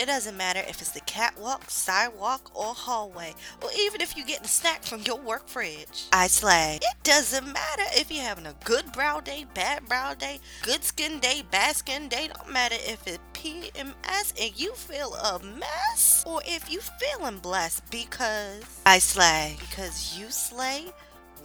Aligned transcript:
It 0.00 0.06
doesn't 0.06 0.34
matter 0.38 0.60
if 0.60 0.80
it's 0.80 0.92
the 0.92 1.00
catwalk, 1.00 1.68
sidewalk, 1.68 2.50
or 2.54 2.72
hallway, 2.72 3.34
or 3.62 3.68
even 3.78 4.00
if 4.00 4.16
you're 4.16 4.24
getting 4.24 4.46
a 4.46 4.48
snack 4.48 4.82
from 4.82 5.02
your 5.02 5.18
work 5.18 5.46
fridge. 5.46 6.06
I 6.10 6.26
slay. 6.26 6.78
It 6.80 7.04
doesn't 7.04 7.44
matter 7.44 7.82
if 7.92 8.10
you're 8.10 8.24
having 8.24 8.46
a 8.46 8.54
good 8.64 8.90
brow 8.92 9.20
day, 9.20 9.44
bad 9.52 9.86
brow 9.86 10.14
day, 10.14 10.40
good 10.62 10.84
skin 10.84 11.18
day, 11.18 11.42
bad 11.50 11.76
skin 11.76 12.08
day. 12.08 12.30
Don't 12.34 12.50
matter 12.50 12.76
if 12.78 13.06
it's 13.06 13.18
PMS 13.34 14.32
and 14.40 14.58
you 14.58 14.72
feel 14.72 15.12
a 15.16 15.38
mess, 15.44 16.24
or 16.26 16.40
if 16.46 16.72
you 16.72 16.80
feeling 16.80 17.36
blessed 17.36 17.90
because 17.90 18.64
I 18.86 19.00
slay. 19.00 19.58
Because 19.60 20.18
you 20.18 20.30
slay, 20.30 20.86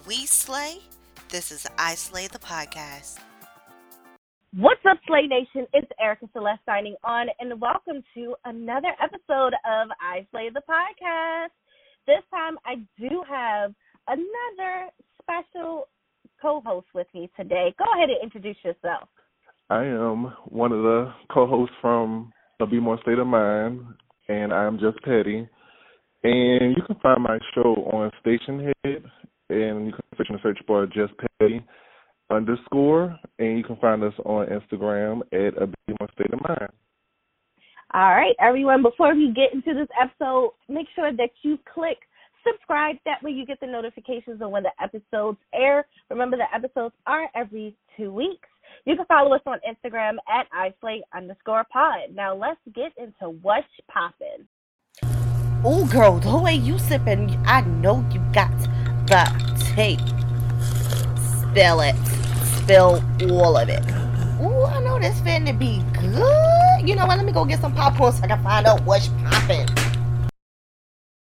we 0.07 0.25
slay. 0.25 0.79
This 1.27 1.51
is 1.51 1.67
I 1.77 1.95
Slay 1.95 2.27
the 2.27 2.39
podcast. 2.39 3.19
What's 4.57 4.79
up, 4.89 4.99
Slay 5.05 5.27
Nation? 5.27 5.67
It's 5.73 5.91
Erica 5.99 6.29
Celeste 6.31 6.61
signing 6.65 6.95
on, 7.03 7.27
and 7.41 7.59
welcome 7.59 8.01
to 8.13 8.35
another 8.45 8.93
episode 9.03 9.51
of 9.65 9.89
I 9.99 10.25
Slay 10.31 10.49
the 10.49 10.61
podcast. 10.61 11.49
This 12.07 12.23
time, 12.31 12.57
I 12.65 12.75
do 12.97 13.21
have 13.29 13.73
another 14.07 14.91
special 15.21 15.89
co-host 16.41 16.87
with 16.93 17.07
me 17.13 17.29
today. 17.35 17.75
Go 17.77 17.83
ahead 17.97 18.09
and 18.09 18.23
introduce 18.23 18.55
yourself. 18.63 19.09
I 19.69 19.83
am 19.83 20.33
one 20.45 20.71
of 20.71 20.83
the 20.83 21.11
co-hosts 21.33 21.75
from 21.81 22.31
the 22.57 22.65
Be 22.65 22.79
More 22.79 22.97
State 23.01 23.19
of 23.19 23.27
Mind, 23.27 23.81
and 24.29 24.53
I'm 24.53 24.79
just 24.79 25.03
Petty. 25.03 25.49
And 26.23 26.77
you 26.77 26.81
can 26.87 26.95
find 27.03 27.21
my 27.21 27.39
show 27.53 27.73
on 27.91 28.09
Station 28.21 28.71
Head, 28.85 29.03
and 29.49 29.87
you 29.87 29.91
can 29.91 30.03
search 30.17 30.27
in 30.29 30.35
the 30.37 30.41
search 30.41 30.59
bar 30.65 30.85
Just 30.85 31.11
Petty 31.41 31.61
underscore, 32.29 33.17
and 33.39 33.57
you 33.57 33.63
can 33.63 33.75
find 33.77 34.03
us 34.03 34.13
on 34.25 34.47
Instagram 34.47 35.21
at 35.31 35.61
a 35.61 35.67
Be 35.67 35.95
More 35.99 36.09
State 36.13 36.33
of 36.33 36.39
Mind. 36.47 36.71
All 37.93 38.15
right, 38.15 38.35
everyone. 38.39 38.81
Before 38.81 39.15
we 39.15 39.33
get 39.33 39.53
into 39.53 39.73
this 39.73 39.87
episode, 40.01 40.51
make 40.67 40.87
sure 40.95 41.11
that 41.13 41.29
you 41.43 41.57
click 41.73 41.97
subscribe. 42.47 42.97
That 43.05 43.23
way, 43.23 43.31
you 43.31 43.45
get 43.45 43.59
the 43.59 43.67
notifications 43.67 44.41
of 44.41 44.49
when 44.49 44.63
the 44.63 44.71
episodes 44.81 45.37
air. 45.53 45.85
Remember, 46.09 46.37
the 46.37 46.53
episodes 46.53 46.95
are 47.07 47.29
every 47.35 47.75
two 47.97 48.11
weeks. 48.11 48.47
You 48.85 48.95
can 48.95 49.05
follow 49.05 49.33
us 49.33 49.41
on 49.45 49.59
Instagram 49.67 50.15
at 50.29 50.47
islay 50.53 51.01
underscore 51.15 51.65
pod. 51.71 52.13
Now, 52.13 52.35
let's 52.35 52.59
get 52.73 52.91
into 52.97 53.37
what's 53.41 53.67
popping. 53.91 54.47
Oh, 55.63 55.87
girl, 55.87 56.19
the 56.19 56.37
way 56.37 56.55
you 56.55 56.77
sipping, 56.77 57.41
I 57.45 57.61
know 57.61 58.05
you 58.11 58.19
got 58.33 58.51
the 59.07 59.25
tape. 59.75 59.99
Spill 61.51 61.81
it. 61.81 62.24
Spill 62.65 62.99
all 63.29 63.57
of 63.57 63.69
it. 63.69 63.85
Ooh, 64.41 64.63
I 64.65 64.81
know 64.81 64.97
this 64.99 65.13
is 65.13 65.21
finna 65.21 65.53
be 65.55 65.83
good. 66.01 66.89
You 66.89 66.95
know 66.95 67.05
what? 67.05 67.17
Let 67.17 67.23
me 67.27 67.31
go 67.31 67.45
get 67.45 67.61
some 67.61 67.75
popcorn 67.75 68.11
so 68.11 68.23
I 68.23 68.27
can 68.27 68.43
find 68.43 68.65
out 68.65 68.81
what's 68.85 69.07
popping. 69.29 69.67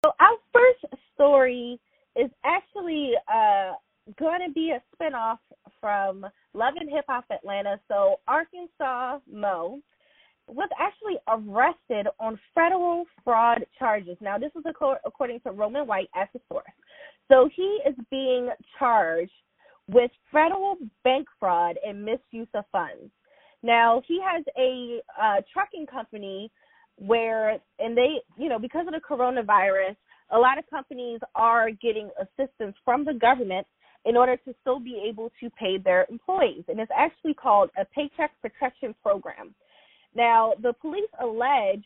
So, 0.03 0.13
our 0.19 0.39
first 0.51 0.95
story 1.13 1.79
is 2.19 2.31
actually 2.43 3.13
uh, 3.31 3.73
going 4.19 4.41
to 4.47 4.53
be 4.55 4.71
a 4.71 4.81
spinoff 4.97 5.37
from 5.79 6.25
Love 6.55 6.73
and 6.81 6.89
Hip 6.89 7.05
Hop 7.07 7.27
Atlanta. 7.31 7.79
So, 7.87 8.19
Arkansas 8.27 9.19
Mo 9.31 9.81
was 10.47 10.71
actually 10.81 11.19
arrested 11.29 12.07
on 12.19 12.41
federal 12.55 13.05
fraud 13.23 13.67
charges. 13.79 14.17
Now, 14.23 14.39
this 14.39 14.53
is 14.57 14.65
according 15.05 15.41
to 15.41 15.51
Roman 15.51 15.87
White 15.87 16.09
as 16.15 16.29
a 16.35 16.39
source. 16.51 16.65
So, 17.31 17.51
he 17.55 17.81
is 17.87 17.95
being 18.11 18.49
charged 18.79 19.33
with 19.89 20.11
federal 20.33 20.77
bank 21.05 21.27
fraud 21.39 21.77
and 21.87 22.05
misuse 22.05 22.49
of 22.55 22.65
funds. 22.73 23.11
Now, 23.63 24.03
he 24.07 24.21
has 24.23 24.45
a 24.59 25.01
uh, 25.21 25.41
trucking 25.53 25.87
company 25.87 26.51
where, 26.99 27.59
and 27.79 27.97
they, 27.97 28.21
you 28.37 28.49
know, 28.49 28.59
because 28.59 28.87
of 28.87 28.93
the 28.95 29.01
coronavirus, 29.01 29.97
a 30.31 30.39
lot 30.39 30.59
of 30.59 30.69
companies 30.69 31.21
are 31.35 31.71
getting 31.71 32.11
assistance 32.21 32.77
from 32.85 33.05
the 33.05 33.15
government 33.15 33.67
in 34.05 34.17
order 34.17 34.37
to 34.37 34.55
still 34.61 34.79
be 34.79 35.03
able 35.09 35.31
to 35.41 35.51
pay 35.51 35.79
their 35.79 36.07
employees. 36.11 36.65
And 36.69 36.81
it's 36.81 36.91
actually 36.97 37.35
called 37.35 37.71
a 37.79 37.85
Paycheck 37.85 38.31
Protection 38.41 38.95
Program. 39.03 39.55
Now, 40.15 40.53
the 40.63 40.73
police 40.73 41.11
allege 41.21 41.85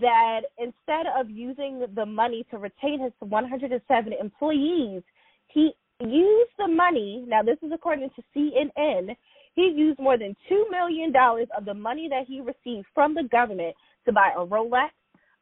that 0.00 0.42
instead 0.58 1.06
of 1.18 1.30
using 1.30 1.84
the 1.94 2.06
money 2.06 2.44
to 2.50 2.58
retain 2.58 3.00
his 3.00 3.12
107 3.20 4.12
employees, 4.12 5.02
he 5.48 5.72
used 6.00 6.52
the 6.58 6.68
money. 6.68 7.24
Now, 7.26 7.42
this 7.42 7.58
is 7.62 7.72
according 7.72 8.10
to 8.10 8.22
CNN. 8.36 9.16
He 9.54 9.72
used 9.74 9.98
more 9.98 10.18
than 10.18 10.36
$2 10.50 10.70
million 10.70 11.12
of 11.56 11.64
the 11.64 11.74
money 11.74 12.08
that 12.10 12.26
he 12.26 12.40
received 12.40 12.86
from 12.94 13.14
the 13.14 13.24
government 13.30 13.74
to 14.04 14.12
buy 14.12 14.32
a 14.36 14.44
Rolex, 14.44 14.90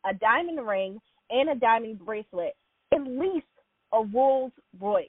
a 0.08 0.14
diamond 0.14 0.66
ring, 0.66 0.98
and 1.30 1.50
a 1.50 1.54
diamond 1.54 1.98
bracelet, 2.04 2.54
at 2.92 3.02
least 3.02 3.46
a 3.92 4.04
Rolls 4.04 4.52
Royce. 4.80 5.08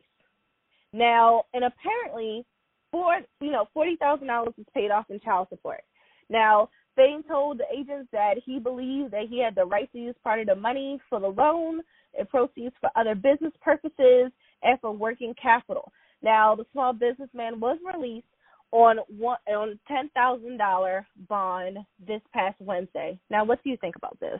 Now, 0.93 1.43
and 1.53 1.65
apparently, 1.65 2.45
for 2.91 3.19
you 3.41 3.51
know, 3.51 3.67
forty 3.73 3.97
thousand 3.97 4.27
dollars 4.27 4.53
was 4.57 4.65
paid 4.73 4.91
off 4.91 5.09
in 5.09 5.19
child 5.19 5.47
support. 5.49 5.81
Now, 6.29 6.69
Fayne 6.95 7.23
told 7.23 7.59
the 7.59 7.65
agents 7.77 8.07
that 8.13 8.35
he 8.45 8.59
believed 8.59 9.11
that 9.11 9.27
he 9.29 9.39
had 9.43 9.55
the 9.55 9.65
right 9.65 9.91
to 9.91 9.97
use 9.97 10.15
part 10.23 10.39
of 10.39 10.47
the 10.47 10.55
money 10.55 10.99
for 11.09 11.19
the 11.19 11.27
loan 11.27 11.81
and 12.17 12.29
proceeds 12.29 12.73
for 12.79 12.89
other 12.95 13.13
business 13.13 13.51
purposes 13.61 14.31
and 14.65 14.79
for 14.81 14.91
working 14.91 15.33
capital. 15.41 15.91
Now, 16.21 16.55
the 16.55 16.65
small 16.73 16.91
businessman 16.91 17.59
was 17.59 17.77
released 17.85 18.25
on 18.71 18.97
one 19.17 19.37
on 19.47 19.79
ten 19.87 20.09
thousand 20.09 20.57
dollar 20.57 21.05
bond 21.29 21.77
this 22.05 22.21
past 22.33 22.59
Wednesday. 22.59 23.17
Now, 23.29 23.45
what 23.45 23.63
do 23.63 23.69
you 23.69 23.77
think 23.77 23.95
about 23.95 24.19
this? 24.19 24.39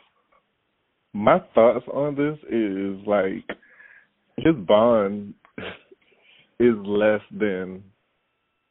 My 1.14 1.40
thoughts 1.54 1.86
on 1.94 2.16
this 2.16 2.38
is 2.52 3.08
like 3.08 3.46
his 4.38 4.56
bond 4.68 5.34
is 6.60 6.76
less 6.84 7.22
than 7.32 7.84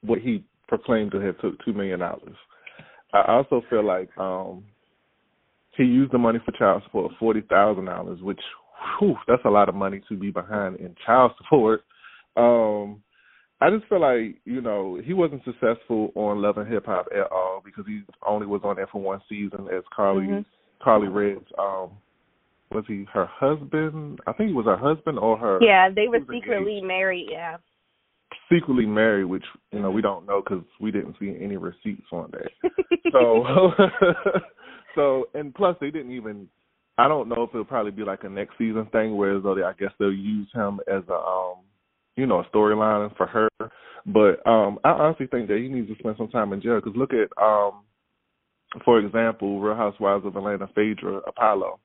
what 0.02 0.18
he 0.18 0.44
proclaimed 0.68 1.12
to 1.12 1.20
have 1.20 1.38
took 1.38 1.54
two 1.64 1.72
million 1.72 2.00
dollars. 2.00 2.36
I 3.12 3.22
also 3.28 3.62
feel 3.70 3.84
like 3.84 4.10
um 4.18 4.64
he 5.76 5.84
used 5.84 6.12
the 6.12 6.18
money 6.18 6.40
for 6.44 6.52
child 6.52 6.82
support 6.84 7.12
forty 7.18 7.42
thousand 7.42 7.86
dollars, 7.86 8.20
which 8.20 8.40
whew, 8.98 9.16
that's 9.26 9.44
a 9.44 9.50
lot 9.50 9.68
of 9.68 9.74
money 9.74 10.00
to 10.08 10.16
be 10.16 10.30
behind 10.30 10.76
in 10.76 10.94
child 11.04 11.32
support. 11.38 11.82
Um 12.36 13.02
I 13.60 13.70
just 13.70 13.88
feel 13.88 14.00
like, 14.00 14.40
you 14.44 14.60
know, 14.60 15.00
he 15.02 15.14
wasn't 15.14 15.42
successful 15.44 16.12
on 16.16 16.42
Love 16.42 16.58
and 16.58 16.70
Hip 16.70 16.84
Hop 16.86 17.06
at 17.14 17.30
all 17.30 17.62
because 17.64 17.84
he 17.86 18.02
only 18.26 18.46
was 18.46 18.60
on 18.64 18.76
there 18.76 18.88
for 18.88 19.00
one 19.00 19.20
season 19.28 19.68
as 19.74 19.82
Karlie 19.96 20.26
mm-hmm. 20.26 20.86
Karlie 20.86 21.08
Redd's 21.08 21.46
um 21.58 21.90
was 22.74 22.84
he 22.88 23.06
her 23.12 23.26
husband? 23.26 24.18
I 24.26 24.32
think 24.32 24.48
he 24.48 24.54
was 24.54 24.66
her 24.66 24.76
husband 24.76 25.18
or 25.18 25.38
her. 25.38 25.58
Yeah, 25.62 25.88
they 25.94 26.08
were 26.08 26.18
secretly 26.20 26.78
engaged. 26.78 26.86
married. 26.86 27.28
Yeah. 27.30 27.56
Secretly 28.52 28.84
married, 28.84 29.24
which 29.24 29.44
you 29.70 29.80
know 29.80 29.90
we 29.90 30.02
don't 30.02 30.26
know 30.26 30.42
because 30.42 30.64
we 30.80 30.90
didn't 30.90 31.16
see 31.20 31.34
any 31.40 31.56
receipts 31.56 32.06
on 32.12 32.32
that. 32.32 32.70
so, 33.12 33.70
so 34.94 35.24
and 35.34 35.54
plus 35.54 35.76
they 35.80 35.90
didn't 35.90 36.12
even. 36.12 36.48
I 36.96 37.08
don't 37.08 37.28
know 37.28 37.42
if 37.42 37.50
it'll 37.50 37.64
probably 37.64 37.90
be 37.90 38.04
like 38.04 38.24
a 38.24 38.28
next 38.28 38.56
season 38.58 38.86
thing, 38.92 39.16
where 39.16 39.40
though 39.40 39.54
they, 39.54 39.62
I 39.62 39.72
guess 39.72 39.90
they'll 39.98 40.12
use 40.12 40.48
him 40.54 40.80
as 40.86 41.02
a 41.08 41.14
um, 41.14 41.56
you 42.16 42.26
know, 42.26 42.40
a 42.40 42.44
storyline 42.54 43.16
for 43.16 43.26
her. 43.26 43.48
But 44.06 44.46
um 44.46 44.78
I 44.84 44.90
honestly 44.90 45.26
think 45.26 45.48
that 45.48 45.58
he 45.58 45.68
needs 45.68 45.88
to 45.88 45.94
spend 45.98 46.16
some 46.18 46.28
time 46.28 46.52
in 46.52 46.60
jail 46.60 46.76
because 46.76 46.96
look 46.96 47.12
at 47.12 47.30
um, 47.42 47.82
for 48.84 48.98
example, 48.98 49.60
Real 49.60 49.76
Housewives 49.76 50.26
of 50.26 50.36
Atlanta, 50.36 50.68
Phaedra 50.74 51.20
Apollo 51.26 51.78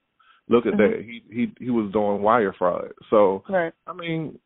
Look 0.50 0.66
at 0.66 0.74
mm-hmm. 0.74 0.98
that. 0.98 1.06
He 1.06 1.24
he 1.30 1.66
he 1.66 1.70
was 1.70 1.92
doing 1.94 2.24
wire 2.24 2.54
fraud. 2.58 2.92
So 3.10 3.44
right. 3.48 3.72
I 3.86 3.94
mean, 3.94 4.40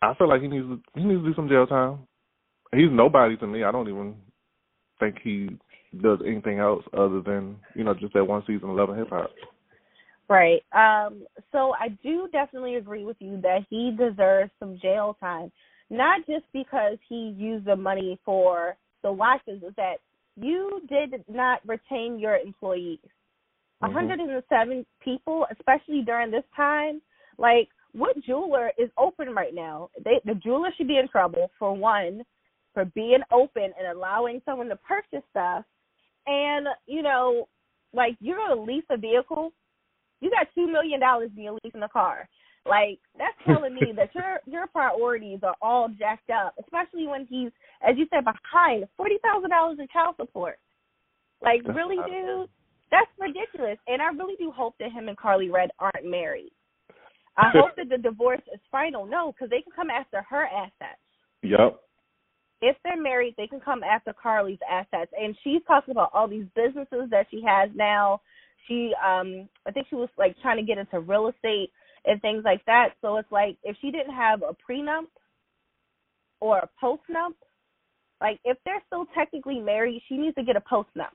I 0.00 0.14
feel 0.14 0.28
like 0.28 0.42
he 0.42 0.48
needs 0.48 0.66
to 0.66 0.80
he 0.94 1.04
needs 1.04 1.20
to 1.22 1.28
do 1.28 1.34
some 1.34 1.48
jail 1.48 1.66
time. 1.66 1.98
He's 2.72 2.90
nobody 2.90 3.36
to 3.38 3.46
me. 3.48 3.64
I 3.64 3.72
don't 3.72 3.88
even 3.88 4.14
think 5.00 5.16
he 5.22 5.58
does 6.00 6.20
anything 6.24 6.60
else 6.60 6.84
other 6.96 7.20
than 7.20 7.56
you 7.74 7.82
know 7.82 7.94
just 7.94 8.14
that 8.14 8.24
one 8.24 8.44
season 8.46 8.70
of 8.70 8.76
Love 8.76 8.90
and 8.90 8.98
Hip 8.98 9.10
Hop. 9.10 9.30
Right. 10.30 10.62
Um. 10.72 11.26
So 11.50 11.74
I 11.78 11.88
do 12.04 12.28
definitely 12.32 12.76
agree 12.76 13.04
with 13.04 13.16
you 13.18 13.40
that 13.42 13.66
he 13.68 13.96
deserves 13.98 14.52
some 14.60 14.78
jail 14.80 15.16
time, 15.18 15.50
not 15.90 16.24
just 16.26 16.44
because 16.52 16.98
he 17.08 17.34
used 17.36 17.66
the 17.66 17.74
money 17.74 18.18
for 18.24 18.76
the 19.02 19.10
watches. 19.10 19.60
Is 19.66 19.74
that 19.76 19.96
you 20.36 20.80
did 20.88 21.24
not 21.28 21.60
retain 21.66 22.18
your 22.18 22.36
employees. 22.36 23.00
107 23.80 24.44
mm-hmm. 24.44 24.82
people, 25.02 25.46
especially 25.50 26.02
during 26.02 26.30
this 26.30 26.44
time. 26.54 27.02
Like, 27.36 27.68
what 27.92 28.22
jeweler 28.24 28.70
is 28.78 28.90
open 28.98 29.30
right 29.30 29.54
now? 29.54 29.90
They, 30.04 30.20
the 30.24 30.34
jeweler 30.34 30.70
should 30.76 30.86
be 30.86 30.98
in 30.98 31.08
trouble 31.08 31.50
for 31.58 31.74
one, 31.74 32.22
for 32.72 32.84
being 32.84 33.20
open 33.32 33.72
and 33.76 33.88
allowing 33.92 34.42
someone 34.44 34.68
to 34.68 34.76
purchase 34.76 35.26
stuff. 35.30 35.64
And 36.28 36.68
you 36.86 37.02
know, 37.02 37.48
like 37.92 38.16
you're 38.20 38.36
gonna 38.36 38.62
lease 38.62 38.84
a 38.90 38.96
vehicle. 38.96 39.52
You 40.20 40.30
got 40.30 40.48
two 40.54 40.70
million 40.70 41.00
dollars 41.00 41.30
and 41.34 41.44
you're 41.44 41.58
leasing 41.64 41.82
a 41.82 41.88
car. 41.88 42.28
Like 42.66 42.98
that's 43.16 43.36
telling 43.46 43.74
me 43.74 43.92
that 43.96 44.14
your 44.14 44.40
your 44.46 44.66
priorities 44.68 45.40
are 45.42 45.56
all 45.62 45.88
jacked 45.88 46.30
up, 46.30 46.54
especially 46.60 47.06
when 47.06 47.26
he's, 47.26 47.50
as 47.86 47.96
you 47.96 48.06
said, 48.12 48.24
behind 48.24 48.86
forty 48.96 49.16
thousand 49.22 49.50
dollars 49.50 49.78
in 49.80 49.88
child 49.92 50.16
support. 50.16 50.58
Like, 51.42 51.62
really, 51.74 51.96
dude? 51.96 52.48
That's 52.90 53.10
ridiculous. 53.18 53.78
And 53.86 54.02
I 54.02 54.08
really 54.08 54.34
do 54.38 54.50
hope 54.50 54.74
that 54.80 54.92
him 54.92 55.08
and 55.08 55.16
Karlie 55.16 55.50
Redd 55.50 55.70
aren't 55.78 56.04
married. 56.04 56.52
I 57.36 57.50
hope 57.54 57.76
that 57.76 57.88
the 57.88 57.98
divorce 57.98 58.42
is 58.52 58.60
final. 58.70 59.06
No, 59.06 59.32
because 59.32 59.50
they 59.50 59.62
can 59.62 59.72
come 59.74 59.90
after 59.90 60.22
her 60.28 60.46
assets. 60.46 61.00
Yep. 61.42 61.80
If 62.62 62.76
they're 62.84 63.00
married, 63.00 63.34
they 63.38 63.46
can 63.46 63.60
come 63.60 63.82
after 63.82 64.12
Karlie's 64.12 64.58
assets. 64.70 65.10
And 65.18 65.34
she's 65.42 65.62
talking 65.66 65.92
about 65.92 66.10
all 66.12 66.28
these 66.28 66.44
businesses 66.54 67.08
that 67.10 67.26
she 67.30 67.42
has 67.46 67.70
now. 67.74 68.20
She, 68.66 68.92
um, 69.04 69.48
I 69.66 69.70
think 69.72 69.86
she 69.88 69.96
was 69.96 70.08
like 70.18 70.36
trying 70.42 70.58
to 70.58 70.62
get 70.62 70.78
into 70.78 71.00
real 71.00 71.28
estate 71.28 71.70
and 72.04 72.20
things 72.22 72.42
like 72.44 72.64
that. 72.66 72.90
So 73.00 73.16
it's 73.16 73.30
like 73.30 73.56
if 73.62 73.76
she 73.80 73.90
didn't 73.90 74.14
have 74.14 74.42
a 74.42 74.54
prenup 74.54 75.06
or 76.40 76.58
a 76.58 76.68
postnup, 76.82 77.34
like 78.20 78.38
if 78.44 78.58
they're 78.64 78.82
still 78.86 79.06
technically 79.14 79.58
married, 79.58 80.02
she 80.08 80.16
needs 80.16 80.34
to 80.36 80.44
get 80.44 80.56
a 80.56 80.60
postnup. 80.60 81.14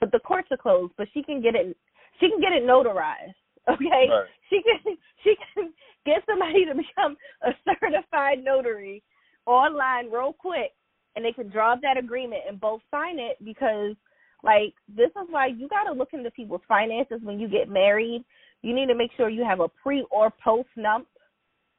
But 0.00 0.12
the 0.12 0.18
courts 0.18 0.48
are 0.50 0.56
closed, 0.56 0.92
but 0.96 1.08
she 1.14 1.22
can 1.22 1.40
get 1.40 1.54
it. 1.54 1.76
She 2.20 2.28
can 2.28 2.40
get 2.40 2.52
it 2.52 2.64
notarized. 2.64 3.34
Okay, 3.66 4.08
Right. 4.10 4.26
she 4.50 4.60
can 4.62 4.94
she 5.24 5.34
can 5.54 5.72
get 6.04 6.22
somebody 6.26 6.66
to 6.66 6.74
become 6.74 7.16
a 7.42 7.52
certified 7.64 8.44
notary 8.44 9.02
online 9.46 10.10
real 10.10 10.34
quick, 10.34 10.72
and 11.16 11.24
they 11.24 11.32
can 11.32 11.48
draw 11.48 11.72
up 11.72 11.80
that 11.80 11.96
agreement 11.96 12.42
and 12.46 12.60
both 12.60 12.82
sign 12.90 13.18
it 13.18 13.42
because 13.42 13.96
like 14.44 14.74
this 14.94 15.08
is 15.10 15.26
why 15.30 15.46
you 15.46 15.68
got 15.68 15.84
to 15.84 15.92
look 15.92 16.10
into 16.12 16.30
people's 16.30 16.60
finances 16.68 17.20
when 17.22 17.40
you 17.40 17.48
get 17.48 17.68
married. 17.68 18.24
You 18.62 18.74
need 18.74 18.86
to 18.86 18.94
make 18.94 19.10
sure 19.16 19.28
you 19.28 19.44
have 19.44 19.60
a 19.60 19.68
pre 19.68 20.06
or 20.10 20.32
post 20.42 20.68
nump 20.76 21.06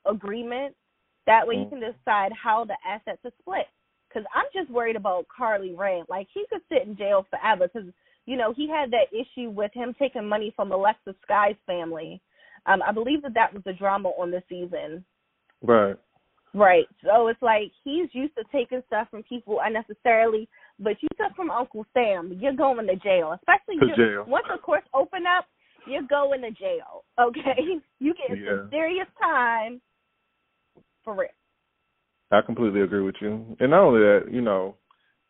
agreement. 0.05 0.75
That 1.27 1.47
way 1.47 1.55
you 1.55 1.65
Mhm. 1.65 1.69
can 1.69 1.79
decide 1.79 2.31
how 2.33 2.65
the 2.65 2.77
assets 2.85 3.23
are 3.23 3.31
split. 3.39 3.67
Because 4.07 4.25
I'm 4.33 4.45
just 4.53 4.69
worried 4.69 4.95
about 4.95 5.27
Karlie 5.27 5.75
Redd. 5.75 6.05
Like 6.09 6.27
he 6.33 6.45
could 6.47 6.61
sit 6.69 6.83
in 6.83 6.95
jail 6.95 7.23
forever 7.29 7.67
because 7.67 7.91
you 8.25 8.35
know 8.37 8.53
he 8.53 8.67
had 8.67 8.91
that 8.91 9.13
issue 9.13 9.49
with 9.49 9.71
him 9.73 9.93
taking 9.93 10.27
money 10.27 10.51
from 10.55 10.71
Alexa 10.71 11.15
Sky's 11.23 11.57
family. 11.67 12.21
Um, 12.65 12.81
I 12.81 12.91
believe 12.91 13.21
that 13.21 13.35
that 13.35 13.53
was 13.53 13.63
the 13.63 13.73
drama 13.73 14.09
on 14.09 14.31
the 14.31 14.41
season. 14.49 15.05
Right. 15.61 15.97
Right. 16.53 16.87
So 17.03 17.27
it's 17.27 17.41
like 17.41 17.71
he's 17.83 18.13
used 18.13 18.35
to 18.37 18.43
taking 18.51 18.81
stuff 18.87 19.09
from 19.09 19.23
people 19.23 19.59
unnecessarily, 19.61 20.47
but 20.79 20.93
you 21.01 21.07
took 21.17 21.35
from 21.35 21.49
Uncle 21.51 21.85
Sam, 21.93 22.37
you're 22.39 22.53
going 22.55 22.87
to 22.87 22.95
jail. 22.97 23.33
Especially 23.33 23.79
To 23.79 23.85
you, 23.87 23.95
jail. 23.95 24.25
once 24.27 24.45
the 24.51 24.57
courts 24.57 24.87
open 24.93 25.23
up, 25.25 25.45
you're 25.87 26.01
going 26.09 26.41
to 26.41 26.51
jail. 26.51 27.03
Okay, 27.19 27.55
you 27.99 28.13
get 28.13 28.37
Yeah. 28.37 28.49
some 28.61 28.69
serious 28.71 29.07
time 29.21 29.81
for 31.03 31.13
real. 31.15 31.29
I 32.31 32.41
completely 32.41 32.81
agree 32.81 33.03
with 33.03 33.15
you. 33.21 33.55
And 33.59 33.71
not 33.71 33.81
only 33.83 34.01
that, 34.01 34.31
you 34.31 34.41
know, 34.41 34.75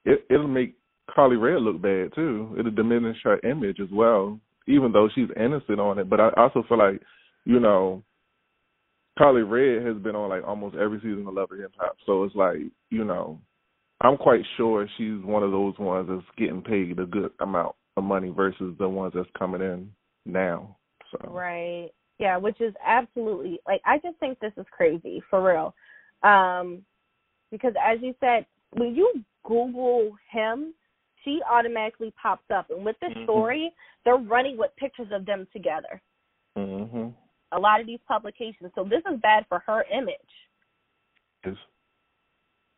it 0.06 0.26
it'll 0.30 0.48
make 0.48 0.76
Karlie 1.10 1.38
Redd 1.40 1.62
look 1.62 1.82
bad 1.82 2.14
too. 2.16 2.56
It'll 2.58 2.72
diminish 2.72 3.18
her 3.24 3.40
image 3.42 3.80
as 3.80 3.90
well, 3.92 4.40
even 4.68 4.92
though 4.92 5.10
she's 5.14 5.28
innocent 5.36 5.80
on 5.80 6.00
it. 6.00 6.10
But 6.10 6.20
I 6.22 6.30
also 6.38 6.64
feel 6.68 6.78
like, 6.80 7.02
you 7.44 7.60
know, 7.60 8.02
Karlie 9.20 9.44
Redd 9.48 9.86
has 9.86 10.02
been 10.02 10.16
on 10.16 10.30
like 10.30 10.44
almost 10.48 10.76
every 10.76 11.00
season 11.00 11.26
of 11.28 11.34
Love 11.34 11.52
and 11.52 11.62
Hip 11.62 11.74
Hop. 11.78 11.98
So 12.06 12.24
it's 12.24 12.36
like, 12.36 12.58
you 12.90 13.04
know, 13.04 13.40
I'm 14.02 14.18
quite 14.18 14.42
sure 14.58 14.88
she's 14.98 15.24
one 15.24 15.44
of 15.44 15.52
those 15.52 15.78
ones 15.80 16.08
that's 16.10 16.38
getting 16.38 16.62
paid 16.62 17.00
a 17.00 17.06
good 17.06 17.32
amount 17.40 17.76
of 17.98 18.04
money 18.04 18.30
versus 18.30 18.76
the 18.78 18.88
ones 18.88 19.14
that's 19.16 19.30
coming 19.38 19.62
in 19.62 19.92
now. 20.26 20.78
So 21.12 21.30
Right. 21.30 21.90
Yeah, 22.18 22.38
which 22.38 22.60
is 22.62 22.74
absolutely 22.84 23.60
like 23.68 23.82
I 23.86 23.98
just 24.00 24.18
think 24.20 24.40
this 24.40 24.54
is 24.58 24.66
crazy 24.72 25.22
for 25.30 25.42
real. 25.44 25.74
Um 26.24 26.86
because 27.52 27.74
as 27.82 28.00
you 28.02 28.14
said, 28.20 28.46
when 28.72 28.96
you 28.96 29.24
Google 29.46 30.18
him, 30.30 30.74
she 31.24 31.42
automatically 31.50 32.12
pops 32.22 32.50
up. 32.52 32.70
And 32.70 32.84
with 32.84 33.00
this 33.00 33.14
Mhm. 33.14 33.24
story, 33.24 33.74
they're 34.04 34.18
running 34.18 34.58
with 34.58 34.76
pictures 34.76 35.12
of 35.12 35.26
them 35.26 35.48
together. 35.54 36.02
mhm. 36.58 37.14
A 37.52 37.60
lot 37.60 37.80
of 37.80 37.86
these 37.88 38.02
publications. 38.08 38.74
So 38.76 38.84
this 38.84 39.04
is 39.06 39.20
bad 39.22 39.46
for 39.48 39.60
her 39.60 39.84
image. 39.84 40.50
It's, 41.44 41.60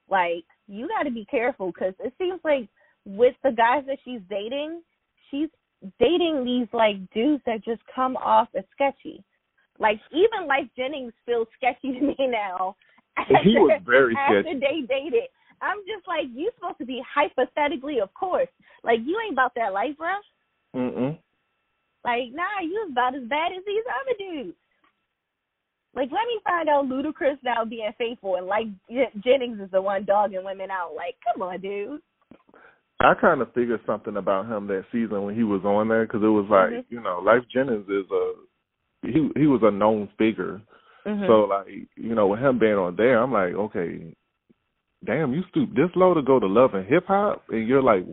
Like 0.10 0.46
you 0.68 0.88
got 0.88 1.04
to 1.04 1.12
be 1.12 1.26
careful 1.26 1.72
because 1.72 1.94
it 2.04 2.14
seems 2.18 2.40
like 2.44 2.68
with 3.06 3.36
the 3.44 3.52
guys 3.52 3.84
that 3.88 3.98
she's 4.04 4.22
dating, 4.30 4.82
she's 5.32 5.50
dating 6.00 6.44
these 6.44 6.68
like 6.74 6.98
dudes 7.14 7.44
that 7.46 7.64
just 7.64 7.82
come 7.94 8.16
off 8.18 8.50
as 8.58 8.64
sketchy. 8.74 9.24
Like 9.80 10.00
even 10.12 10.48
Lyfe 10.48 10.70
Jennings 10.76 11.14
feels 11.26 11.48
sketchy 11.56 11.94
to 12.00 12.06
me 12.06 12.16
now. 12.20 12.76
He 13.44 13.58
was 13.58 13.82
very 13.86 14.16
after 14.16 14.42
sketchy. 14.42 14.60
they 14.60 14.82
dated. 14.88 15.30
I'm 15.62 15.78
just 15.88 16.08
like 16.08 16.26
you 16.34 16.52
supposed 16.56 16.78
to 16.80 16.86
be 16.86 17.02
hypothetically, 17.04 18.00
of 18.00 18.14
course. 18.14 18.50
Like 18.84 19.00
you 19.06 19.20
ain't 19.24 19.34
about 19.34 19.54
that 19.56 19.74
life, 19.74 19.98
bro. 19.98 20.14
Mm-mm. 20.76 21.18
Like 22.04 22.32
nah, 22.34 22.62
you 22.62 22.88
about 22.92 23.16
as 23.16 23.24
bad 23.24 23.54
as 23.54 23.64
these 23.66 23.84
other 23.90 24.16
dudes. 24.20 24.58
Like 25.98 26.12
let 26.12 26.28
me 26.28 26.40
find 26.44 26.70
out 26.70 26.86
Ludacris 26.86 27.40
now 27.44 27.66
being 27.66 27.92
faithful 27.98 28.36
and 28.36 28.48
Lyfe 28.48 28.72
Jennings 29.24 29.60
is 29.60 29.72
the 29.72 29.82
one 29.82 30.06
dogging 30.06 30.44
women 30.44 30.70
out. 30.70 30.94
Like 30.96 31.16
come 31.26 31.42
on, 31.42 31.60
dude. 31.60 32.00
I 33.00 33.14
kind 33.20 33.42
of 33.42 33.52
figured 33.54 33.82
something 33.86 34.16
about 34.16 34.46
him 34.46 34.68
that 34.68 34.86
season 34.92 35.24
when 35.24 35.36
he 35.36 35.44
was 35.44 35.62
on 35.66 35.88
there 35.88 36.06
because 36.06 36.22
it 36.22 36.28
was 36.28 36.46
like 36.50 36.70
Mhm. 36.70 36.86
you 36.90 37.02
know, 37.02 37.20
Lyfe 37.26 37.50
Jennings 37.50 37.90
is 37.90 38.06
a 38.12 38.34
he 39.02 39.32
he 39.36 39.48
was 39.48 39.64
a 39.64 39.72
known 39.72 40.08
figure. 40.20 40.62
Mhm. 41.04 41.26
So 41.26 41.46
like 41.46 41.88
you 41.96 42.14
know, 42.14 42.28
with 42.28 42.42
him 42.42 42.60
being 42.60 42.76
on 42.76 42.96
there, 42.96 43.18
I'm 43.20 43.34
like, 43.34 43.56
okay, 43.56 44.16
damn, 45.04 45.34
you 45.34 45.42
stoop 45.50 45.74
this 45.74 45.96
low 45.96 46.14
to 46.14 46.22
go 46.22 46.40
to 46.40 46.46
love 46.46 46.76
and 46.76 46.86
hip 46.86 47.08
hop, 47.08 47.44
and 47.50 47.68
you're 47.68 47.82
like 47.82 48.06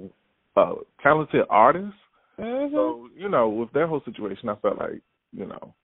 a 0.57 0.75
talented 1.03 1.45
artist. 1.51 1.97
Mhm. 2.39 2.73
So 2.73 3.11
you 3.15 3.29
know, 3.29 3.51
with 3.51 3.73
that 3.73 3.89
whole 3.89 4.01
situation, 4.05 4.49
I 4.49 4.55
felt 4.55 4.79
like 4.79 5.03
you 5.35 5.45
know 5.45 5.75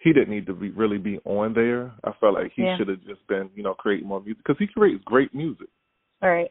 he 0.00 0.12
didn't 0.12 0.30
need 0.30 0.46
to 0.46 0.54
be 0.54 0.70
really 0.70 0.98
be 0.98 1.18
on 1.24 1.52
there. 1.54 1.92
I 2.04 2.12
felt 2.20 2.34
like 2.34 2.52
he 2.52 2.62
Yeah. 2.62 2.76
should 2.76 2.88
have 2.88 3.04
just 3.04 3.26
been 3.26 3.50
you 3.54 3.62
know 3.62 3.74
creating 3.74 4.08
more 4.08 4.20
music 4.20 4.42
because 4.44 4.58
he 4.58 4.66
creates 4.66 5.02
great 5.04 5.34
music. 5.34 5.68
All 6.22 6.30
right. 6.30 6.50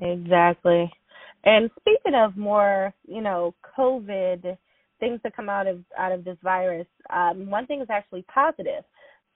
Exactly. 0.00 0.90
And 1.44 1.70
speaking 1.80 2.14
of 2.14 2.36
more, 2.36 2.94
you 3.06 3.20
know, 3.20 3.54
COVID 3.78 4.56
things 5.00 5.20
that 5.24 5.34
come 5.34 5.48
out 5.48 5.66
of 5.66 5.84
out 5.98 6.12
of 6.12 6.24
this 6.24 6.38
virus, 6.42 6.86
um, 7.10 7.50
one 7.50 7.66
thing 7.66 7.80
is 7.80 7.90
actually 7.90 8.22
positive. 8.32 8.84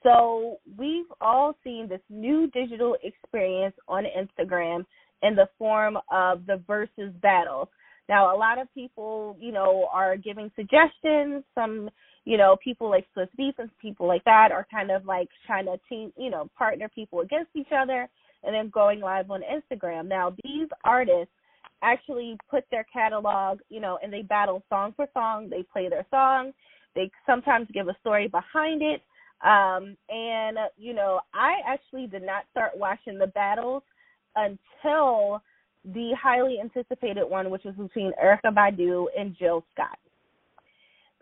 So 0.03 0.59
we've 0.79 1.11
all 1.21 1.57
seen 1.65 1.89
this 1.89 2.01
new 2.09 2.49
digital 2.49 2.97
experience 3.03 3.75
on 3.89 4.05
Instagram 4.05 4.87
in 5.23 5.35
the 5.35 5.49
form 5.59 5.99
of 6.11 6.47
the 6.47 6.63
versus 6.67 7.13
battles. 7.21 7.69
Now, 8.09 8.35
a 8.35 8.39
lot 8.39 8.61
of 8.61 8.73
people, 8.73 9.37
you 9.41 9.53
know, 9.53 9.89
are 9.93 10.17
giving 10.17 10.51
suggestions. 10.55 11.43
Some, 11.55 11.91
you 12.25 12.37
know, 12.37 12.57
people 12.63 12.89
like 12.89 13.07
Swizz 13.17 13.29
Beatz 13.39 13.59
and 13.59 13.71
people 13.79 14.07
like 14.07 14.25
that 14.25 14.53
are 14.53 14.67
kind 14.71 14.91
of 14.91 15.05
like 15.07 15.29
trying 15.47 15.67
to 15.67 15.79
team, 15.89 16.13
you 16.17 16.31
know, 16.31 16.49
partner 16.57 16.89
people 16.89 17.21
against 17.21 17.51
each 17.55 17.73
other 17.77 18.09
and 18.45 18.55
then 18.55 18.71
going 18.71 19.01
live 19.01 19.31
on 19.31 19.43
Instagram. 19.43 20.07
Now, 20.09 20.35
these 20.45 20.69
artists 20.85 21.33
actually 21.83 22.37
put 22.49 22.65
their 22.71 22.87
catalog, 22.93 23.59
you 23.69 23.81
know, 23.81 23.99
and 24.03 24.13
they 24.13 24.23
battle 24.23 24.63
song 24.69 24.93
for 24.95 25.07
song. 25.13 25.49
They 25.51 25.65
play 25.65 25.89
their 25.89 26.07
song. 26.11 26.53
They 26.95 27.11
sometimes 27.27 27.69
give 27.73 27.89
a 27.89 27.97
story 28.01 28.29
behind 28.29 28.83
it. 28.83 29.03
Um, 29.45 29.97
and, 30.09 30.57
you 30.79 30.95
know, 30.95 31.21
I 31.35 31.57
actually 31.67 32.07
did 32.07 32.23
not 32.23 32.45
start 32.51 32.73
watching 32.77 33.19
the 33.19 33.27
battles 33.27 33.83
until 34.35 35.43
the 35.87 36.15
highly 36.21 36.59
anticipated 36.61 37.25
one, 37.25 37.51
which 37.51 37.65
was 37.65 37.75
between 37.75 38.13
Erykah 38.23 38.53
Badu 38.53 39.07
and 39.17 39.37
Jill 39.39 39.65
Scott. 39.73 39.99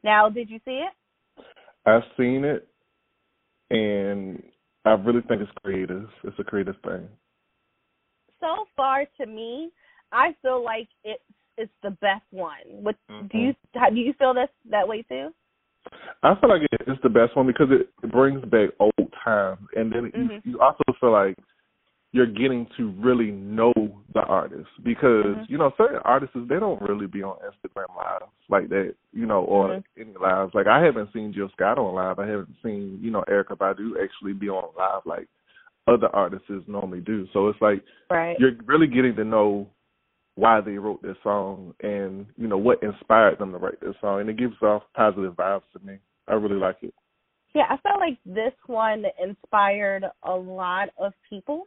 Now, 0.02 0.28
did 0.28 0.50
you 0.50 0.58
see 0.64 0.82
it? 0.82 0.92
I've 1.86 2.02
seen 2.16 2.44
it, 2.44 2.66
and 3.70 4.42
I 4.84 4.92
really 4.92 5.20
think 5.22 5.42
it's 5.42 5.50
creative. 5.62 6.08
It's 6.24 6.38
a 6.38 6.44
creative 6.44 6.76
thing. 6.84 7.08
So 8.40 8.66
far, 8.76 9.04
to 9.18 9.26
me, 9.26 9.70
I 10.12 10.34
feel 10.42 10.62
like 10.64 10.88
it's 11.04 11.22
it's 11.56 11.72
the 11.82 11.90
best 11.90 12.24
one. 12.30 12.58
What 12.66 12.96
do 13.30 13.38
you 13.38 13.54
how, 13.74 13.90
do 13.90 13.96
you 13.96 14.12
feel 14.18 14.34
this 14.34 14.48
that 14.70 14.86
way 14.86 15.02
too? 15.02 15.32
I 16.22 16.34
feel 16.40 16.48
like 16.48 16.62
it's 16.72 17.02
the 17.02 17.08
best 17.08 17.36
one 17.36 17.46
because 17.46 17.68
it, 17.70 17.90
brings 18.10 18.44
back 18.46 18.70
old 18.80 19.12
times, 19.24 19.66
and 19.76 19.92
then 19.92 20.10
Mhm. 20.12 20.42
you, 20.44 20.52
you 20.52 20.60
also 20.60 20.82
feel 21.00 21.12
like 21.12 21.36
you're 22.14 22.26
getting 22.26 22.64
to 22.76 22.92
really 23.00 23.32
know 23.32 23.72
the 24.14 24.22
artist 24.22 24.70
because 24.84 25.36
Mhm. 25.36 25.48
you 25.48 25.58
know 25.58 25.74
certain 25.76 25.98
artists 26.04 26.36
they 26.48 26.60
don't 26.60 26.80
really 26.80 27.08
be 27.08 27.24
on 27.24 27.36
Instagram 27.38 27.92
live 27.96 28.22
like 28.48 28.68
that, 28.68 28.94
you 29.12 29.26
know, 29.26 29.42
or 29.42 29.68
Mhm. 29.70 29.84
any 29.98 30.12
lives. 30.12 30.54
Like 30.54 30.68
I 30.68 30.78
haven't 30.78 31.12
seen 31.12 31.32
Jill 31.32 31.48
Scott 31.48 31.76
on 31.76 31.92
live. 31.92 32.20
I 32.20 32.26
haven't 32.26 32.54
seen 32.62 33.00
you 33.02 33.10
know 33.10 33.24
Erykah 33.26 33.58
Badu 33.58 34.00
actually 34.00 34.32
be 34.32 34.48
on 34.48 34.72
live 34.76 35.04
like 35.04 35.26
other 35.88 36.08
artists 36.14 36.68
normally 36.68 37.00
do. 37.00 37.26
So 37.32 37.48
it's 37.48 37.60
like 37.60 37.82
Right. 38.08 38.38
you're 38.38 38.54
really 38.64 38.86
getting 38.86 39.16
to 39.16 39.24
know 39.24 39.66
why 40.36 40.60
they 40.60 40.78
wrote 40.78 41.02
this 41.02 41.20
song 41.22 41.74
and 41.80 42.26
you 42.36 42.46
know 42.46 42.58
what 42.58 42.80
inspired 42.84 43.38
them 43.38 43.50
to 43.50 43.58
write 43.58 43.80
this 43.80 43.98
song, 44.00 44.20
and 44.20 44.30
it 44.30 44.36
gives 44.36 44.62
off 44.62 44.84
positive 44.92 45.34
vibes 45.34 45.68
to 45.72 45.80
me. 45.80 45.98
I 46.28 46.34
really 46.34 46.60
like 46.60 46.80
it. 46.84 46.94
Yeah, 47.54 47.66
I 47.68 47.76
felt 47.78 47.98
like 47.98 48.18
this 48.24 48.54
one 48.66 49.04
inspired 49.18 50.04
a 50.22 50.36
lot 50.36 50.90
of 50.96 51.12
people. 51.28 51.66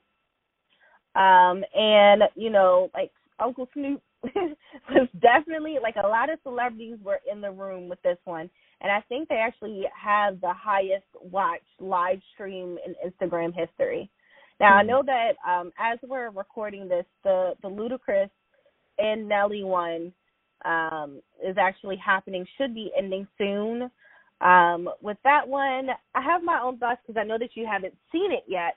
Um, 1.18 1.64
and 1.74 2.24
you 2.36 2.52
know, 2.52 2.92
like 2.94 3.12
Uncle 3.40 3.68
Snoop 3.74 4.02
was 4.24 5.08
definitely 5.20 5.78
like 5.82 5.96
a 5.96 6.08
lot 6.08 6.32
of 6.32 6.40
celebrities 6.44 6.98
were 7.04 7.20
in 7.30 7.42
the 7.42 7.52
room 7.52 7.90
with 7.90 8.02
this 8.04 8.20
one, 8.26 8.50
and 8.82 8.92
I 8.92 9.02
think 9.10 9.28
they 9.28 9.36
actually 9.36 9.84
have 10.00 10.40
the 10.42 10.54
highest 10.54 11.06
watched 11.22 11.64
live 11.80 12.20
stream 12.34 12.78
in 12.86 12.94
Instagram 13.04 13.52
history. 13.56 14.10
Now 14.60 14.72
mm-hmm. 14.72 14.80
I 14.80 14.84
know 14.84 15.04
that 15.06 15.32
um 15.50 15.72
as 15.80 15.98
we're 16.08 16.30
recording 16.30 16.88
this, 16.88 17.06
the 17.24 17.54
the 17.64 17.70
Ludacris 17.70 18.30
and 19.00 19.28
Nelly 19.28 19.64
one 19.64 20.14
um 20.66 21.22
is 21.44 21.58
actually 21.60 21.98
happening, 21.98 22.46
should 22.60 22.76
be 22.76 22.92
ending 22.96 23.28
soon. 23.40 23.90
Um, 24.40 24.88
with 25.02 25.18
that 25.24 25.48
one, 25.48 25.88
I 26.14 26.22
have 26.22 26.44
my 26.44 26.60
own 26.62 26.78
thoughts 26.78 27.02
because 27.06 27.20
I 27.20 27.26
know 27.26 27.40
that 27.40 27.56
you 27.56 27.66
haven't 27.66 27.96
seen 28.12 28.32
it 28.32 28.44
yet. 28.48 28.76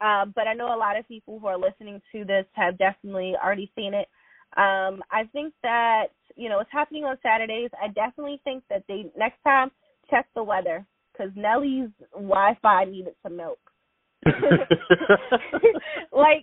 Um, 0.00 0.32
but 0.34 0.46
I 0.46 0.54
know 0.54 0.74
a 0.74 0.78
lot 0.78 0.98
of 0.98 1.08
people 1.08 1.38
who 1.38 1.46
are 1.46 1.58
listening 1.58 2.00
to 2.12 2.24
this 2.24 2.44
have 2.52 2.78
definitely 2.78 3.34
already 3.42 3.70
seen 3.74 3.94
it. 3.94 4.08
Um, 4.56 5.02
I 5.10 5.24
think 5.32 5.52
that 5.62 6.06
you 6.36 6.48
know 6.48 6.60
it's 6.60 6.72
happening 6.72 7.04
on 7.04 7.18
Saturdays. 7.22 7.70
I 7.82 7.88
definitely 7.88 8.40
think 8.44 8.62
that 8.70 8.84
they 8.88 9.06
next 9.16 9.42
time 9.42 9.70
check 10.10 10.26
the 10.34 10.42
weather 10.42 10.86
because 11.12 11.32
Nelly's 11.34 11.90
Wi-Fi 12.14 12.84
needed 12.84 13.14
some 13.22 13.36
milk. 13.36 13.58
like 14.26 14.38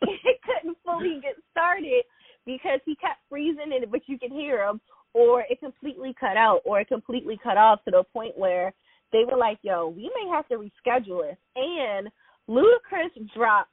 it 0.01 0.39
couldn't 0.43 0.77
fully 0.85 1.19
get 1.21 1.35
started 1.51 2.03
because 2.45 2.79
he 2.85 2.95
kept 2.95 3.19
freezing 3.29 3.71
it, 3.71 3.89
but 3.89 4.01
you 4.07 4.19
could 4.19 4.31
hear 4.31 4.63
him, 4.63 4.81
or 5.13 5.45
it 5.49 5.59
completely 5.59 6.13
cut 6.19 6.37
out, 6.37 6.61
or 6.65 6.81
it 6.81 6.87
completely 6.87 7.39
cut 7.41 7.57
off 7.57 7.83
to 7.85 7.91
the 7.91 8.03
point 8.13 8.37
where 8.37 8.73
they 9.11 9.23
were 9.25 9.37
like, 9.37 9.59
"Yo, 9.61 9.87
we 9.87 10.11
may 10.15 10.29
have 10.29 10.47
to 10.49 10.55
reschedule 10.55 11.23
it." 11.23 11.37
And 11.55 12.09
Ludacris 12.49 13.33
dropped, 13.33 13.69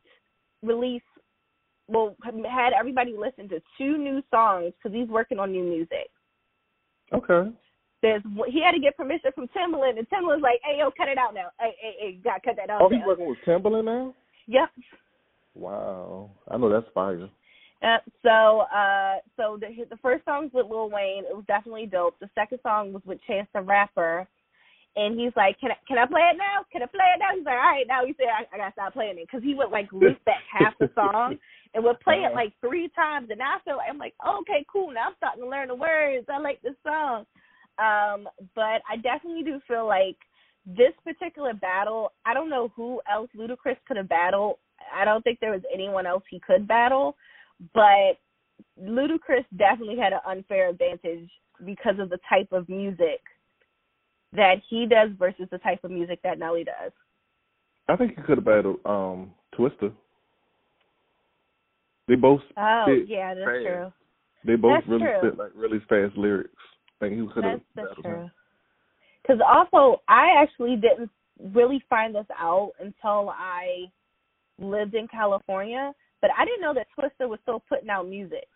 release, 0.62 1.02
well, 1.88 2.16
had 2.22 2.72
everybody 2.72 3.14
listen 3.16 3.48
to 3.48 3.60
two 3.76 3.98
new 3.98 4.22
songs 4.30 4.72
because 4.76 4.96
he's 4.96 5.08
working 5.08 5.38
on 5.38 5.52
new 5.52 5.64
music. 5.64 6.10
Okay. 7.12 7.50
There's 8.02 8.22
he 8.48 8.62
had 8.62 8.72
to 8.72 8.80
get 8.80 8.96
permission 8.96 9.30
from 9.34 9.48
Timbaland, 9.48 9.98
and 9.98 10.08
Timbaland's 10.08 10.42
like, 10.42 10.60
"Hey, 10.64 10.78
yo, 10.78 10.90
cut 10.90 11.08
it 11.08 11.18
out 11.18 11.34
now. 11.34 11.48
Hey, 11.60 11.74
hey, 11.80 11.94
hey, 12.00 12.12
got 12.24 12.42
cut 12.42 12.56
that 12.56 12.70
out." 12.70 12.80
Oh, 12.80 12.88
he's 12.88 13.00
working 13.06 13.28
with 13.28 13.38
Timbaland 13.46 13.84
now. 13.84 14.14
Yep. 14.46 14.70
Wow, 15.54 16.30
I 16.48 16.56
know 16.56 16.70
that's 16.70 16.90
fire. 16.94 17.28
Uh, 17.82 17.98
so, 18.22 18.60
uh, 18.74 19.16
so 19.36 19.58
the 19.60 19.84
the 19.90 19.98
first 19.98 20.24
song 20.24 20.44
was 20.44 20.52
with 20.54 20.70
Lil 20.70 20.90
Wayne. 20.90 21.24
It 21.24 21.36
was 21.36 21.44
definitely 21.46 21.86
dope. 21.86 22.18
The 22.20 22.30
second 22.34 22.60
song 22.62 22.92
was 22.92 23.02
with 23.04 23.18
Chance 23.26 23.48
the 23.54 23.60
Rapper, 23.60 24.26
and 24.96 25.18
he's 25.18 25.32
like, 25.36 25.58
"Can 25.60 25.70
I 25.70 25.76
can 25.86 25.98
I 25.98 26.06
play 26.06 26.22
it 26.32 26.36
now? 26.36 26.64
Can 26.72 26.82
I 26.82 26.86
play 26.86 27.06
it 27.14 27.18
now?" 27.18 27.34
He's 27.34 27.44
like, 27.44 27.54
"All 27.54 27.72
right, 27.72 27.86
now." 27.86 28.04
He 28.04 28.14
said, 28.18 28.26
"I, 28.26 28.46
I 28.54 28.58
gotta 28.58 28.72
stop 28.72 28.92
playing 28.92 29.18
it," 29.18 29.26
because 29.30 29.42
he 29.42 29.54
would 29.54 29.70
like 29.70 29.92
loop 29.92 30.22
back 30.24 30.42
half 30.50 30.74
the 30.78 30.90
song 30.94 31.38
and 31.74 31.84
would 31.84 32.00
play 32.00 32.22
it 32.22 32.26
uh-huh. 32.26 32.34
like 32.34 32.52
three 32.60 32.90
times. 32.94 33.28
And 33.30 33.40
I 33.40 33.58
feel 33.64 33.76
like 33.76 33.88
I'm 33.88 33.98
like, 33.98 34.14
okay, 34.40 34.64
cool. 34.70 34.92
Now 34.92 35.08
I'm 35.08 35.14
starting 35.16 35.42
to 35.42 35.48
learn 35.48 35.68
the 35.68 35.74
words. 35.74 36.26
I 36.28 36.38
like 36.38 36.60
this 36.62 36.74
song. 36.84 37.24
Um, 37.78 38.28
but 38.54 38.82
I 38.90 38.96
definitely 39.02 39.42
do 39.42 39.60
feel 39.66 39.86
like 39.86 40.16
this 40.66 40.92
particular 41.04 41.54
battle. 41.54 42.12
I 42.26 42.34
don't 42.34 42.50
know 42.50 42.72
who 42.74 43.00
else 43.10 43.30
Ludacris 43.36 43.76
could 43.86 43.96
have 43.96 44.08
battled. 44.08 44.56
I 44.94 45.04
don't 45.04 45.22
think 45.22 45.38
there 45.40 45.52
was 45.52 45.62
anyone 45.72 46.06
else 46.06 46.24
he 46.28 46.40
could 46.40 46.66
battle, 46.66 47.16
but 47.74 48.18
Ludacris 48.82 49.44
definitely 49.56 49.98
had 49.98 50.12
an 50.12 50.20
unfair 50.26 50.68
advantage 50.68 51.30
because 51.64 51.98
of 51.98 52.10
the 52.10 52.18
type 52.28 52.48
of 52.52 52.68
music 52.68 53.20
that 54.32 54.56
he 54.68 54.86
does 54.86 55.10
versus 55.18 55.46
the 55.50 55.58
type 55.58 55.82
of 55.84 55.90
music 55.90 56.20
that 56.22 56.38
Nelly 56.38 56.64
does. 56.64 56.92
I 57.88 57.96
think 57.96 58.16
he 58.16 58.22
could 58.22 58.38
have 58.38 58.44
battled 58.44 58.78
um 58.84 59.32
Twista. 59.56 59.92
They 62.08 62.14
both 62.14 62.40
Oh, 62.56 62.86
yeah, 63.06 63.34
that's 63.34 63.46
fast. 63.46 63.64
true. 63.64 63.92
They 64.44 64.56
both 64.56 64.72
that's 64.76 64.88
really 64.88 65.04
true. 65.04 65.18
spit 65.18 65.38
like 65.38 65.52
really 65.54 65.78
fast 65.88 66.16
lyrics. 66.16 66.54
I 67.00 67.06
think 67.06 67.20
he 67.20 67.34
could 67.34 67.44
have 67.44 67.60
That's, 67.74 67.88
that's 67.88 68.00
true. 68.02 68.30
Because 69.22 69.40
also, 69.46 70.02
I 70.08 70.30
actually 70.36 70.76
didn't 70.76 71.10
really 71.54 71.82
find 71.88 72.14
this 72.14 72.26
out 72.38 72.72
until 72.80 73.30
I 73.30 73.90
lived 74.58 74.94
in 74.94 75.08
California, 75.08 75.92
but 76.20 76.30
I 76.36 76.44
didn't 76.44 76.62
know 76.62 76.74
that 76.74 76.86
Twista 76.98 77.28
was 77.28 77.38
still 77.42 77.62
putting 77.68 77.90
out 77.90 78.08
music. 78.08 78.48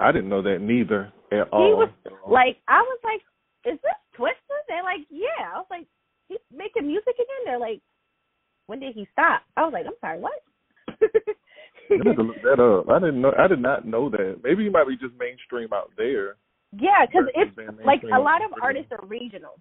I 0.00 0.12
didn't 0.12 0.28
know 0.28 0.42
that 0.42 0.60
neither 0.60 1.12
at 1.32 1.48
all. 1.52 1.66
He 1.66 1.74
was 1.74 1.90
like, 2.28 2.58
I 2.68 2.80
was 2.80 2.98
like, 3.02 3.20
is 3.68 3.78
this 3.82 4.00
Twista? 4.18 4.56
They're 4.68 4.82
like, 4.82 5.06
yeah. 5.10 5.54
I 5.54 5.58
was 5.58 5.66
like, 5.70 5.86
he's 6.28 6.38
making 6.54 6.86
music 6.86 7.14
again. 7.14 7.42
They're 7.44 7.58
like, 7.58 7.80
when 8.66 8.80
did 8.80 8.94
he 8.94 9.06
stop? 9.12 9.42
I 9.56 9.64
was 9.64 9.72
like, 9.72 9.86
I'm 9.86 9.92
sorry, 10.00 10.20
what? 10.20 10.32
I 11.90 11.96
need 11.96 12.16
to 12.16 12.22
look 12.22 12.42
that 12.42 12.60
up. 12.60 12.90
I 12.90 12.98
didn't 12.98 13.20
know. 13.20 13.32
I 13.38 13.48
did 13.48 13.60
not 13.60 13.86
know 13.86 14.10
that. 14.10 14.40
Maybe 14.42 14.64
he 14.64 14.70
might 14.70 14.88
be 14.88 14.96
just 14.96 15.14
mainstream 15.18 15.72
out 15.72 15.90
there. 15.96 16.36
Yeah, 16.72 17.06
because 17.06 17.28
it's 17.34 17.56
like 17.84 18.02
a 18.02 18.18
lot 18.18 18.44
of 18.44 18.50
artists 18.62 18.92
are 18.92 19.06
regional, 19.06 19.58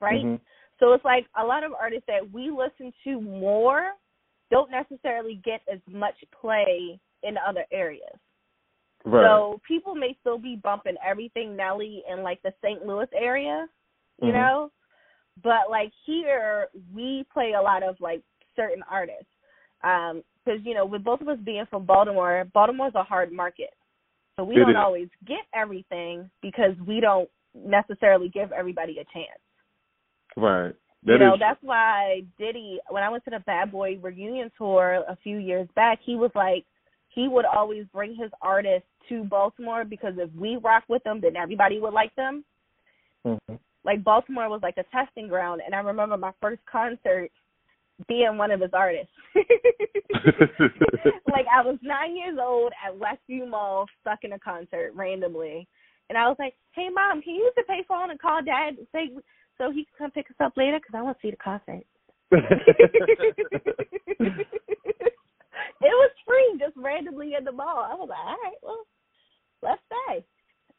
right? 0.00 0.24
Mhm. 0.24 0.40
So 0.80 0.94
it's 0.94 1.04
like 1.04 1.26
a 1.36 1.44
lot 1.44 1.62
of 1.62 1.72
artists 1.74 2.06
that 2.06 2.30
we 2.32 2.50
listen 2.50 2.92
to 3.04 3.20
more 3.20 3.92
don't 4.50 4.70
necessarily 4.70 5.34
get 5.44 5.60
as 5.70 5.80
much 5.86 6.14
play 6.40 6.98
in 7.22 7.36
other 7.36 7.66
areas. 7.70 8.16
Right. 9.08 9.24
So 9.26 9.60
people 9.66 9.94
may 9.94 10.16
still 10.20 10.38
be 10.38 10.56
bumping 10.56 10.96
everything 11.04 11.56
Nelly 11.56 12.02
in 12.10 12.22
like 12.22 12.42
the 12.42 12.52
St. 12.62 12.84
Louis 12.84 13.08
area, 13.14 13.66
you 14.20 14.28
Mhm. 14.28 14.34
know? 14.34 14.72
But 15.42 15.70
like 15.70 15.92
here 16.04 16.68
we 16.92 17.24
play 17.32 17.52
a 17.52 17.62
lot 17.62 17.82
of 17.82 18.00
like 18.00 18.22
certain 18.54 18.82
artists. 18.90 19.32
Um 19.82 20.22
because 20.44 20.64
you 20.64 20.74
know, 20.74 20.84
with 20.86 21.04
both 21.04 21.20
of 21.20 21.28
us 21.28 21.38
being 21.40 21.66
from 21.66 21.84
Baltimore, 21.84 22.44
Baltimore's 22.52 22.94
a 22.94 23.02
hard 23.02 23.32
market. 23.32 23.74
So 24.36 24.44
we 24.44 24.56
It 24.56 24.60
don't 24.60 24.70
is. 24.70 24.76
always 24.76 25.08
get 25.26 25.44
everything 25.52 26.30
because 26.42 26.78
we 26.86 27.00
don't 27.00 27.28
necessarily 27.54 28.28
give 28.28 28.52
everybody 28.52 28.98
a 28.98 29.04
chance. 29.04 29.40
right. 30.36 30.74
you 31.04 31.16
know, 31.18 31.34
is- 31.34 31.40
that's 31.40 31.62
why 31.62 32.22
Diddy, 32.38 32.80
when 32.90 33.02
I 33.02 33.08
went 33.08 33.24
to 33.24 33.30
the 33.30 33.40
Bad 33.40 33.70
Boy 33.72 33.98
reunion 33.98 34.50
tour 34.58 35.04
a 35.08 35.16
few 35.16 35.38
years 35.38 35.68
back, 35.74 36.00
he 36.02 36.16
was 36.16 36.30
like, 36.34 36.64
he 37.18 37.26
would 37.26 37.44
always 37.44 37.84
bring 37.92 38.14
his 38.14 38.30
artists 38.40 38.86
to 39.08 39.24
Baltimore 39.24 39.84
because 39.84 40.14
if 40.18 40.30
we 40.38 40.54
rock 40.54 40.84
with 40.88 41.02
them, 41.02 41.20
then 41.20 41.36
everybody 41.36 41.80
would 41.80 41.92
like 41.92 42.14
them. 42.14 42.44
Mhm. 43.26 43.58
Like 43.82 44.04
Baltimore 44.04 44.48
was 44.48 44.62
like 44.62 44.78
a 44.78 44.84
testing 44.84 45.26
ground, 45.26 45.60
and 45.64 45.74
I 45.74 45.80
remember 45.80 46.16
my 46.16 46.30
first 46.40 46.64
concert 46.66 47.32
being 48.06 48.38
one 48.38 48.52
of 48.52 48.60
his 48.60 48.72
artists. 48.72 49.12
like 51.26 51.48
I 51.52 51.60
was 51.62 51.80
nine 51.82 52.16
years 52.16 52.38
old 52.40 52.72
at 52.86 52.96
Westview 52.96 53.48
Mall, 53.48 53.88
stuck 54.00 54.22
in 54.22 54.34
a 54.34 54.38
concert 54.38 54.92
randomly, 54.94 55.66
and 56.08 56.16
I 56.16 56.28
was 56.28 56.38
like, 56.38 56.54
"Hey, 56.70 56.88
mom, 56.88 57.20
can 57.20 57.34
you 57.34 57.42
use 57.42 57.54
the 57.56 57.64
payphone 57.64 58.12
and 58.12 58.20
call 58.20 58.42
dad 58.42 58.78
and 58.78 58.86
say 58.92 59.10
so 59.56 59.72
he 59.72 59.86
can 59.86 59.94
come 59.98 60.12
pick 60.12 60.30
us 60.30 60.36
up 60.38 60.56
later 60.56 60.78
because 60.78 60.94
I 60.94 61.02
want 61.02 61.18
to 61.18 61.26
see 61.26 61.32
the 61.32 61.36
concert." 61.36 61.84
it 65.80 65.86
was 65.86 66.10
free, 66.26 66.58
just 66.58 66.76
randomly 66.76 67.34
in 67.38 67.44
the 67.44 67.52
mall. 67.52 67.86
I 67.90 67.94
was 67.94 68.08
like, 68.08 68.18
"All 68.18 68.36
right, 68.42 68.56
well, 68.62 68.86
let's 69.62 69.82
stay." 69.86 70.24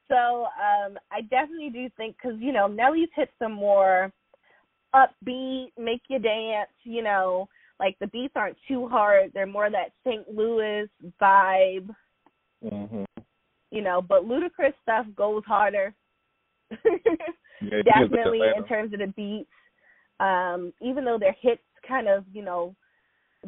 So 0.08 0.46
um 0.46 0.98
I 1.12 1.22
definitely 1.22 1.70
do 1.70 1.90
think 1.98 2.16
because 2.18 2.40
you 2.40 2.52
know 2.52 2.68
Nelly's 2.68 3.10
hit 3.16 3.30
some 3.40 3.54
more 3.54 4.12
upbeat, 4.96 5.68
make 5.78 6.02
you 6.10 6.20
dance. 6.20 6.72
You 6.84 7.04
know, 7.04 7.48
like 7.80 7.98
the 8.00 8.08
beats 8.08 8.34
aren't 8.36 8.58
too 8.68 8.88
hard; 8.88 9.32
they're 9.34 9.46
more 9.46 9.70
that 9.70 9.92
St. 10.06 10.28
Louis 10.30 10.90
vibe. 11.22 11.90
Mhm. 12.64 13.06
You 13.72 13.82
know, 13.82 14.02
but 14.02 14.26
Ludacris 14.26 14.74
stuff 14.82 15.06
goes 15.16 15.44
harder. 15.46 15.94
Yeah, 17.62 17.82
definitely 17.84 18.40
in 18.56 18.64
terms 18.68 18.94
of 18.94 19.00
the 19.00 19.08
beats. 19.08 19.50
Um, 20.22 20.72
even 20.82 21.04
though 21.04 21.18
their 21.20 21.36
hits 21.42 21.62
kind 21.86 22.08
of, 22.08 22.24
you 22.32 22.42
know, 22.42 22.74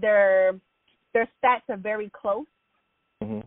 their 0.02 0.60
their 1.14 1.28
stats 1.44 1.70
are 1.70 1.78
very 1.78 2.10
close, 2.10 2.46
Mhm. 3.24 3.44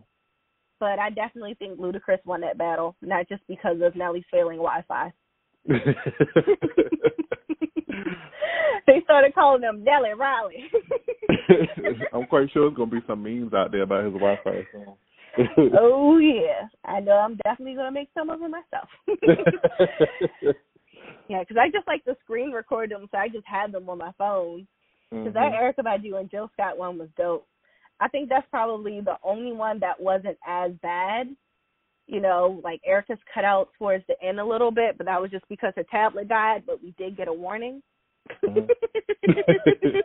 but 0.79 0.99
I 0.99 1.09
definitely 1.09 1.53
think 1.55 1.79
Ludacris 1.79 2.23
won 2.25 2.41
that 2.41 2.57
battle, 2.57 2.95
not 3.01 3.27
just 3.27 3.45
because 3.47 3.81
of 3.81 3.95
Nelly's 3.95 4.25
failing 4.31 4.57
Wi-Fi. 4.57 5.11
they 8.87 9.01
started 9.03 9.33
calling 9.33 9.63
him 9.63 9.83
Nelly 9.83 10.13
Riley. 10.13 10.69
I'm 12.13 12.25
quite 12.27 12.51
sure 12.51 12.63
there's 12.69 12.77
gonna 12.77 12.91
be 12.91 13.01
some 13.07 13.23
memes 13.23 13.53
out 13.53 13.71
there 13.71 13.81
about 13.83 14.03
his 14.05 14.13
Wi-Fi 14.13 14.65
oh 15.77 16.17
yeah, 16.17 16.65
I 16.85 17.01
know. 17.01 17.17
I'm 17.17 17.35
definitely 17.43 17.75
gonna 17.75 17.91
make 17.91 18.09
some 18.13 18.29
of 18.29 18.39
them 18.39 18.51
myself. 18.51 18.87
yeah, 21.27 21.39
because 21.41 21.57
I 21.59 21.69
just 21.69 21.87
like 21.87 22.05
to 22.05 22.15
screen 22.23 22.51
record 22.51 22.89
them, 22.91 23.07
so 23.11 23.17
I 23.17 23.27
just 23.27 23.45
had 23.45 23.73
them 23.73 23.89
on 23.89 23.97
my 23.97 24.11
phone. 24.17 24.65
Because 25.11 25.33
that 25.33 25.51
Mhm. 25.51 25.59
Erykah 25.75 25.83
Badu 25.83 26.15
and 26.19 26.29
Jill 26.31 26.49
Scott 26.53 26.77
one 26.77 26.97
was 26.97 27.09
dope. 27.17 27.45
I 27.99 28.07
think 28.07 28.29
that's 28.29 28.47
probably 28.49 28.99
the 29.01 29.17
only 29.23 29.53
one 29.53 29.79
that 29.79 29.99
wasn't 29.99 30.37
as 30.45 30.71
bad. 30.81 31.35
You 32.07 32.19
know, 32.21 32.61
like 32.63 32.81
Erykah's 32.87 33.19
cut 33.33 33.45
out 33.45 33.69
towards 33.77 34.05
the 34.07 34.21
end 34.21 34.39
a 34.39 34.45
little 34.45 34.71
bit, 34.71 34.97
but 34.97 35.05
that 35.07 35.21
was 35.21 35.31
just 35.31 35.47
because 35.49 35.73
her 35.75 35.85
tablet 35.89 36.27
died. 36.27 36.63
But 36.65 36.83
we 36.83 36.93
did 36.97 37.17
get 37.17 37.27
a 37.27 37.33
warning. 37.33 37.81
Mhm. 38.43 38.69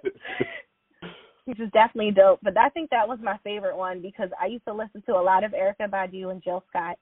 which 1.50 1.58
is 1.58 1.70
definitely 1.72 2.12
dope. 2.12 2.38
But 2.42 2.56
I 2.56 2.68
think 2.68 2.90
that 2.90 3.08
was 3.08 3.18
my 3.20 3.36
favorite 3.42 3.76
one 3.76 4.00
because 4.00 4.30
I 4.40 4.46
used 4.46 4.64
to 4.66 4.72
listen 4.72 5.02
to 5.06 5.16
a 5.16 5.20
lot 5.20 5.42
of 5.42 5.50
Erykah 5.50 5.90
Badu 5.90 6.30
and 6.30 6.42
Jill 6.42 6.62
Scott. 6.68 6.96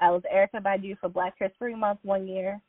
I 0.00 0.10
was 0.10 0.22
Erykah 0.34 0.62
Badu 0.62 0.98
for 0.98 1.10
Black 1.10 1.34
History 1.38 1.76
Month 1.76 2.00
one 2.02 2.26
year, 2.26 2.60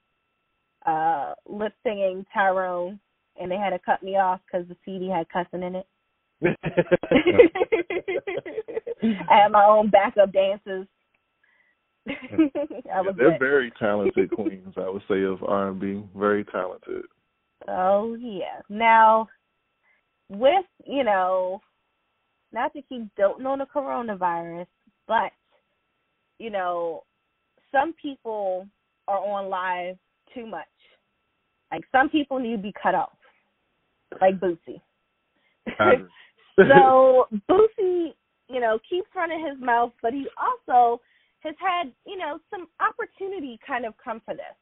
uh, 0.86 1.34
lip 1.48 1.74
singing 1.84 2.26
Tyrone, 2.34 3.00
and 3.40 3.50
they 3.50 3.56
had 3.56 3.70
to 3.70 3.80
cut 3.80 4.04
me 4.04 4.18
off 4.18 4.42
because 4.46 4.68
the 4.68 4.76
CD 4.84 5.10
had 5.10 5.30
cussing 5.30 5.64
in 5.64 5.76
it. 5.76 5.88
I 6.46 6.54
had 9.30 9.52
my 9.52 9.66
own 9.66 9.90
backup 9.90 10.32
dances. 10.34 10.88
I 12.08 13.02
was 13.02 13.16
They're 13.18 13.40
very 13.40 13.72
talented 13.80 14.32
queens, 14.36 14.74
I 14.78 14.90
would 14.90 15.02
say, 15.10 15.24
of 15.24 15.44
R 15.44 15.70
and 15.70 15.80
B. 15.80 16.04
Very 16.16 16.44
talented. 16.46 17.04
Oh 17.68 18.16
yeah. 18.20 18.62
Now, 18.70 19.28
with 20.30 20.66
you 20.86 21.04
know, 21.04 21.62
not 22.54 22.74
to 22.74 22.82
keep 22.84 23.04
doting 23.18 23.46
on 23.46 23.60
the 23.60 23.66
coronavirus, 23.66 24.68
but 25.08 25.32
you 26.38 26.50
know, 26.50 27.04
some 27.72 27.94
people 28.00 28.68
are 29.08 29.20
on 29.20 29.50
live 29.50 29.98
too 30.34 30.46
much. 30.46 30.66
Like 31.72 31.84
some 31.92 32.10
people 32.10 32.40
need 32.40 32.58
to 32.58 32.62
be 32.62 32.74
cut 32.82 32.94
off, 32.94 33.18
like 34.22 34.40
Boosie. 34.40 34.82
So 36.70 37.28
Boosie, 37.50 38.14
you 38.48 38.62
know, 38.62 38.80
keeps 38.90 39.10
running 39.16 39.46
his 39.46 39.62
mouth, 39.62 39.92
but 40.02 40.14
he 40.14 40.26
also 40.40 41.02
has 41.42 41.56
had, 41.60 41.92
you 42.06 42.18
know, 42.18 42.40
some 42.50 42.68
opportunity 42.80 43.60
kind 43.66 43.86
of 43.86 43.94
come 44.04 44.22
for 44.24 44.34
this. 44.34 44.56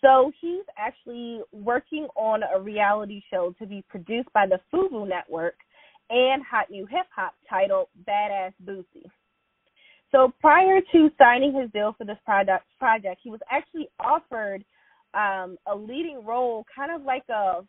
So 0.00 0.32
he's 0.40 0.64
actually 0.76 1.40
working 1.52 2.08
on 2.16 2.42
a 2.54 2.60
reality 2.60 3.22
show 3.30 3.54
to 3.58 3.66
be 3.66 3.84
produced 3.88 4.28
by 4.32 4.46
the 4.46 4.60
Fubu 4.72 5.08
Network 5.08 5.54
and 6.10 6.42
Hot 6.44 6.70
New 6.70 6.86
Hip 6.86 7.06
Hop 7.14 7.34
titled 7.48 7.88
Badass 8.08 8.52
Boosie. 8.64 9.10
So 10.10 10.32
prior 10.40 10.80
to 10.92 11.10
signing 11.18 11.54
his 11.54 11.70
deal 11.70 11.94
for 11.96 12.04
this 12.04 12.18
product 12.24 12.66
project, 12.78 13.20
he 13.22 13.30
was 13.30 13.40
actually 13.50 13.88
offered 13.98 14.64
um, 15.14 15.56
a 15.66 15.74
leading 15.74 16.24
role, 16.24 16.66
kind 16.74 16.92
of 16.92 17.02
like 17.02 17.24
a 17.30 17.62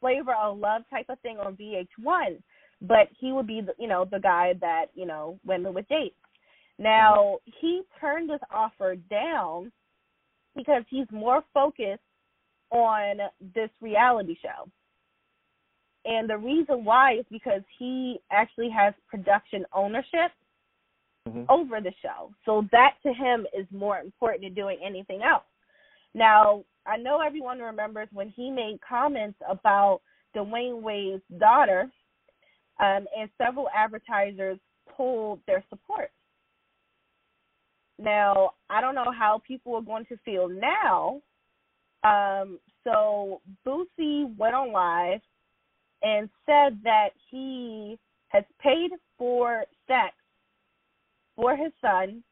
flavor 0.00 0.34
of 0.34 0.58
love 0.58 0.82
type 0.90 1.06
of 1.08 1.18
thing 1.20 1.38
on 1.38 1.56
VH1, 1.56 2.38
but 2.80 3.08
he 3.18 3.32
would 3.32 3.46
be, 3.46 3.60
the, 3.60 3.74
you 3.78 3.88
know, 3.88 4.04
the 4.04 4.20
guy 4.20 4.54
that 4.60 4.86
you 4.94 5.06
know 5.06 5.38
women 5.44 5.74
would 5.74 5.88
date. 5.88 6.14
Now 6.78 7.38
he 7.60 7.82
turned 8.00 8.30
this 8.30 8.40
offer 8.50 8.96
down 8.96 9.72
because 10.54 10.84
he's 10.88 11.06
more 11.10 11.42
focused 11.52 12.02
on 12.70 13.18
this 13.54 13.70
reality 13.80 14.36
show. 14.42 14.68
And 16.04 16.28
the 16.28 16.38
reason 16.38 16.84
why 16.84 17.14
is 17.14 17.26
because 17.30 17.62
he 17.78 18.20
actually 18.30 18.70
has 18.70 18.94
production 19.08 19.66
ownership 19.72 20.32
Mhm. 21.28 21.46
over 21.48 21.80
the 21.80 21.92
show. 22.00 22.32
So 22.44 22.62
that 22.72 22.96
to 23.02 23.12
him 23.12 23.46
is 23.52 23.70
more 23.70 23.98
important 23.98 24.42
than 24.42 24.54
doing 24.54 24.78
anything 24.82 25.22
else. 25.22 25.44
Now, 26.14 26.64
I 26.86 26.96
know 26.96 27.20
everyone 27.20 27.60
remembers 27.60 28.08
when 28.12 28.30
he 28.30 28.50
made 28.50 28.80
comments 28.80 29.38
about 29.46 30.00
Dwyane 30.34 30.80
Wade's 30.80 31.22
daughter, 31.36 31.90
um, 32.80 33.06
and 33.16 33.28
several 33.38 33.68
advertisers 33.74 34.58
pulled 34.96 35.40
their 35.46 35.64
support. 35.68 36.10
Now, 37.98 38.52
I 38.70 38.80
don't 38.80 38.94
know 38.94 39.12
how 39.16 39.42
people 39.46 39.74
are 39.74 39.82
going 39.82 40.06
to 40.06 40.16
feel 40.24 40.48
now. 40.48 41.20
Um, 42.04 42.58
so 42.84 43.40
Boosie 43.66 44.36
went 44.36 44.54
on 44.54 44.72
live 44.72 45.20
and 46.02 46.28
said 46.46 46.78
that 46.84 47.08
he 47.30 47.98
has 48.28 48.44
paid 48.62 48.90
for 49.16 49.64
sex 49.88 50.14
for 51.34 51.56
his 51.56 51.72
son 51.80 52.22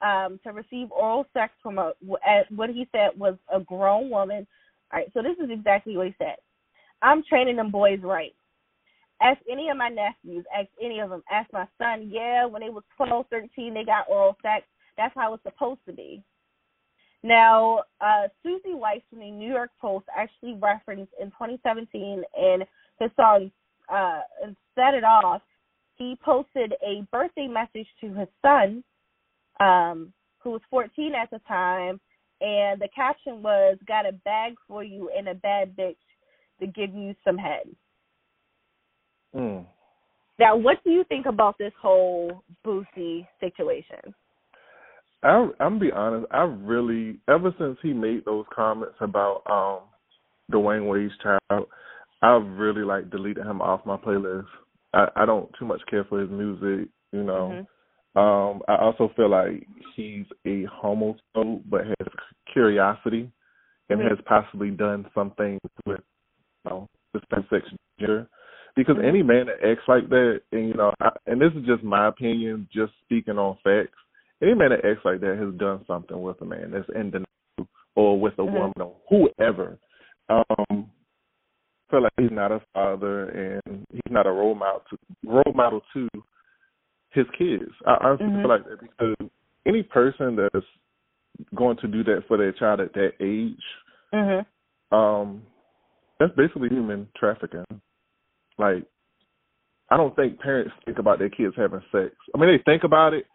um, 0.00 0.38
to 0.44 0.52
receive 0.52 0.90
oral 0.90 1.26
sex 1.32 1.52
from 1.62 1.78
a 1.78 1.92
what 2.00 2.70
he 2.70 2.86
said 2.92 3.10
was 3.18 3.36
a 3.52 3.60
grown 3.60 4.10
woman. 4.10 4.46
All 4.92 5.00
right, 5.00 5.10
so 5.12 5.22
this 5.22 5.36
is 5.42 5.50
exactly 5.50 5.96
what 5.96 6.06
he 6.06 6.14
said. 6.18 6.36
I'm 7.02 7.22
training 7.28 7.56
them 7.56 7.70
boys 7.70 8.00
right. 8.02 8.34
Ask 9.22 9.40
any 9.50 9.70
of 9.70 9.76
my 9.76 9.88
nephews, 9.88 10.44
ask 10.56 10.68
any 10.82 11.00
of 11.00 11.10
them, 11.10 11.22
ask 11.30 11.50
my 11.52 11.66
son, 11.78 12.10
yeah, 12.12 12.46
when 12.46 12.62
they 12.62 12.70
was 12.70 12.84
12, 12.96 13.26
13, 13.30 13.74
they 13.74 13.84
got 13.84 14.08
oral 14.08 14.36
sex. 14.42 14.66
That's 14.96 15.14
how 15.16 15.34
it's 15.34 15.42
supposed 15.42 15.80
to 15.86 15.92
be. 15.92 16.22
Now, 17.22 17.82
uh, 18.00 18.28
Suzy 18.42 18.74
Weiss 18.74 19.00
from 19.10 19.20
the 19.20 19.30
New 19.30 19.50
York 19.50 19.70
Post 19.80 20.06
actually 20.16 20.54
referenced 20.60 21.12
in 21.20 21.28
2017 21.28 22.22
in 22.38 22.62
his 23.00 23.10
song 23.16 23.50
uh, 23.92 24.20
Set 24.74 24.94
It 24.94 25.04
Off, 25.04 25.42
he 25.96 26.16
posted 26.24 26.74
a 26.86 27.06
birthday 27.10 27.48
message 27.48 27.88
to 28.00 28.12
his 28.12 28.28
son, 28.42 28.84
um, 29.60 30.12
who 30.38 30.50
was 30.50 30.60
14 30.70 31.14
at 31.14 31.30
the 31.30 31.40
time, 31.48 32.00
and 32.40 32.80
the 32.80 32.88
caption 32.94 33.42
was, 33.42 33.78
Got 33.88 34.06
a 34.06 34.12
bag 34.12 34.54
for 34.68 34.84
you 34.84 35.10
and 35.16 35.28
a 35.28 35.34
bad 35.34 35.76
bitch 35.76 35.96
to 36.60 36.66
give 36.66 36.94
you 36.94 37.14
some 37.24 37.38
head. 37.38 37.66
Mm. 39.36 39.66
Now, 40.38 40.56
what 40.56 40.82
do 40.84 40.90
you 40.90 41.04
think 41.04 41.26
about 41.26 41.56
this 41.58 41.72
whole 41.80 42.42
Boosie 42.64 43.26
situation? 43.40 44.14
I, 45.22 45.28
I'm 45.28 45.54
gonna 45.58 45.80
be 45.80 45.92
honest. 45.92 46.26
I 46.30 46.42
really, 46.42 47.18
ever 47.28 47.54
since 47.58 47.78
he 47.82 47.92
made 47.92 48.24
those 48.24 48.44
comments 48.54 48.96
about 49.00 49.42
um 49.50 49.88
Dwyane 50.52 50.88
Wade's 50.88 51.12
child, 51.22 51.66
I've 52.22 52.46
really 52.46 52.82
like 52.82 53.10
deleted 53.10 53.44
him 53.44 53.60
off 53.60 53.86
my 53.86 53.96
playlist. 53.96 54.46
I, 54.94 55.08
I 55.16 55.26
don't 55.26 55.50
too 55.58 55.66
much 55.66 55.80
care 55.90 56.04
for 56.04 56.20
his 56.20 56.30
music, 56.30 56.88
you 57.12 57.22
know. 57.22 57.64
Mhm. 57.64 57.66
Um, 58.16 58.62
I 58.66 58.76
also 58.76 59.10
feel 59.14 59.28
like 59.28 59.66
he's 59.94 60.24
a 60.46 60.64
homophobe, 60.82 61.62
but 61.68 61.86
has 61.86 62.08
curiosity 62.52 63.30
and 63.90 64.00
Mhm. 64.00 64.08
has 64.08 64.18
possibly 64.24 64.70
done 64.70 65.06
something 65.14 65.58
with, 65.84 66.00
you 66.64 66.70
know, 66.70 66.88
the 67.12 67.20
same-sex 67.30 67.68
gender. 67.98 68.26
Because 68.76 68.96
any 69.02 69.22
man 69.22 69.46
that 69.46 69.66
acts 69.66 69.88
like 69.88 70.08
that, 70.10 70.42
and 70.52 70.68
you 70.68 70.74
know, 70.74 70.92
I, 71.00 71.08
and 71.26 71.40
this 71.40 71.52
is 71.56 71.64
just 71.66 71.82
my 71.82 72.08
opinion, 72.08 72.68
just 72.72 72.92
speaking 73.04 73.38
on 73.38 73.56
facts. 73.64 73.96
Any 74.42 74.54
man 74.54 74.68
that 74.68 74.84
acts 74.84 75.02
like 75.02 75.20
that 75.20 75.38
has 75.38 75.58
done 75.58 75.82
something 75.86 76.20
with 76.20 76.40
a 76.42 76.44
man 76.44 76.72
that's 76.72 76.88
in 76.94 77.10
denial, 77.10 77.68
or 77.94 78.20
with 78.20 78.34
a 78.38 78.42
Mhm. 78.42 78.52
woman, 78.52 78.72
or 78.78 78.96
whoever. 79.08 79.78
Um, 80.28 80.90
feel 81.90 82.02
like 82.02 82.12
he's 82.18 82.30
not 82.30 82.52
a 82.52 82.60
father, 82.74 83.30
and 83.30 83.86
he's 83.90 84.10
not 84.12 84.26
a 84.26 84.30
role 84.32 84.54
model 84.54 84.82
to, 84.90 84.98
role 85.24 85.54
model 85.54 85.80
to 85.94 86.08
his 87.10 87.26
kids. 87.30 87.72
I 87.86 87.96
honestly 88.02 88.26
Mhm. 88.26 88.42
feel 88.42 88.50
like 88.50 88.64
that 88.64 88.80
because 88.80 89.30
any 89.64 89.82
person 89.84 90.36
that's 90.36 90.66
going 91.54 91.78
to 91.78 91.88
do 91.88 92.04
that 92.04 92.24
for 92.28 92.36
their 92.36 92.52
child 92.52 92.80
at 92.80 92.92
that 92.92 93.14
age, 93.20 93.64
Mhm. 94.12 94.44
um, 94.92 95.42
that's 96.18 96.34
basically 96.34 96.68
human 96.68 97.08
trafficking. 97.16 97.64
Like, 98.58 98.84
I 99.90 99.96
don't 99.96 100.14
think 100.16 100.40
parents 100.40 100.72
think 100.84 100.98
about 100.98 101.18
their 101.18 101.28
kids 101.28 101.54
having 101.56 101.82
sex. 101.92 102.14
I 102.34 102.38
mean, 102.38 102.50
they 102.50 102.62
think 102.70 102.84
about 102.84 103.14
it, 103.14 103.26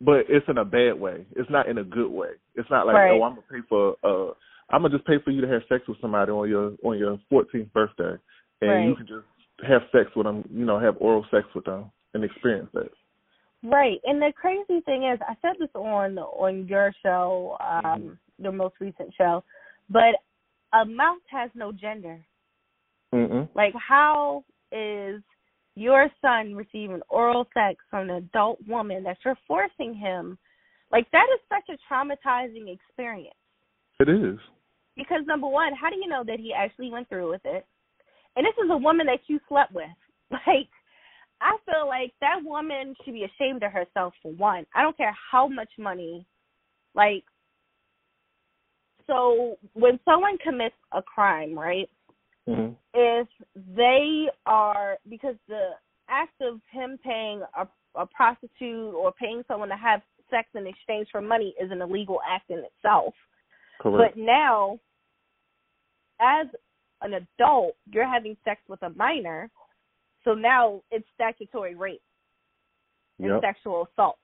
but 0.00 0.24
it's 0.28 0.48
in 0.48 0.58
a 0.58 0.64
bad 0.64 0.98
way. 0.98 1.26
It's 1.36 1.50
not 1.50 1.68
in 1.68 1.78
a 1.78 1.84
good 1.84 2.10
way. 2.10 2.30
It's 2.54 2.70
not 2.70 2.86
like, 2.86 2.96
Right. 2.96 3.10
oh, 3.10 3.22
I'm 3.22 3.36
gonna 3.36 3.42
pay 3.50 3.60
for, 3.68 3.96
uh, 4.02 4.32
I'm 4.70 4.82
gonna 4.82 4.96
just 4.96 5.06
pay 5.06 5.18
for 5.18 5.30
you 5.30 5.40
to 5.42 5.48
have 5.48 5.62
sex 5.68 5.86
with 5.86 6.00
somebody 6.00 6.32
on 6.32 6.48
your 6.48 6.72
on 6.82 6.98
your 6.98 7.18
14th 7.30 7.72
birthday, 7.72 8.16
and 8.62 8.70
Right. 8.70 8.84
you 8.84 8.96
can 8.96 9.06
just 9.06 9.26
have 9.62 9.82
sex 9.92 10.14
with 10.16 10.26
them. 10.26 10.44
You 10.50 10.64
know, 10.64 10.78
have 10.78 10.96
oral 11.00 11.24
sex 11.30 11.46
with 11.54 11.64
them 11.64 11.90
and 12.14 12.24
experience 12.24 12.70
that. 12.72 12.90
Right. 13.62 14.00
And 14.04 14.20
the 14.20 14.32
crazy 14.32 14.80
thing 14.80 15.04
is, 15.04 15.20
I 15.22 15.36
said 15.40 15.56
this 15.58 15.74
on 15.74 16.18
on 16.18 16.66
your 16.66 16.92
show, 17.02 17.56
um, 17.60 17.84
Mhm. 17.84 18.18
the 18.40 18.52
most 18.52 18.80
recent 18.80 19.14
show, 19.14 19.44
but 19.88 20.20
a 20.72 20.84
mouth 20.84 21.22
has 21.28 21.50
no 21.54 21.72
gender. 21.72 22.20
Mm-mm. 23.14 23.48
Like, 23.54 23.74
how 23.74 24.44
is 24.72 25.22
your 25.74 26.08
son 26.20 26.54
receiving 26.54 27.00
oral 27.08 27.46
sex 27.54 27.78
from 27.90 28.10
an 28.10 28.16
adult 28.16 28.58
woman 28.66 29.02
that 29.04 29.18
you're 29.24 29.38
forcing 29.46 29.94
him? 29.94 30.38
Like, 30.90 31.10
that 31.12 31.26
is 31.34 31.40
such 31.48 31.74
a 31.74 31.92
traumatizing 31.92 32.72
experience. 32.72 33.34
It 34.00 34.08
is. 34.08 34.38
Because 34.96 35.22
number 35.26 35.46
one, 35.46 35.72
how 35.74 35.90
do 35.90 35.96
you 35.96 36.08
know 36.08 36.24
that 36.26 36.40
he 36.40 36.52
actually 36.52 36.90
went 36.90 37.08
through 37.08 37.30
with 37.30 37.42
it? 37.44 37.66
And 38.34 38.44
this 38.44 38.54
is 38.62 38.70
a 38.70 38.76
woman 38.76 39.06
that 39.06 39.20
you 39.26 39.40
slept 39.48 39.72
with. 39.72 39.84
Like, 40.28 40.68
I 41.40 41.56
feel 41.66 41.86
like 41.86 42.12
that 42.20 42.42
woman 42.42 42.96
should 43.04 43.14
be 43.14 43.24
ashamed 43.24 43.62
of 43.62 43.70
herself 43.70 44.12
for 44.20 44.32
one. 44.32 44.66
I 44.74 44.82
don't 44.82 44.96
care 44.96 45.14
how 45.30 45.46
much 45.46 45.68
money. 45.78 46.26
Like, 46.96 47.22
so 49.06 49.56
when 49.74 50.00
someone 50.04 50.36
commits 50.38 50.74
a 50.92 51.00
crime, 51.00 51.56
right? 51.56 51.88
Hmm 52.46 52.68
if 52.98 53.28
they 53.76 54.26
are 54.46 54.96
because 55.10 55.34
the 55.48 55.70
act 56.08 56.40
of 56.40 56.60
him 56.70 56.98
paying 57.04 57.42
a, 57.58 57.66
a 57.94 58.06
prostitute 58.06 58.94
or 58.94 59.12
paying 59.12 59.42
someone 59.46 59.68
to 59.68 59.76
have 59.76 60.00
sex 60.30 60.48
in 60.54 60.66
exchange 60.66 61.08
for 61.12 61.20
money 61.20 61.54
is 61.60 61.70
an 61.70 61.82
illegal 61.82 62.20
act 62.26 62.50
in 62.50 62.58
itself. 62.58 63.12
Correct. 63.80 64.14
But 64.14 64.20
now, 64.20 64.78
as 66.20 66.46
an 67.02 67.14
adult, 67.14 67.76
you're 67.92 68.08
having 68.08 68.36
sex 68.44 68.62
with 68.68 68.82
a 68.82 68.90
minor. 68.90 69.50
So 70.24 70.32
now 70.34 70.80
it's 70.90 71.06
statutory 71.14 71.74
rape 71.74 72.02
and 73.18 73.28
Yep. 73.28 73.40
sexual 73.42 73.88
assault. 73.92 74.18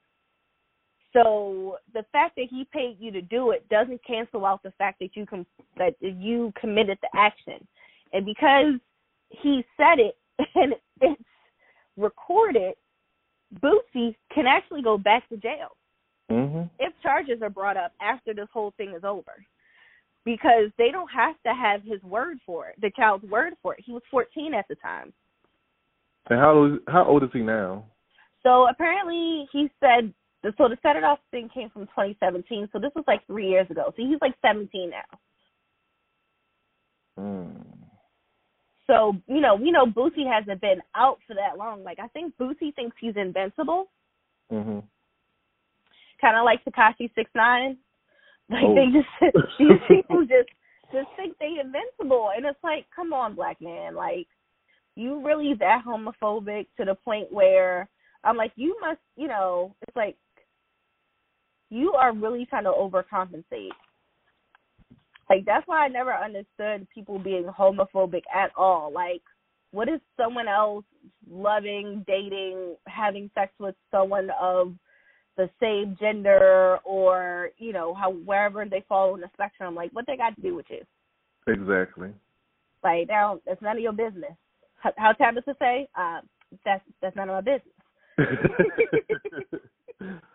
So 1.12 1.76
the 1.92 2.04
fact 2.10 2.36
that 2.36 2.46
he 2.48 2.64
paid 2.72 2.98
you 2.98 3.10
to 3.10 3.20
do 3.20 3.50
it 3.50 3.68
doesn't 3.68 4.02
cancel 4.02 4.46
out 4.46 4.62
the 4.62 4.70
fact 4.72 4.98
that 5.00 5.14
you 5.14 5.26
com- 5.26 5.46
that 5.76 5.94
you 6.00 6.52
committed 6.58 6.98
the 7.02 7.08
action, 7.14 7.66
and 8.12 8.24
because 8.24 8.74
he 9.30 9.64
said 9.76 9.98
it 9.98 10.16
and 10.54 10.74
it's 11.00 11.22
recorded, 11.96 12.74
Boosie 13.60 14.14
can 14.34 14.46
actually 14.46 14.82
go 14.82 14.98
back 14.98 15.28
to 15.28 15.36
jail 15.36 15.76
Mhm. 16.30 16.70
if 16.78 16.98
charges 17.02 17.42
are 17.42 17.50
brought 17.50 17.76
up 17.76 17.92
after 18.00 18.32
this 18.32 18.48
whole 18.52 18.70
thing 18.72 18.94
is 18.94 19.04
over. 19.04 19.44
Because 20.24 20.70
they 20.78 20.90
don't 20.90 21.10
have 21.10 21.40
to 21.42 21.52
have 21.52 21.82
his 21.82 22.02
word 22.04 22.38
for 22.46 22.68
it, 22.68 22.80
the 22.80 22.90
child's 22.90 23.24
word 23.24 23.54
for 23.60 23.74
it. 23.74 23.80
He 23.80 23.92
was 23.92 24.02
14 24.10 24.54
at 24.54 24.68
the 24.68 24.76
time. 24.76 25.12
And 26.30 26.38
how 26.38 26.52
old 26.52 26.80
how 26.88 27.04
old 27.04 27.24
is 27.24 27.32
he 27.32 27.40
now? 27.40 27.84
So 28.42 28.68
apparently 28.68 29.48
he 29.52 29.68
said 29.80 30.14
so 30.56 30.68
the 30.68 30.76
set 30.82 30.96
it 30.96 31.04
off 31.04 31.20
thing 31.30 31.48
came 31.48 31.70
from 31.70 31.86
2017. 31.86 32.68
So 32.72 32.78
this 32.78 32.92
was 32.94 33.04
like 33.06 33.24
three 33.26 33.48
years 33.48 33.70
ago. 33.70 33.92
So 33.96 34.02
he's 34.02 34.20
like 34.20 34.34
17 34.42 34.90
now. 34.90 35.18
Mm. 37.18 37.81
So 38.92 39.16
you 39.26 39.40
know 39.40 39.54
we 39.54 39.70
know 39.70 39.86
Boosie 39.86 40.30
hasn't 40.30 40.60
been 40.60 40.82
out 40.94 41.18
for 41.26 41.34
that 41.34 41.56
long. 41.56 41.82
Like 41.82 41.98
I 41.98 42.08
think 42.08 42.36
Boosie 42.36 42.74
thinks 42.74 42.94
he's 43.00 43.16
invincible, 43.16 43.88
Mhm. 44.52 44.82
kind 46.20 46.36
of 46.36 46.44
like 46.44 46.62
Tekashi 46.64 47.12
Six 47.14 47.30
Nine. 47.34 47.78
Like 48.50 48.64
Oh. 48.64 48.74
they 48.74 48.86
just 48.92 49.08
these 49.58 49.80
people 49.88 50.26
just 50.26 50.50
just 50.92 51.08
think 51.16 51.38
they 51.38 51.58
invincible, 51.58 52.32
and 52.36 52.44
it's 52.44 52.62
like, 52.62 52.84
come 52.94 53.14
on, 53.14 53.34
black 53.34 53.58
man, 53.62 53.94
like 53.94 54.28
you 54.94 55.24
really 55.24 55.54
that 55.54 55.82
homophobic 55.86 56.66
to 56.76 56.84
the 56.84 56.94
point 56.94 57.32
where 57.32 57.88
I'm 58.24 58.36
like, 58.36 58.52
you 58.56 58.76
must, 58.78 59.00
you 59.16 59.26
know, 59.26 59.74
it's 59.88 59.96
like 59.96 60.16
you 61.70 61.94
are 61.94 62.12
really 62.12 62.44
trying 62.44 62.64
to 62.64 62.70
overcompensate. 62.70 63.70
Like 65.32 65.46
that's 65.46 65.66
why 65.66 65.86
I 65.86 65.88
never 65.88 66.12
understood 66.12 66.86
people 66.94 67.18
being 67.18 67.44
homophobic 67.44 68.24
at 68.34 68.50
all. 68.54 68.92
Like, 68.92 69.22
what 69.70 69.88
is 69.88 69.98
someone 70.14 70.46
else 70.46 70.84
loving, 71.30 72.04
dating, 72.06 72.76
having 72.86 73.30
sex 73.34 73.50
with 73.58 73.74
someone 73.90 74.28
of 74.38 74.74
the 75.38 75.48
same 75.58 75.96
gender 75.98 76.76
or 76.84 77.48
you 77.56 77.72
know 77.72 77.94
how 77.94 78.12
wherever 78.12 78.66
they 78.66 78.84
fall 78.86 79.14
on 79.14 79.22
the 79.22 79.30
spectrum? 79.32 79.74
Like, 79.74 79.90
what 79.92 80.06
they 80.06 80.18
got 80.18 80.36
to 80.36 80.42
do 80.42 80.54
with 80.54 80.66
you? 80.68 80.82
Exactly. 81.50 82.10
Like, 82.84 83.08
now 83.08 83.40
that's 83.46 83.62
none 83.62 83.78
of 83.78 83.82
your 83.82 83.94
business. 83.94 84.34
How, 84.82 84.92
how 84.98 85.12
Tabitha 85.12 85.56
say? 85.58 85.88
Uh, 85.98 86.20
that's 86.62 86.84
that's 87.00 87.16
none 87.16 87.30
of 87.30 87.42
my 87.42 87.56
business. 87.56 87.72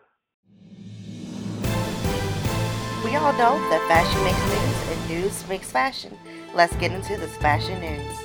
We 3.04 3.14
all 3.14 3.32
know 3.34 3.56
that 3.70 3.80
fashion 3.86 4.24
makes 4.24 4.42
news 4.50 4.88
and 4.90 5.08
news 5.08 5.48
makes 5.48 5.70
fashion. 5.70 6.18
Let's 6.52 6.74
get 6.76 6.90
into 6.90 7.16
this 7.16 7.36
fashion 7.36 7.78
news. 7.80 8.18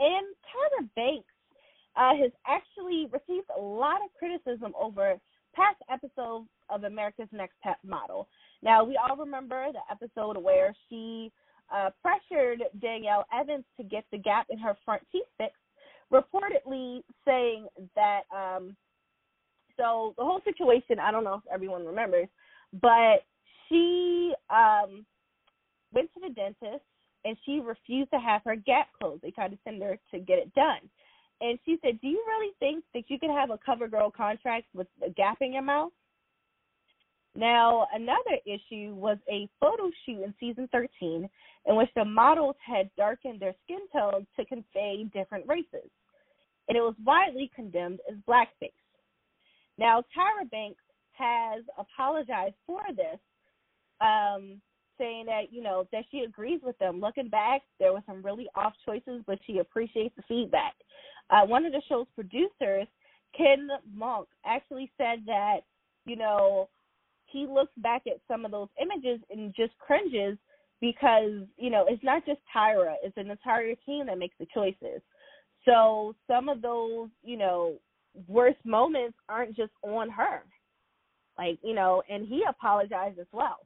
And 0.00 0.26
Tyra 0.44 0.88
Banks 0.94 1.32
uh, 1.96 2.14
has 2.14 2.30
actually 2.46 3.06
received 3.10 3.48
a 3.56 3.60
lot 3.60 4.00
of 4.04 4.10
criticism 4.18 4.74
over 4.78 5.18
past 5.54 5.78
episodes 5.90 6.46
of 6.68 6.84
America's 6.84 7.28
Next 7.32 7.54
Top 7.64 7.78
Model. 7.82 8.28
Now, 8.62 8.84
we 8.84 8.98
all 8.98 9.16
remember 9.16 9.68
the 9.72 9.80
episode 9.90 10.36
where 10.36 10.74
she 10.90 11.32
uh, 11.74 11.88
pressured 12.02 12.64
Danielle 12.82 13.24
Evans 13.32 13.64
to 13.78 13.82
get 13.82 14.04
the 14.12 14.18
gap 14.18 14.46
in 14.50 14.58
her 14.58 14.76
front 14.84 15.02
teeth 15.10 15.24
fixed, 15.38 15.56
reportedly 16.12 17.02
saying 17.24 17.66
that. 17.96 18.24
Um, 18.30 18.76
so 19.76 20.14
the 20.16 20.24
whole 20.24 20.40
situation, 20.44 20.98
I 20.98 21.10
don't 21.10 21.24
know 21.24 21.34
if 21.34 21.52
everyone 21.52 21.86
remembers, 21.86 22.28
but 22.80 23.24
she 23.68 24.32
um, 24.50 25.04
went 25.92 26.12
to 26.14 26.20
the 26.20 26.34
dentist 26.34 26.84
and 27.24 27.36
she 27.44 27.60
refused 27.60 28.10
to 28.10 28.18
have 28.18 28.42
her 28.44 28.56
gap 28.56 28.88
closed. 29.00 29.22
They 29.22 29.30
tried 29.30 29.52
to 29.52 29.58
send 29.64 29.82
her 29.82 29.98
to 30.12 30.18
get 30.18 30.38
it 30.38 30.54
done. 30.54 30.80
And 31.40 31.58
she 31.64 31.78
said, 31.82 32.00
Do 32.00 32.08
you 32.08 32.22
really 32.26 32.52
think 32.60 32.84
that 32.94 33.04
you 33.08 33.18
could 33.18 33.30
have 33.30 33.50
a 33.50 33.58
cover 33.64 33.88
girl 33.88 34.10
contract 34.10 34.66
with 34.74 34.86
a 35.04 35.10
gap 35.10 35.38
in 35.40 35.52
your 35.52 35.62
mouth? 35.62 35.92
Now, 37.36 37.88
another 37.92 38.38
issue 38.46 38.94
was 38.94 39.18
a 39.28 39.48
photo 39.60 39.90
shoot 40.06 40.22
in 40.22 40.32
season 40.38 40.68
13 40.70 41.28
in 41.66 41.76
which 41.76 41.88
the 41.96 42.04
models 42.04 42.54
had 42.64 42.90
darkened 42.96 43.40
their 43.40 43.54
skin 43.64 43.80
tone 43.92 44.26
to 44.36 44.44
convey 44.44 45.04
different 45.12 45.44
races. 45.48 45.90
And 46.68 46.78
it 46.78 46.80
was 46.80 46.94
widely 47.04 47.50
condemned 47.54 47.98
as 48.08 48.16
blackface. 48.28 48.70
Now, 49.78 50.02
Tyra 50.16 50.48
Banks 50.50 50.82
has 51.12 51.64
apologized 51.78 52.56
for 52.66 52.82
this, 52.96 53.18
um, 54.00 54.60
saying 54.98 55.26
that, 55.26 55.52
you 55.52 55.62
know, 55.62 55.86
that 55.92 56.04
she 56.10 56.20
agrees 56.20 56.60
with 56.62 56.78
them. 56.78 57.00
Looking 57.00 57.28
back, 57.28 57.62
there 57.80 57.92
were 57.92 58.02
some 58.06 58.22
really 58.22 58.48
off 58.54 58.74
choices, 58.86 59.22
but 59.26 59.38
she 59.46 59.58
appreciates 59.58 60.14
the 60.16 60.22
feedback. 60.28 60.74
Uh, 61.30 61.46
one 61.46 61.64
of 61.64 61.72
the 61.72 61.82
show's 61.88 62.06
producers, 62.14 62.86
Ken 63.36 63.68
Mok, 63.92 64.28
actually 64.44 64.90
said 64.96 65.20
that, 65.26 65.60
you 66.06 66.16
know, 66.16 66.68
he 67.26 67.46
looks 67.46 67.72
back 67.78 68.02
at 68.06 68.20
some 68.28 68.44
of 68.44 68.52
those 68.52 68.68
images 68.80 69.20
and 69.30 69.54
just 69.56 69.72
cringes 69.78 70.38
because, 70.80 71.42
you 71.56 71.70
know, 71.70 71.86
it's 71.88 72.04
not 72.04 72.24
just 72.26 72.40
Tyra, 72.54 72.94
it's 73.02 73.16
an 73.16 73.30
entire 73.30 73.74
team 73.86 74.06
that 74.06 74.18
makes 74.18 74.36
the 74.38 74.46
choices. 74.54 75.00
So 75.64 76.14
some 76.26 76.48
of 76.48 76.62
those, 76.62 77.08
you 77.22 77.36
know, 77.38 77.74
worst 78.28 78.58
moments 78.64 79.16
aren't 79.28 79.56
just 79.56 79.72
on 79.82 80.08
her. 80.10 80.42
Like, 81.36 81.58
you 81.62 81.74
know, 81.74 82.02
and 82.08 82.26
he 82.26 82.44
apologized 82.48 83.18
as 83.18 83.26
well. 83.32 83.58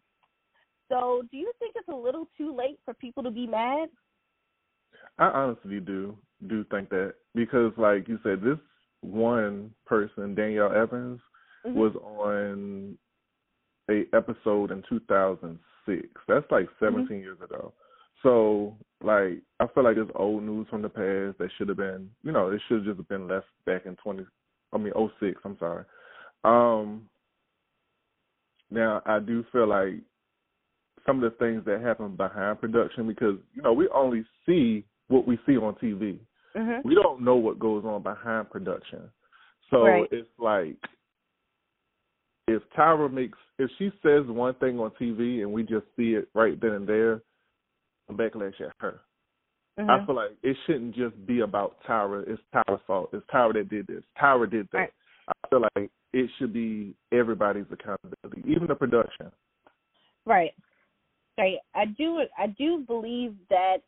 So 0.91 1.23
do 1.31 1.37
you 1.37 1.53
think 1.59 1.75
it's 1.77 1.89
a 1.89 1.95
little 1.95 2.27
too 2.37 2.55
late 2.55 2.79
for 2.85 2.95
people 2.95 3.23
to 3.23 3.31
be 3.31 3.47
mad? 3.47 3.91
I 5.19 5.27
honestly 5.27 5.81
do 5.81 6.17
do 6.47 6.65
think 6.71 6.89
that 6.91 7.15
because, 7.35 7.73
like 7.77 8.09
you 8.09 8.19
said, 8.23 8.41
this 8.41 8.59
one 9.01 9.75
person, 9.87 10.35
Danielle 10.35 10.73
Evans, 10.73 11.21
Mhm. 11.67 11.75
was 11.75 11.97
on 11.97 12.99
a 13.91 14.07
episode 14.15 14.71
in 14.71 14.83
2006. 14.83 16.09
That's 16.27 16.51
like 16.51 16.69
17 16.79 17.21
years 17.21 17.41
ago. 17.41 17.73
So, 18.23 18.77
like, 19.01 19.43
I 19.61 19.67
feel 19.69 19.85
like 19.85 19.97
it's 19.97 20.11
old 20.15 20.43
news 20.43 20.69
from 20.69 20.83
the 20.83 20.89
past 20.89 21.39
that 21.39 21.51
should 21.53 21.69
have 21.69 21.77
been, 21.77 22.11
you 22.23 22.33
know, 22.33 22.51
it 22.51 22.61
should 22.63 22.87
have 22.87 22.97
just 22.97 23.09
been 23.09 23.29
left 23.29 23.49
back 23.65 23.87
in 23.87 23.97
20. 23.97 24.27
I 24.73 24.79
mean, 24.79 24.93
06. 25.21 25.41
I'm 25.45 25.57
sorry. 25.59 25.85
Um. 26.45 27.09
Now, 28.71 29.03
I 29.07 29.19
do 29.19 29.45
feel 29.51 29.67
like 29.67 29.95
some 31.07 31.23
of 31.23 31.33
the 31.33 31.39
things 31.39 31.65
that 31.65 31.81
happen 31.81 32.17
behind 32.17 32.61
production 32.61 33.07
because 33.07 33.37
you 33.55 33.63
know 33.63 33.73
we 33.73 33.89
only 33.89 34.25
see 34.45 34.85
what 35.09 35.27
we 35.27 35.39
see 35.47 35.57
on 35.57 35.75
TV. 35.77 36.19
Mhm. 36.55 36.85
We 36.85 36.95
don't 36.95 37.23
know 37.23 37.37
what 37.37 37.59
goes 37.59 37.85
on 37.85 38.03
behind 38.03 38.51
production. 38.51 39.11
So 39.71 39.85
Right. 39.85 40.09
it's 40.13 40.29
like 40.39 40.77
if 42.47 42.63
Tyra 42.71 43.11
makes 43.11 43.39
if 43.59 43.71
she 43.79 43.91
says 44.03 44.27
one 44.27 44.55
thing 44.55 44.79
on 44.79 44.91
TV 44.93 45.43
and 45.43 45.53
we 45.53 45.63
just 45.63 45.87
see 45.97 46.15
it 46.15 46.29
right 46.35 46.61
then 46.61 46.73
and 46.73 46.87
there, 46.87 47.23
a 48.09 48.13
backlash 48.13 48.61
at 48.61 48.73
her. 48.79 49.01
I 49.79 49.83
Mhm. 49.83 50.07
feel 50.07 50.15
like 50.17 50.37
it 50.43 50.57
shouldn't 50.67 50.95
just 50.97 51.25
be 51.25 51.41
about 51.41 51.81
Tyra. 51.83 52.27
It's 52.27 52.43
Tyra's 52.53 52.83
fault. 52.83 53.11
It's 53.13 53.25
Tyra 53.27 53.53
that 53.53 53.69
did 53.69 53.87
this. 53.87 54.05
Tyra 54.17 54.51
did 54.51 54.69
that. 54.73 54.79
Right. 54.79 54.93
I 55.29 55.49
feel 55.49 55.69
like 55.77 55.91
it 56.13 56.31
should 56.39 56.53
be 56.53 56.97
everybody's 57.13 57.71
accountability, 57.71 58.43
even 58.47 58.67
the 58.67 58.75
production. 58.75 59.31
Right. 60.25 60.55
Right. 61.37 61.59
I 61.75 61.85
do 61.85 62.27
I 62.37 62.49
do 62.49 62.79
believe 62.79 63.37
that 63.51 63.79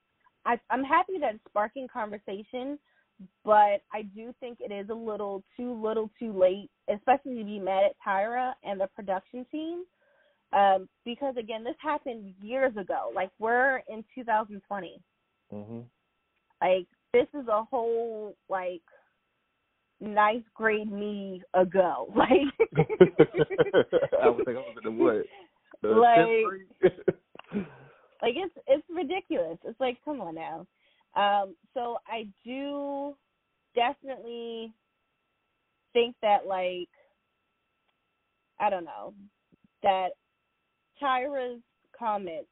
I 0.44 0.60
I'm 0.70 0.84
happy 0.84 1.18
that 1.18 1.34
it's 1.34 1.44
sparking 1.48 1.88
conversation, 1.88 2.78
but 3.44 3.82
I 3.92 4.02
do 4.14 4.32
think 4.38 4.60
it 4.60 4.70
is 4.70 4.90
a 4.90 4.94
little 4.94 5.42
too 5.56 5.72
little 5.74 6.10
too 6.18 6.32
late, 6.32 6.70
especially 6.88 7.38
to 7.38 7.44
be 7.44 7.58
mad 7.58 7.84
at 7.84 7.96
Tyra 8.06 8.54
and 8.62 8.80
the 8.80 8.86
production 8.88 9.44
team. 9.50 9.84
Um, 10.52 10.88
because 11.04 11.36
again, 11.36 11.64
this 11.64 11.76
happened 11.80 12.34
years 12.40 12.76
ago. 12.76 13.10
Like 13.14 13.30
we're 13.38 13.82
in 13.88 14.04
2020. 14.14 15.00
Mhm. 15.52 15.84
Like 16.60 16.86
this 17.12 17.26
is 17.34 17.48
a 17.48 17.64
whole 17.64 18.36
like 18.48 18.82
ninth 20.00 20.44
grade 20.54 20.90
me 20.90 21.42
ago. 21.54 22.12
Like 22.16 22.28
I 24.22 24.28
would 24.28 24.44
think 24.44 24.56
I 24.56 24.60
was 24.60 24.76
in 24.84 24.98
the? 24.98 25.24
The 25.82 25.88
Like- 25.88 26.16
like 28.22 28.34
it's 28.36 28.54
it's 28.66 28.86
ridiculous. 28.94 29.58
It's 29.64 29.80
like 29.80 29.98
come 30.04 30.20
on 30.20 30.34
now. 30.34 30.66
Um, 31.16 31.56
so 31.74 31.98
I 32.06 32.28
do 32.44 33.16
definitely 33.74 34.72
think 35.92 36.14
that 36.22 36.46
like 36.46 36.88
I 38.60 38.68
don't 38.70 38.84
know 38.84 39.14
that 39.82 40.10
Tyra's 41.00 41.60
comments 41.98 42.48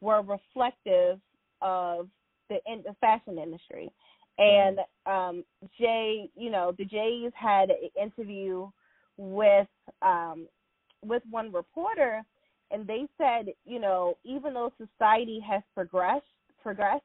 were 0.00 0.20
reflective 0.22 1.18
of 1.64 2.10
the 2.50 2.58
in 2.66 2.84
the 2.84 2.96
fashion 3.00 3.38
industry. 3.38 3.92
And 4.38 4.80
um 5.06 5.44
Jay, 5.80 6.30
you 6.36 6.50
know, 6.50 6.74
the 6.78 6.86
Jays 6.86 7.32
had 7.36 7.70
an 7.70 7.90
interview 8.00 8.70
with 9.18 9.68
um 10.02 10.48
with 11.04 11.24
one 11.30 11.52
reporter 11.52 12.24
and 12.72 12.86
they 12.88 13.08
said, 13.18 13.46
you 13.66 13.80
know, 13.80 14.18
even 14.24 14.54
though 14.54 14.72
society 14.78 15.40
has 15.48 15.62
progressed 15.74 16.26
progressed 16.62 17.04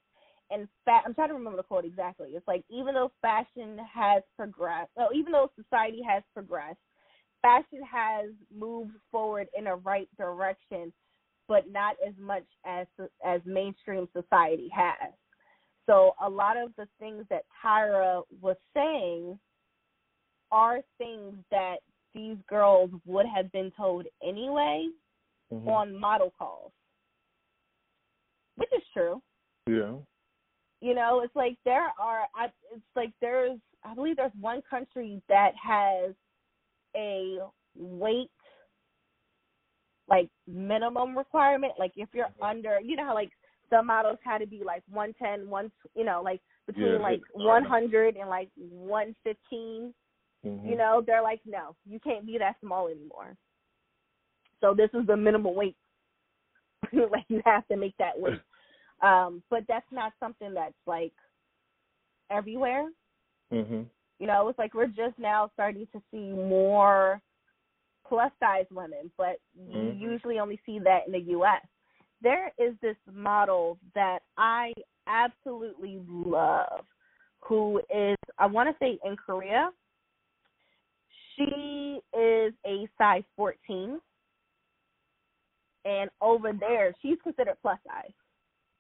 and 0.52 0.70
fa- 0.86 1.02
I'm 1.06 1.16
trying 1.16 1.30
to 1.30 1.36
remember 1.36 1.58
the 1.58 1.64
quote 1.64 1.86
exactly. 1.86 2.30
It's 2.32 2.48
like 2.48 2.66
even 2.70 2.96
though 2.96 3.12
fashion 3.22 3.80
has 3.94 4.24
progressed, 4.38 4.92
well, 4.98 5.10
even 5.16 5.34
though 5.34 5.52
society 5.62 6.02
has 6.08 6.24
progressed, 6.34 6.80
fashion 7.44 7.82
has 7.92 8.32
moved 8.56 8.94
forward 9.12 9.50
in 9.58 9.68
a 9.68 9.76
right 9.78 10.10
direction, 10.18 10.94
but 11.50 11.70
not 11.70 11.98
as 12.08 12.14
much 12.18 12.46
as 12.66 12.88
as 13.26 13.42
mainstream 13.46 14.08
society 14.14 14.70
has. 14.74 15.12
So 15.88 16.14
a 16.24 16.30
lot 16.30 16.56
of 16.56 16.70
the 16.78 16.88
things 17.00 17.26
that 17.30 17.44
Tyra 17.62 18.22
was 18.40 18.56
saying 18.74 19.38
are 20.52 20.80
things 20.98 21.36
that 21.52 21.78
these 22.14 22.38
girls 22.48 22.92
would 23.06 23.26
have 23.26 23.52
been 23.52 23.72
told 23.76 24.06
anyway 24.24 24.88
Mhm. 25.52 25.68
on 25.68 25.96
model 26.00 26.32
calls, 26.38 26.72
which 28.56 28.72
is 28.72 28.88
true. 28.94 29.22
Yeah. 29.68 29.98
You 30.82 30.94
know, 30.94 31.22
it's 31.22 31.36
like 31.36 31.58
there 31.66 31.92
are. 32.00 32.28
I, 32.36 32.46
it's 32.72 32.96
like 32.96 33.12
there's. 33.20 33.60
I 33.84 33.94
believe 33.96 34.18
there's 34.18 34.36
one 34.36 34.62
country 34.62 35.22
that 35.28 35.56
has 35.56 36.14
a 36.96 37.40
weight 37.76 38.32
like 40.10 40.30
minimum 40.48 41.18
requirement. 41.18 41.74
Like 41.78 41.94
if 41.96 42.10
you're 42.14 42.30
under, 42.42 42.80
you 42.84 42.96
know 42.96 43.06
how 43.06 43.14
like 43.14 43.32
some 43.70 43.88
models 43.88 44.18
had 44.24 44.40
to 44.40 44.48
be 44.48 44.64
like 44.66 44.84
one 44.90 45.14
ten, 45.22 45.50
one. 45.50 45.72
You 45.96 46.06
know, 46.06 46.22
like 46.24 46.42
between 46.68 46.94
Yeah, 46.94 46.98
like 47.00 47.22
one 47.34 47.64
hundred 47.64 48.16
and 48.16 48.30
like 48.30 48.50
one 48.56 49.16
fifteen. 49.24 49.94
Mhm. 50.46 50.70
You 50.70 50.78
know, 50.78 51.04
they're 51.06 51.22
like, 51.22 51.42
no, 51.46 51.76
you 51.86 52.00
can't 52.00 52.26
be 52.26 52.38
that 52.38 52.56
small 52.62 52.88
anymore. 52.88 53.36
So 54.62 54.74
this 54.74 54.90
is 54.94 55.06
the 55.06 55.16
minimum 55.18 55.56
weight. 55.56 55.76
like 56.94 57.26
you 57.28 57.42
have 57.46 57.68
to 57.68 57.78
make 57.78 57.96
that 57.98 58.20
weight. 58.20 58.40
Um, 59.02 59.42
but 59.50 59.64
that's 59.70 59.90
not 59.94 60.12
something 60.20 60.54
that's 60.54 60.74
like 60.86 61.14
everywhere. 62.30 62.90
Mhm. 63.50 63.86
You 64.20 64.28
know, 64.28 64.50
it's 64.50 64.60
like 64.60 64.74
we're 64.74 64.88
just 64.88 65.18
now 65.18 65.50
starting 65.54 65.88
to 65.94 66.02
see 66.12 66.34
more 66.34 67.22
plus 68.10 68.32
size 68.40 68.66
women, 68.72 69.12
but 69.18 69.40
Mhm. 69.58 69.74
you 69.74 69.92
usually 69.92 70.40
only 70.40 70.58
see 70.66 70.80
that 70.80 71.06
in 71.06 71.14
the 71.14 71.20
US. 71.20 71.66
There 72.22 72.52
is 72.58 72.78
this 72.80 72.98
model 73.08 73.80
that 73.94 74.24
I 74.36 74.74
absolutely 75.08 76.00
love 76.08 76.86
who 77.42 77.82
is 77.90 78.18
I 78.38 78.46
want 78.46 78.70
to 78.70 78.78
say 78.80 79.00
in 79.04 79.16
Korea. 79.16 79.72
She 81.36 82.02
is 82.14 82.54
a 82.66 82.88
size 82.98 83.24
14 83.36 84.02
and 85.86 86.10
over 86.20 86.52
there 86.52 86.94
she's 87.02 87.22
considered 87.22 87.58
plus 87.62 87.80
size. 87.88 88.12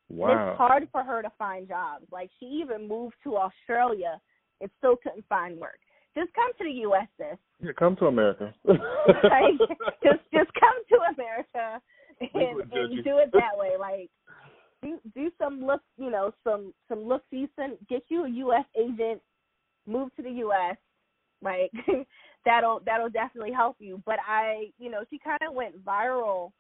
Wow. 0.09 0.51
It's 0.51 0.57
hard 0.57 0.89
for 0.91 1.03
her 1.03 1.21
to 1.21 1.29
find 1.37 1.67
jobs. 1.67 2.05
Like 2.11 2.29
she 2.39 2.45
even 2.45 2.87
moved 2.87 3.15
to 3.23 3.37
Australia 3.37 4.19
and 4.59 4.69
still 4.77 4.97
couldn't 4.97 5.25
find 5.27 5.57
work. 5.57 5.79
Just 6.15 6.33
come 6.33 6.51
to 6.57 6.63
the 6.63 6.81
US, 6.89 7.07
sis. 7.17 7.37
Yeah, 7.61 7.71
come 7.77 7.95
to 7.97 8.07
America. 8.07 8.53
Like, 8.67 9.59
just 10.03 10.21
just 10.33 10.51
come 10.53 10.77
to 10.89 10.97
America 11.13 11.81
and, 12.33 12.55
would 12.55 12.69
judge 12.69 12.89
you. 12.91 12.95
and 12.95 13.03
do 13.03 13.17
it 13.17 13.31
that 13.33 13.57
way. 13.57 13.71
Like 13.79 14.09
do 14.81 14.99
do 15.13 15.31
some 15.37 15.65
look 15.65 15.81
you 15.97 16.09
know, 16.09 16.33
some 16.43 16.73
some 16.87 16.99
look 16.99 17.23
decent, 17.31 17.85
get 17.87 18.03
you 18.09 18.25
a 18.25 18.29
US 18.29 18.65
agent, 18.77 19.21
move 19.87 20.13
to 20.15 20.23
the 20.23 20.31
US. 20.45 20.77
Like 21.41 21.71
that'll 22.45 22.81
that'll 22.85 23.09
definitely 23.09 23.53
help 23.53 23.77
you. 23.79 24.01
But 24.05 24.17
I 24.27 24.71
you 24.79 24.89
know, 24.89 25.03
she 25.09 25.19
kinda 25.19 25.51
went 25.51 25.83
viral 25.83 26.51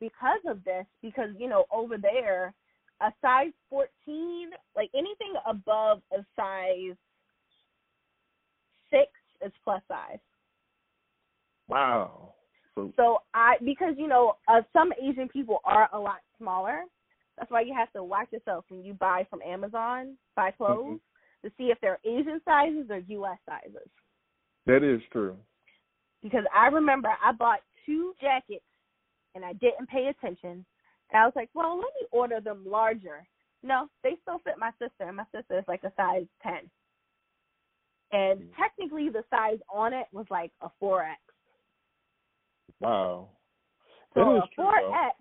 because 0.00 0.40
of 0.46 0.62
this, 0.64 0.84
because, 1.02 1.30
you 1.38 1.48
know, 1.48 1.64
over 1.72 1.96
there 1.98 2.54
a 3.02 3.12
size 3.20 3.52
14, 3.70 4.50
like 4.74 4.90
anything 4.94 5.34
above 5.46 6.00
a 6.12 6.24
size 6.34 6.96
six 8.96 9.10
is 9.44 9.52
plus 9.64 9.82
size. 9.88 10.18
wow. 11.68 12.32
So 12.74 12.92
So 12.96 13.18
I, 13.34 13.56
because 13.64 13.94
you 13.96 14.06
know, 14.06 14.34
uh, 14.48 14.62
some 14.72 14.92
Asian 15.02 15.28
people 15.28 15.60
are 15.64 15.88
a 15.92 15.98
lot 15.98 16.18
smaller. 16.38 16.82
That's 17.38 17.50
why 17.50 17.62
you 17.62 17.74
have 17.74 17.92
to 17.92 18.02
watch 18.02 18.28
yourself 18.32 18.64
when 18.68 18.82
you 18.82 18.94
buy 18.94 19.26
from 19.28 19.40
Amazon, 19.42 20.16
buy 20.36 20.50
clothes, 20.50 21.00
to 21.44 21.50
see 21.58 21.64
if 21.64 21.78
they're 21.80 21.98
Asian 22.04 22.40
sizes 22.44 22.86
or 22.90 22.98
U.S. 22.98 23.38
sizes. 23.46 23.88
that 24.66 24.82
is 24.82 25.00
true. 25.12 25.36
Because 26.22 26.44
I 26.54 26.68
remember 26.68 27.10
I 27.24 27.32
bought 27.32 27.60
two 27.84 28.14
jackets 28.20 28.64
and 29.34 29.44
I 29.44 29.52
didn't 29.54 29.88
pay 29.88 30.08
attention. 30.08 30.64
And 31.10 31.22
I 31.22 31.24
was 31.24 31.34
like, 31.36 31.50
well, 31.54 31.76
let 31.76 31.92
me 32.00 32.08
order 32.10 32.40
them 32.40 32.64
larger. 32.66 33.26
No, 33.62 33.88
they 34.02 34.16
still 34.22 34.38
fit 34.44 34.54
my 34.58 34.70
sister, 34.72 35.04
and 35.06 35.16
my 35.16 35.24
sister 35.34 35.58
is 35.58 35.64
like 35.68 35.84
a 35.84 35.92
size 35.96 36.26
10. 36.42 36.52
And 38.12 38.48
technically, 38.58 39.08
the 39.08 39.24
size 39.30 39.58
on 39.72 39.92
it 39.92 40.06
was 40.12 40.26
like 40.30 40.52
a 40.62 40.68
4X. 40.82 41.16
Wow. 42.80 43.30
So 44.16 44.20
a 44.22 44.40
true, 44.54 44.64
four 44.64 44.74
though. 44.80 44.94
X 44.94 45.16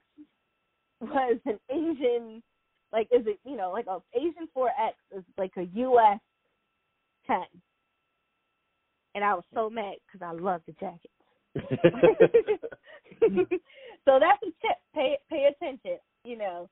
was 1.02 1.38
an 1.46 1.60
Asian, 1.70 2.42
like 2.94 3.08
is 3.12 3.28
it 3.28 3.40
you 3.46 3.58
know 3.58 3.72
like 3.72 3.88
a 3.88 4.00
Asian 4.18 4.48
four 4.54 4.70
X 4.70 4.96
is 5.16 5.24
like 5.38 5.52
a 5.58 5.64
U.S. 5.64 6.20
ten, 7.28 7.44
and 9.14 9.24
I 9.24 9.34
was 9.34 9.44
so 9.54 9.70
mad 9.70 9.96
because 10.08 10.26
I 10.26 10.32
love 10.40 10.62
the 10.66 10.74
jacket. 10.74 11.12
so 14.06 14.20
that's 14.20 14.44
a 14.44 14.52
tip. 14.62 14.78
Pay 14.94 15.18
pay 15.30 15.50
attention. 15.52 16.00
You 16.24 16.38
know. 16.38 16.70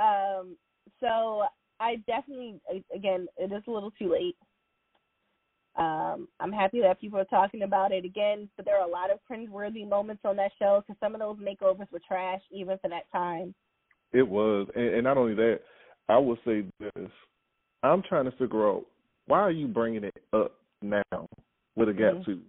Um. 0.00 0.56
So 1.00 1.42
I 1.80 1.96
definitely 2.06 2.60
again 2.94 3.26
it 3.36 3.52
is 3.52 3.62
a 3.66 3.70
little 3.70 3.92
too 3.92 4.12
late. 4.12 4.36
Um, 5.76 6.28
I'm 6.40 6.52
happy 6.52 6.80
that 6.80 7.00
people 7.00 7.18
are 7.18 7.24
talking 7.24 7.62
about 7.62 7.92
it 7.92 8.04
again, 8.04 8.48
but 8.56 8.64
there 8.64 8.78
are 8.80 8.86
a 8.86 8.90
lot 8.90 9.10
of 9.10 9.20
cringeworthy 9.30 9.88
moments 9.88 10.22
on 10.24 10.36
that 10.36 10.50
show 10.58 10.82
because 10.82 10.98
some 10.98 11.14
of 11.14 11.20
those 11.20 11.36
makeovers 11.38 11.90
were 11.92 12.00
trash 12.06 12.40
even 12.50 12.78
for 12.78 12.88
that 12.88 13.10
time. 13.12 13.54
It 14.12 14.26
was, 14.26 14.68
and, 14.74 14.94
and 14.94 15.04
not 15.04 15.18
only 15.18 15.34
that, 15.34 15.60
I 16.08 16.18
will 16.18 16.38
say 16.44 16.64
this: 16.80 17.10
I'm 17.82 18.02
trying 18.02 18.24
to 18.24 18.32
figure 18.32 18.68
out 18.68 18.86
why 19.26 19.40
are 19.40 19.50
you 19.50 19.68
bringing 19.68 20.04
it 20.04 20.22
up 20.32 20.54
now 20.82 21.28
with 21.76 21.88
a 21.88 21.92
gap 21.92 22.14
Mhm. 22.14 22.24
tooth. 22.24 22.42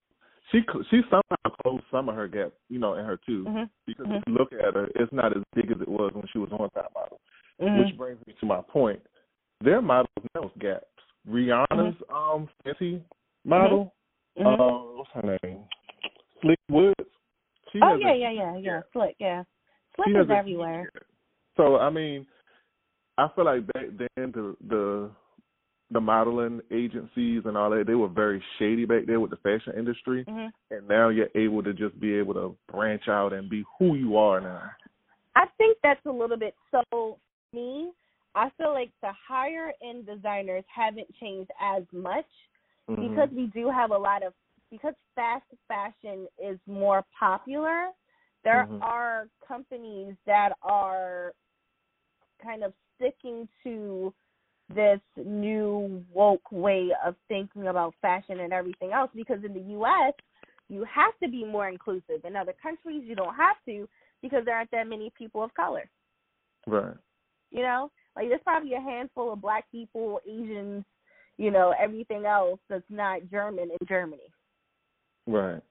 She 0.51 0.65
she 0.89 1.01
somehow 1.03 1.55
closed 1.61 1.83
some 1.91 2.09
of 2.09 2.15
her 2.15 2.27
gap, 2.27 2.53
you 2.69 2.79
know, 2.79 2.95
in 2.95 3.05
her 3.05 3.17
tooth 3.17 3.45
Mm-hmm. 3.47 3.63
because 3.85 4.07
Mhm. 4.07 4.17
if 4.17 4.23
you 4.27 4.33
look 4.33 4.51
at 4.53 4.73
her, 4.73 4.89
it's 4.95 5.11
not 5.13 5.37
as 5.37 5.43
big 5.53 5.69
as 5.69 5.79
it 5.81 5.87
was 5.87 6.11
when 6.13 6.25
she 6.27 6.39
was 6.39 6.51
on 6.51 6.69
top 6.71 6.91
model. 6.95 7.19
Mm-hmm. 7.61 7.79
Which 7.79 7.97
brings 7.97 8.25
me 8.25 8.33
to 8.39 8.45
my 8.45 8.61
point: 8.61 9.01
their 9.61 9.81
models 9.81 10.09
now 10.33 10.43
is 10.43 10.51
Rihanna's 11.27 11.95
um 12.13 12.49
Fenty 12.65 13.01
model, 13.45 13.93
Mhm. 14.37 14.59
uh, 14.59 14.97
what's 14.97 15.09
her 15.11 15.37
name? 15.43 15.63
Slick 16.41 16.59
Woods. 16.69 16.95
She 17.71 17.79
oh 17.81 17.95
yeah, 17.95 18.11
a 18.11 18.15
yeah, 18.15 18.31
yeah, 18.31 18.57
yeah. 18.57 18.81
Slick, 18.93 19.15
yeah. 19.19 19.43
Slick 19.95 20.09
is 20.09 20.15
has 20.15 20.29
a 20.29 20.33
everywhere. 20.33 20.89
So 21.57 21.77
I 21.77 21.89
mean, 21.89 22.25
I 23.17 23.27
feel 23.35 23.45
like 23.45 23.67
back 23.73 23.85
then 23.97 24.31
the 24.31 24.55
the 24.67 25.11
the 25.91 25.99
modeling 25.99 26.61
agencies 26.71 27.41
and 27.45 27.57
all 27.57 27.71
that 27.71 27.85
they 27.87 27.95
were 27.95 28.07
very 28.07 28.41
shady 28.57 28.85
back 28.85 29.05
there 29.07 29.19
with 29.19 29.31
the 29.31 29.37
fashion 29.37 29.73
industry, 29.77 30.23
hmm 30.23 30.47
and 30.71 30.87
now 30.87 31.09
you're 31.09 31.29
able 31.35 31.63
to 31.63 31.73
just 31.73 31.99
be 31.99 32.13
able 32.13 32.33
to 32.35 32.55
branch 32.71 33.07
out 33.07 33.33
and 33.33 33.49
be 33.49 33.63
who 33.77 33.95
you 33.95 34.17
are 34.17 34.39
now. 34.39 34.69
I 35.35 35.45
think 35.57 35.77
that's 35.81 36.05
a 36.05 36.11
little 36.11 36.37
bit 36.37 36.55
so. 36.71 37.17
Me, 37.51 37.91
I 38.39 38.49
feel 38.57 38.71
like 38.73 38.91
the 39.01 39.11
higher 39.27 39.73
end 39.83 40.05
designers 40.05 40.63
haven't 40.73 41.13
changed 41.19 41.51
as 41.61 41.83
much 41.91 42.25
Mhm. 42.89 43.01
because 43.01 43.29
we 43.35 43.47
do 43.47 43.69
have 43.69 43.91
a 43.91 43.97
lot 43.97 44.23
of 44.23 44.33
because 44.71 44.93
fast 45.13 45.45
fashion 45.67 46.27
is 46.41 46.57
more 46.65 47.03
popular 47.19 47.89
there 48.43 48.65
Mhm. 48.65 48.81
are 48.81 49.27
companies 49.45 50.15
that 50.25 50.53
are 50.61 51.33
kind 52.41 52.63
of 52.63 52.73
sticking 52.95 53.49
to 53.63 54.13
this 54.73 55.01
new 55.17 56.05
woke 56.13 56.49
way 56.51 56.91
of 57.05 57.15
thinking 57.27 57.67
about 57.67 57.93
fashion 58.01 58.39
and 58.39 58.53
everything 58.53 58.93
else 58.93 59.11
because 59.13 59.43
in 59.43 59.53
the 59.53 59.73
US 59.79 60.13
you 60.69 60.85
have 60.85 61.17
to 61.21 61.27
be 61.27 61.43
more 61.43 61.67
inclusive 61.67 62.23
in 62.23 62.37
other 62.37 62.53
countries 62.53 63.03
you 63.05 63.15
don't 63.15 63.35
have 63.35 63.57
to 63.65 63.89
because 64.21 64.45
there 64.45 64.55
aren't 64.55 64.71
that 64.71 64.87
many 64.87 65.09
people 65.17 65.43
of 65.43 65.53
color 65.55 65.89
right. 66.67 66.95
you 67.51 67.63
know 67.63 67.91
like 68.15 68.29
there's 68.29 68.41
probably 68.43 68.73
a 68.73 68.81
handful 68.81 69.33
of 69.33 69.41
black 69.41 69.69
people 69.71 70.19
asians 70.27 70.83
you 71.37 71.51
know 71.51 71.73
everything 71.81 72.25
else 72.25 72.59
that's 72.69 72.83
not 72.89 73.29
german 73.29 73.69
in 73.71 73.87
germany 73.87 74.31
Right. 75.27 75.61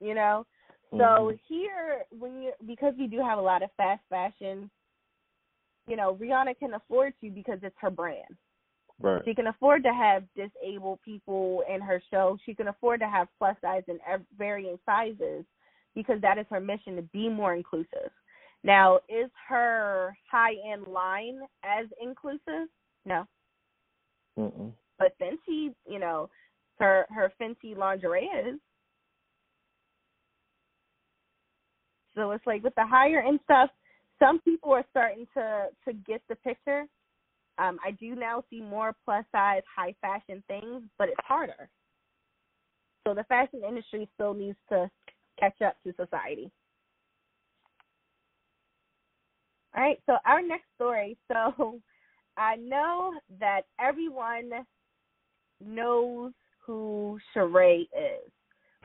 you 0.00 0.14
know 0.14 0.46
so 0.92 0.96
Mhm. 0.96 1.40
here 1.48 2.04
when 2.10 2.42
you 2.42 2.52
because 2.66 2.94
we 2.98 3.06
do 3.06 3.20
have 3.20 3.38
a 3.38 3.42
lot 3.42 3.62
of 3.62 3.70
fast 3.76 4.02
fashion 4.08 4.70
you 5.90 5.96
know, 5.96 6.14
Rihanna 6.14 6.56
can 6.58 6.74
afford 6.74 7.14
to 7.20 7.30
because 7.30 7.58
it's 7.62 7.74
her 7.80 7.90
brand. 7.90 8.36
Right. 9.00 9.22
She 9.24 9.34
can 9.34 9.48
afford 9.48 9.82
to 9.82 9.92
have 9.92 10.22
disabled 10.36 11.00
people 11.04 11.64
in 11.68 11.80
her 11.80 12.00
show. 12.10 12.38
She 12.46 12.54
can 12.54 12.68
afford 12.68 13.00
to 13.00 13.08
have 13.08 13.28
plus 13.38 13.56
size 13.60 13.82
and 13.88 13.98
varying 14.38 14.78
sizes 14.86 15.44
because 15.94 16.20
that 16.20 16.38
is 16.38 16.46
her 16.50 16.60
mission 16.60 16.94
to 16.96 17.02
be 17.02 17.28
more 17.28 17.54
inclusive. 17.54 18.12
Now, 18.62 18.96
is 19.08 19.30
her 19.48 20.16
high 20.30 20.54
end 20.70 20.86
line 20.86 21.40
as 21.64 21.86
inclusive? 22.00 22.68
No. 23.06 23.26
Mm-mm. 24.38 24.72
But 24.98 25.12
Fenty, 25.18 25.74
you 25.88 25.98
know, 25.98 26.28
her 26.78 27.06
her 27.10 27.32
Fenty 27.40 27.76
lingerie 27.76 28.26
is. 28.26 28.58
So 32.14 32.30
it's 32.32 32.46
like 32.46 32.62
with 32.62 32.74
the 32.74 32.86
higher 32.86 33.22
end 33.22 33.40
stuff, 33.44 33.70
some 34.18 34.40
people 34.40 34.72
are 34.72 34.84
starting 34.90 35.26
to 35.34 35.68
to 35.86 35.94
get 35.94 36.22
the 36.28 36.36
picture. 36.36 36.84
Um, 37.58 37.78
I 37.84 37.92
do 37.92 38.14
now 38.14 38.44
see 38.50 38.60
more 38.60 38.94
plus 39.04 39.24
size, 39.32 39.62
high 39.74 39.94
fashion 40.00 40.42
things, 40.48 40.82
but 40.98 41.08
it's 41.08 41.20
harder. 41.26 41.68
So 43.06 43.14
the 43.14 43.24
fashion 43.24 43.62
industry 43.66 44.08
still 44.14 44.34
needs 44.34 44.58
to 44.70 44.90
catch 45.38 45.60
up 45.62 45.76
to 45.84 45.94
society. 45.94 46.50
All 49.76 49.82
right, 49.82 50.00
so 50.06 50.16
our 50.26 50.42
next 50.42 50.66
story. 50.76 51.16
So 51.32 51.80
I 52.36 52.56
know 52.56 53.12
that 53.38 53.62
everyone 53.80 54.50
knows 55.64 56.32
who 56.64 57.18
Sheree 57.34 57.82
is, 57.82 58.32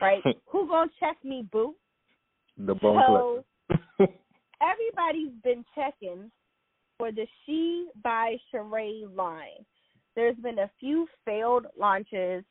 right? 0.00 0.22
who 0.46 0.68
gonna 0.68 0.90
check 1.00 1.16
me, 1.24 1.48
boo? 1.50 1.74
The 2.58 2.74
bone 2.74 3.02
So 3.06 3.44
everybody's 4.62 5.32
been 5.42 5.64
checking 5.74 6.30
for 6.98 7.12
the 7.12 7.26
She 7.44 7.88
by 8.02 8.36
Sheree 8.52 9.14
line. 9.14 9.64
There's 10.14 10.36
been 10.36 10.60
a 10.60 10.70
few 10.80 11.06
failed 11.24 11.66
launches 11.78 12.44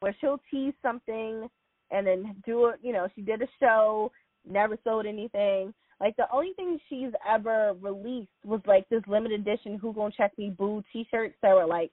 where 0.00 0.16
she'll 0.20 0.40
tease 0.50 0.74
something 0.82 1.48
and 1.90 2.06
then 2.06 2.36
do 2.46 2.66
it. 2.66 2.80
You 2.82 2.92
know, 2.92 3.08
she 3.14 3.20
did 3.20 3.42
a 3.42 3.48
show, 3.58 4.10
never 4.48 4.78
sold 4.84 5.06
anything. 5.06 5.74
Like 6.00 6.16
the 6.16 6.26
only 6.32 6.54
thing 6.54 6.80
she's 6.88 7.12
ever 7.28 7.74
released 7.80 8.30
was 8.44 8.60
like 8.66 8.88
this 8.88 9.02
limited 9.06 9.40
edition 9.40 9.78
"Who 9.78 9.92
Gonna 9.92 10.12
Check 10.16 10.36
Me 10.38 10.50
Boo" 10.50 10.82
T-shirts 10.92 11.36
that 11.42 11.54
were 11.54 11.66
like 11.66 11.92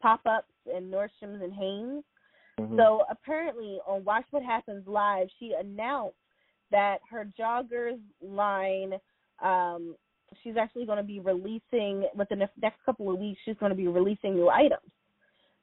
pop-ups 0.00 0.52
in 0.72 0.90
Nordstrom's 0.90 1.42
and 1.42 1.52
Hanes. 1.52 2.04
Mhm. 2.58 2.76
So 2.76 3.04
apparently 3.10 3.80
on 3.86 4.04
Watch 4.04 4.26
What 4.30 4.44
Happens 4.44 4.86
Live, 4.86 5.28
she 5.38 5.54
announced 5.54 6.16
that 6.70 7.00
her 7.10 7.24
joggers 7.38 8.00
line, 8.20 9.00
um, 9.40 9.96
she's 10.42 10.56
actually 10.56 10.84
going 10.84 10.98
to 10.98 11.02
be 11.02 11.18
releasing 11.18 12.08
within 12.14 12.40
the 12.40 12.50
next 12.60 12.82
couple 12.84 13.10
of 13.10 13.18
weeks. 13.18 13.40
She's 13.44 13.56
going 13.56 13.70
to 13.70 13.76
be 13.76 13.88
releasing 13.88 14.34
new 14.34 14.50
items. 14.50 14.90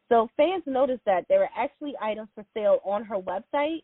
So 0.10 0.30
fans 0.36 0.64
noticed 0.66 1.04
that 1.06 1.28
there 1.30 1.40
were 1.40 1.50
actually 1.56 1.96
items 2.02 2.30
for 2.36 2.46
sale 2.54 2.80
on 2.84 3.04
her 3.06 3.18
website, 3.18 3.84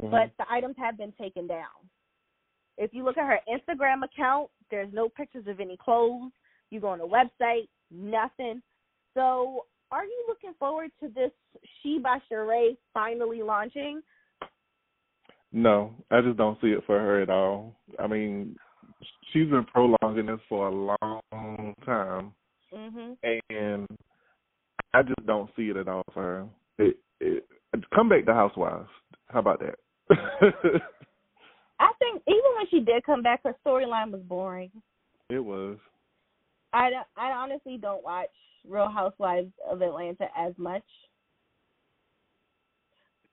Mhm. 0.00 0.10
but 0.10 0.36
the 0.36 0.50
items 0.50 0.76
have 0.76 0.96
been 0.96 1.12
taken 1.12 1.46
down. 1.46 1.85
If 2.78 2.92
you 2.92 3.04
look 3.04 3.16
at 3.16 3.26
her 3.26 3.40
Instagram 3.48 4.02
account, 4.04 4.50
there's 4.70 4.92
no 4.92 5.08
pictures 5.08 5.46
of 5.46 5.60
any 5.60 5.76
clothes. 5.76 6.32
You 6.70 6.80
go 6.80 6.88
on 6.88 6.98
the 6.98 7.06
website, 7.06 7.68
nothing. 7.90 8.62
So, 9.14 9.64
are 9.90 10.04
you 10.04 10.24
looking 10.28 10.52
forward 10.58 10.90
to 11.00 11.08
this 11.08 11.30
She 11.82 11.98
by 11.98 12.18
Sheree 12.30 12.76
finally 12.92 13.42
launching? 13.42 14.02
No, 15.52 15.94
I 16.10 16.20
just 16.20 16.36
don't 16.36 16.60
see 16.60 16.68
it 16.68 16.84
for 16.86 16.98
her 16.98 17.22
at 17.22 17.30
all. 17.30 17.76
I 17.98 18.06
mean, 18.06 18.56
she's 19.32 19.48
been 19.48 19.64
prolonging 19.64 20.26
this 20.26 20.40
for 20.48 20.68
a 20.68 20.70
long 20.70 21.74
time, 21.84 22.34
Mhm. 22.74 23.16
and 23.48 23.86
I 24.92 25.02
just 25.02 25.24
don't 25.24 25.54
see 25.54 25.70
it 25.70 25.76
at 25.76 25.88
all 25.88 26.02
for 26.12 26.22
her. 26.22 26.48
It, 26.78 26.98
it, 27.20 27.48
come 27.94 28.08
back 28.08 28.26
to 28.26 28.34
Housewives. 28.34 28.90
How 29.28 29.38
about 29.38 29.60
that? 29.60 29.78
I 31.78 31.92
think 31.98 32.22
even 32.26 32.50
when 32.56 32.66
she 32.70 32.80
did 32.80 33.04
come 33.04 33.22
back, 33.22 33.42
her 33.44 33.54
storyline 33.64 34.10
was 34.10 34.22
boring. 34.22 34.70
it 35.28 35.40
was. 35.40 35.78
I 36.72 36.90
don't- 36.90 37.06
I 37.16 37.32
honestly 37.32 37.78
don't 37.78 38.02
watch 38.04 38.30
Real 38.66 38.88
Housewives 38.88 39.52
of 39.68 39.82
Atlanta 39.82 40.28
as 40.36 40.56
much. 40.58 40.84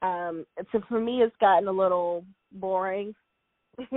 Um, 0.01 0.45
so 0.71 0.81
for 0.89 0.99
me, 0.99 1.21
it's 1.23 1.35
gotten 1.37 1.67
a 1.67 1.71
little 1.71 2.25
boring. 2.51 3.15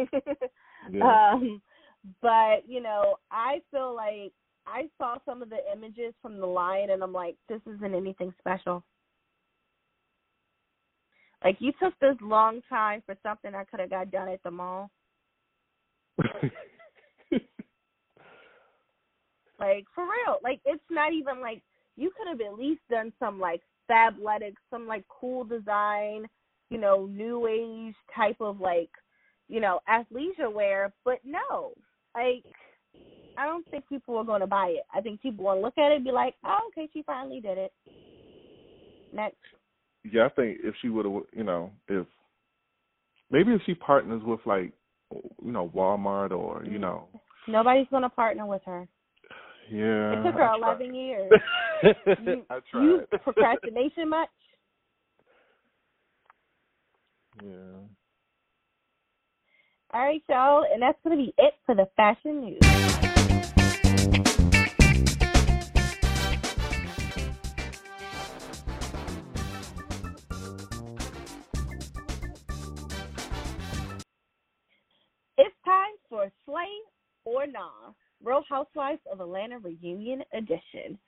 Yeah. 0.93 1.33
Um, 1.33 1.61
but 2.23 2.69
you 2.69 2.81
know, 2.81 3.17
I 3.31 3.61
feel 3.73 3.95
like 3.95 4.33
I 4.67 4.89
saw 4.99 5.17
some 5.25 5.43
of 5.43 5.51
the 5.51 5.59
images 5.73 6.15
from 6.23 6.39
the 6.39 6.47
line, 6.47 6.91
and 6.91 7.03
I'm 7.03 7.13
like, 7.13 7.37
this 7.49 7.61
isn't 7.67 7.95
anything 7.95 8.33
special. 8.39 8.85
Like 11.45 11.57
you 11.61 11.73
took 11.81 11.99
this 12.01 12.17
long 12.21 12.61
time 12.69 13.03
for 13.07 13.17
something 13.23 13.55
I 13.55 13.65
could 13.65 13.81
have 13.81 13.91
got 13.91 14.11
done 14.11 14.29
at 14.29 14.43
the 14.43 14.51
mall. 14.51 14.91
Like 19.59 19.87
for 19.95 20.05
real. 20.05 20.39
Like 20.43 20.61
it's 20.65 20.83
not 20.91 21.13
even 21.13 21.41
like 21.41 21.63
you 21.97 22.11
could 22.17 22.29
have 22.29 22.41
at 22.41 22.59
least 22.59 22.81
done 22.91 23.13
some 23.19 23.41
like 23.41 23.63
fabletics, 23.91 24.57
some 24.71 24.87
like 24.87 25.05
cool 25.09 25.45
design, 25.45 26.27
you 26.71 26.79
know, 26.79 27.07
new 27.07 27.47
age 27.47 27.95
type 28.15 28.37
of 28.41 28.61
like, 28.61 28.91
you 29.49 29.61
know, 29.61 29.81
athleisure 29.89 30.53
wear, 30.53 30.93
but 31.05 31.21
no. 31.25 31.73
Like 32.15 32.45
I 33.39 33.47
don't 33.47 33.67
think 33.71 33.89
people 33.89 34.17
are 34.19 34.25
gonna 34.25 34.47
buy 34.47 34.69
it. 34.69 34.85
I 34.95 35.01
think 35.01 35.23
people 35.23 35.45
will 35.45 35.63
look 35.63 35.79
at 35.79 35.93
it 35.93 35.97
and 35.97 36.05
be 36.05 36.13
like, 36.13 36.35
Oh, 36.45 36.59
okay, 36.69 36.89
she 36.93 37.03
finally 37.03 37.41
did 37.41 37.59
it. 37.59 37.73
Next. 39.13 39.37
Yeah, 40.13 40.27
I 40.27 40.29
think 40.31 40.59
if 40.63 40.75
she 40.81 40.89
would 40.89 41.05
have, 41.05 41.15
you 41.33 41.45
know, 41.45 41.71
if 41.89 42.07
maybe 43.31 43.53
if 43.53 43.61
she 43.67 43.75
partners 43.75 44.23
with 44.25 44.41
like, 44.47 44.73
you 45.13 45.53
know, 45.53 45.71
Walmart 45.75 46.33
or 46.33 46.65
you 46.65 46.79
know, 46.79 47.09
Nobody's 47.49 47.87
gonna 47.91 48.09
partner 48.09 48.47
with 48.47 48.63
her. 48.67 48.89
yeah. 49.71 50.13
It 50.13 50.25
took 50.25 50.35
her 50.35 50.39
tried. 50.39 50.59
eleven 50.59 50.95
years. 50.95 51.33
You, 52.25 52.43
I 52.49 52.61
you 52.73 53.03
procrastination 53.23 54.09
much? 54.09 54.31
yeah. 57.45 57.51
All 59.93 60.01
right, 60.01 60.23
y'all, 60.29 60.65
and 60.73 60.83
that's 60.83 60.99
going 61.05 61.17
to 61.17 61.25
be 61.25 61.35
it 61.39 61.55
for 61.65 61.75
the 61.75 61.87
fashion 61.97 62.41
news. 62.41 62.96
For 76.17 76.33
Slay 76.47 76.65
or 77.27 77.47
Nah, 77.47 77.93
Real 78.25 78.43
Housewives 78.49 79.01
of 79.13 79.21
Atlanta 79.21 79.59
Reunion 79.59 80.23
Edition. 80.33 80.99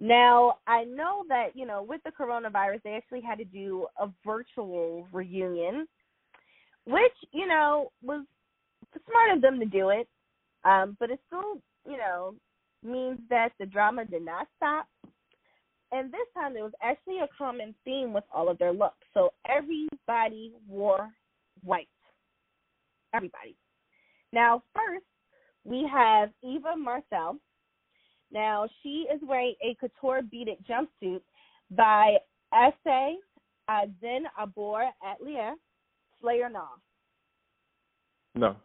Now, 0.00 0.54
I 0.66 0.82
know 0.82 1.24
that, 1.28 1.50
you 1.54 1.66
know, 1.66 1.84
with 1.84 2.00
the 2.04 2.10
coronavirus, 2.10 2.82
they 2.82 2.94
actually 2.94 3.20
had 3.20 3.38
to 3.38 3.44
do 3.44 3.86
a 4.00 4.08
virtual 4.24 5.06
reunion, 5.12 5.86
which, 6.84 7.12
you 7.32 7.46
know, 7.46 7.92
was 8.02 8.24
smart 9.08 9.36
of 9.36 9.40
them 9.40 9.60
to 9.60 9.66
do 9.66 9.90
it. 9.90 10.08
Um, 10.64 10.96
but 10.98 11.10
it 11.10 11.20
still, 11.28 11.60
you 11.88 11.96
know, 11.96 12.34
means 12.82 13.20
that 13.30 13.50
the 13.60 13.66
drama 13.66 14.04
did 14.04 14.24
not 14.24 14.48
stop. 14.56 14.88
And 15.92 16.12
this 16.12 16.26
time 16.34 16.54
there 16.54 16.64
was 16.64 16.72
actually 16.82 17.20
a 17.20 17.28
common 17.38 17.72
theme 17.84 18.12
with 18.12 18.24
all 18.34 18.48
of 18.48 18.58
their 18.58 18.72
looks. 18.72 19.06
So 19.14 19.32
everybody 19.48 20.52
wore 20.68 21.08
white. 21.62 21.86
Everybody. 23.14 23.54
Now, 24.32 24.62
first, 24.74 25.04
we 25.64 25.88
have 25.92 26.30
Eva 26.42 26.76
Marcille. 26.76 27.38
Now, 28.32 28.68
she 28.82 29.06
is 29.12 29.20
wearing 29.22 29.54
a 29.62 29.74
couture 29.76 30.22
beaded 30.22 30.58
jumpsuit 30.68 31.20
by 31.70 32.16
S.A. 32.52 33.16
Zen 34.00 34.24
Abor 34.40 34.88
Atelier, 35.04 35.54
Slay 36.20 36.40
or 36.40 36.48
Nah. 36.48 36.66
No, 38.34 38.56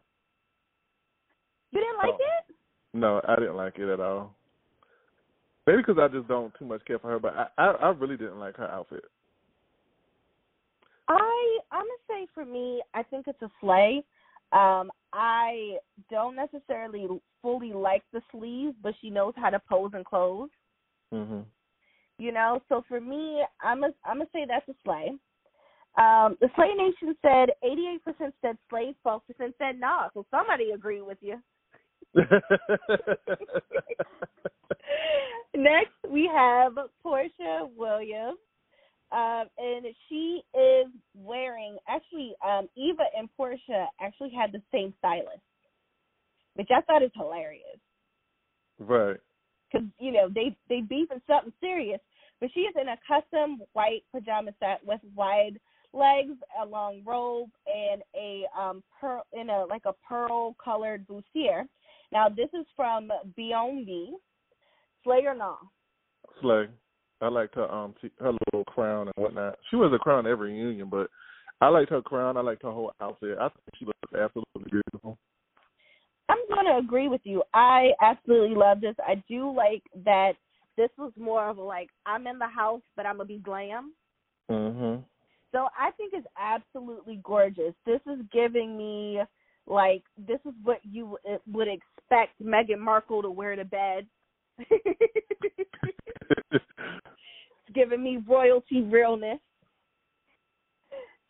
You 1.72 1.80
didn't 1.80 1.98
like 1.98 2.14
Oh. 2.14 2.18
it? 2.50 2.56
no, 2.94 3.22
I 3.26 3.36
didn't 3.38 3.56
like 3.56 3.80
it 3.80 3.88
at 3.88 4.00
all. 4.02 4.36
Maybe 5.66 5.78
because 5.78 5.98
I 6.00 6.08
just 6.10 6.28
don't 6.28 6.54
too 6.56 6.66
much 6.66 6.84
care 6.86 7.00
for 7.00 7.10
her, 7.12 7.20
but 7.20 7.34
I, 7.36 7.48
I, 7.58 7.68
I 7.72 7.90
really 7.92 8.18
didn't 8.18 8.40
like 8.40 8.58
her 8.58 8.68
outfit. 8.68 9.06
I 11.08 11.60
I'm 11.72 11.82
gonna 11.84 11.92
say 12.08 12.28
for 12.34 12.46
me, 12.46 12.82
I 12.94 13.04
think 13.04 13.28
it's 13.28 13.42
a 13.42 13.50
slay. 13.62 14.04
Um, 14.52 14.92
I 15.14 15.78
don't 16.10 16.36
necessarily 16.36 17.08
fully 17.42 17.74
like 17.74 18.04
the 18.14 18.22
sleeves, 18.32 18.76
but 18.82 18.94
she 19.02 19.10
knows 19.10 19.34
how 19.36 19.50
to 19.50 19.60
pose 19.70 19.92
and 19.94 20.06
clothes. 20.06 20.50
Mhm. 21.14 21.46
You 22.18 22.32
know, 22.32 22.62
so 22.70 22.82
for 22.88 23.02
me, 23.02 23.44
I'm 23.62 23.84
a, 23.84 23.94
I'm 24.06 24.18
gonna 24.18 24.30
say 24.32 24.46
that's 24.46 24.68
a 24.70 24.74
slay. 24.84 25.12
Um, 25.98 26.38
the 26.40 26.50
Slay 26.56 26.74
Nation 26.74 27.18
said 27.22 27.50
88% 27.62 28.34
said 28.42 28.58
slay, 28.70 28.96
12% 29.06 29.54
said 29.58 29.78
nah. 29.78 30.08
So 30.14 30.26
somebody 30.32 30.72
agreed 30.72 31.02
with 31.02 31.18
you. 31.22 31.38
Next, 35.54 35.92
we 36.10 36.28
have 36.34 36.78
Porsha 37.06 37.70
Williams. 37.76 38.38
Um, 39.12 39.48
and 39.58 39.86
she 40.08 40.42
is 40.54 40.88
wearing 41.16 41.78
actually 41.88 42.34
um 42.46 42.70
Eva 42.78 43.04
and 43.18 43.30
Porsha 43.38 43.88
actually 44.00 44.32
had 44.32 44.52
the 44.52 44.62
same 44.72 44.94
stylist, 45.00 45.42
which 46.56 46.70
I 46.72 46.82
thought 46.82 47.04
is 47.04 47.12
hilarious. 47.16 47.80
Right. 48.80 49.18
Because 49.72 49.88
you 50.00 50.12
know 50.12 50.30
they 50.34 50.56
they 50.70 50.82
beefing 50.82 51.22
something 51.28 51.54
serious, 51.60 52.00
but 52.40 52.50
she 52.54 52.62
is 52.62 52.76
in 52.80 52.88
a 52.88 52.98
custom 53.08 53.62
white 53.74 54.04
pajama 54.14 54.52
set 54.60 54.80
with 54.86 55.02
wide 55.14 55.60
legs, 55.94 56.38
a 56.62 56.66
long 56.66 57.02
robe, 57.06 57.50
and 57.68 58.02
a 58.16 58.46
um 58.58 58.82
pearl 59.00 59.24
in 59.34 59.50
a 59.50 59.66
like 59.66 59.84
a 59.86 59.94
pearl 60.08 60.56
colored 60.64 61.06
bustier. 61.08 61.64
Now 62.12 62.30
this 62.30 62.50
is 62.54 62.66
from 62.76 63.10
Beyond 63.36 63.86
Me. 63.86 64.16
Slay 65.04 65.26
or? 65.26 65.36
Slay. 66.42 66.68
I 67.22 67.28
liked 67.28 67.56
her 67.56 67.72
um 67.72 67.94
her 68.20 68.32
little 68.32 68.66
crown 68.66 69.08
and 69.08 69.14
whatnot. 69.16 69.58
She 69.70 69.76
was 69.76 69.92
a 69.94 70.00
crown 70.00 70.28
every 70.28 70.54
reunion, 70.54 70.90
but 70.90 71.10
I 71.62 71.68
liked 71.68 71.92
her 71.92 72.02
crown. 72.02 72.38
I 72.38 72.42
liked 72.42 72.64
her 72.64 72.72
whole 72.72 72.92
outfit. 73.02 73.38
I 73.40 73.50
think 73.50 73.62
she 73.78 73.86
looks 73.86 74.00
absolutely 74.18 74.72
beautiful. 74.72 75.18
I'm 76.28 76.38
going 76.50 76.66
to 76.66 76.78
agree 76.78 77.08
with 77.08 77.22
you. 77.24 77.44
I 77.54 77.90
absolutely 78.02 78.56
love 78.56 78.82
this. 78.82 78.96
I 79.06 79.22
do 79.28 79.54
like 79.54 79.84
that 80.06 80.34
this 80.78 80.90
was 80.98 81.12
more 81.18 81.48
of 81.50 81.58
a 81.58 81.62
like 81.62 81.90
I'm 82.06 82.26
in 82.28 82.40
the 82.40 82.48
house, 82.48 82.82
but 82.96 83.06
I'm 83.06 83.18
gonna 83.18 83.28
be 83.28 83.38
glam. 83.38 83.94
Mhm. 84.50 85.04
So 85.52 85.68
I 85.78 85.92
think 85.92 86.14
it's 86.14 86.28
absolutely 86.40 87.20
gorgeous. 87.24 87.76
This 87.86 88.00
is 88.08 88.20
giving 88.32 88.78
me 88.78 89.22
like 89.68 90.04
this 90.18 90.40
is 90.46 90.54
what 90.64 90.80
you 90.84 91.18
would 91.46 91.68
expect 91.68 92.42
Meghan 92.42 92.80
Markle 92.80 93.22
to 93.22 93.30
wear 93.30 93.56
to 93.56 93.66
bed. 93.66 94.08
giving 97.74 98.04
me 98.04 98.20
royalty 98.28 98.82
realness. 98.82 99.40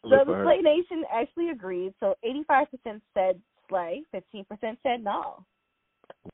So 0.04 0.10
the 0.26 0.42
Slay 0.44 0.62
Nation 0.62 1.04
actually 1.14 1.50
agreed. 1.50 1.94
So 2.00 2.16
85% 2.50 3.02
said 3.14 3.40
Slay, 3.70 4.04
15% 4.14 4.46
said 4.84 5.04
no. 5.04 5.46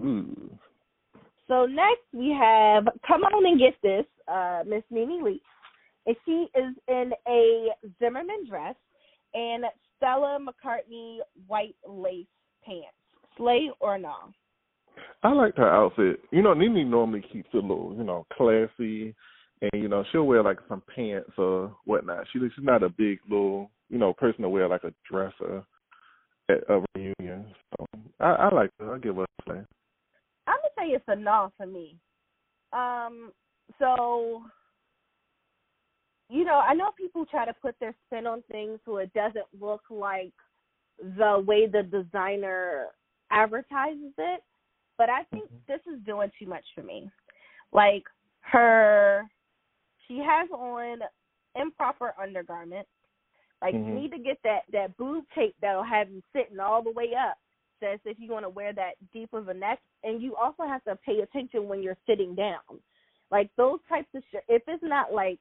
Ooh. 0.01 0.57
So 1.47 1.65
next 1.65 2.03
we 2.13 2.29
have 2.29 2.87
come 3.05 3.23
on 3.23 3.45
and 3.45 3.59
get 3.59 3.75
this, 3.81 4.05
uh, 4.27 4.63
Miss 4.65 4.83
Nene 4.89 5.23
Leakes. 5.23 5.41
And 6.05 6.15
she 6.25 6.47
is 6.55 6.73
in 6.87 7.11
a 7.27 7.69
Zimmermann 7.99 8.47
dress 8.47 8.75
and 9.33 9.65
Stella 9.97 10.39
McCartney 10.39 11.17
white 11.47 11.75
lace 11.87 12.25
pants. 12.65 12.87
Slay 13.37 13.69
or 13.79 13.97
no? 13.97 14.15
I 15.23 15.31
liked 15.33 15.57
her 15.57 15.69
outfit. 15.69 16.21
You 16.31 16.41
know, 16.41 16.53
Nene 16.53 16.89
normally 16.89 17.23
keeps 17.31 17.49
it 17.53 17.57
a 17.57 17.61
little, 17.61 17.93
you 17.97 18.03
know, 18.03 18.25
classy, 18.33 19.13
and 19.61 19.71
you 19.73 19.87
know 19.87 20.03
she'll 20.11 20.23
wear 20.23 20.43
like 20.43 20.59
some 20.67 20.83
pants 20.93 21.31
or 21.37 21.75
whatnot. 21.85 22.25
She 22.31 22.39
she's 22.39 22.63
not 22.63 22.83
a 22.83 22.89
big 22.89 23.19
little, 23.29 23.71
you 23.89 23.97
know, 23.97 24.13
person 24.13 24.41
to 24.41 24.49
wear 24.49 24.67
like 24.67 24.83
a 24.83 24.93
dress 25.09 25.33
or 25.39 25.65
at 26.49 26.59
a 26.69 26.83
reunion. 26.95 27.47
So 27.77 27.85
I, 28.19 28.31
I 28.31 28.53
like 28.53 28.69
her. 28.79 28.95
I 28.95 28.99
give 28.99 29.15
her 29.15 29.23
a 29.23 29.43
play. 29.43 29.61
I'm 30.47 30.55
gonna 30.55 30.89
say 30.89 30.95
it's 30.95 31.05
a 31.07 31.15
no 31.15 31.51
for 31.57 31.65
me. 31.65 31.97
Um, 32.73 33.31
so 33.79 34.43
you 36.29 36.43
know, 36.43 36.59
I 36.59 36.73
know 36.73 36.91
people 36.97 37.25
try 37.25 37.45
to 37.45 37.53
put 37.53 37.75
their 37.79 37.95
spin 38.05 38.27
on 38.27 38.43
things 38.51 38.79
so 38.85 38.97
it 38.97 39.13
doesn't 39.13 39.45
look 39.59 39.81
like 39.89 40.33
the 41.17 41.43
way 41.45 41.67
the 41.67 41.83
designer 41.83 42.87
advertises 43.31 44.13
it. 44.17 44.43
But 44.97 45.09
I 45.09 45.23
think 45.31 45.45
mm-hmm. 45.45 45.55
this 45.67 45.79
is 45.91 46.03
doing 46.05 46.31
too 46.37 46.47
much 46.47 46.65
for 46.75 46.83
me. 46.83 47.09
Like 47.71 48.03
her, 48.41 49.23
she 50.07 50.17
has 50.17 50.49
on 50.51 50.99
improper 51.55 52.13
undergarments. 52.21 52.89
Like 53.61 53.73
mm-hmm. 53.73 53.89
you 53.89 53.95
need 53.95 54.11
to 54.11 54.19
get 54.19 54.37
that 54.43 54.61
that 54.71 54.95
boob 54.97 55.25
tape 55.35 55.55
that'll 55.61 55.83
have 55.83 56.09
you 56.09 56.21
sitting 56.35 56.59
all 56.59 56.83
the 56.83 56.91
way 56.91 57.11
up. 57.17 57.37
Says 57.79 57.99
if 58.05 58.17
you 58.19 58.31
want 58.31 58.45
to 58.45 58.49
wear 58.49 58.73
that 58.73 58.93
deep 59.13 59.33
of 59.33 59.49
a 59.49 59.53
neck, 59.53 59.79
and 60.03 60.21
you 60.21 60.35
also 60.35 60.63
have 60.63 60.83
to 60.85 60.95
pay 61.05 61.19
attention 61.19 61.67
when 61.67 61.81
you're 61.81 61.97
sitting 62.07 62.35
down. 62.35 62.61
Like 63.31 63.49
those 63.57 63.79
types 63.89 64.07
of 64.15 64.23
shit. 64.31 64.43
If 64.47 64.63
it's 64.67 64.83
not 64.83 65.13
like 65.13 65.39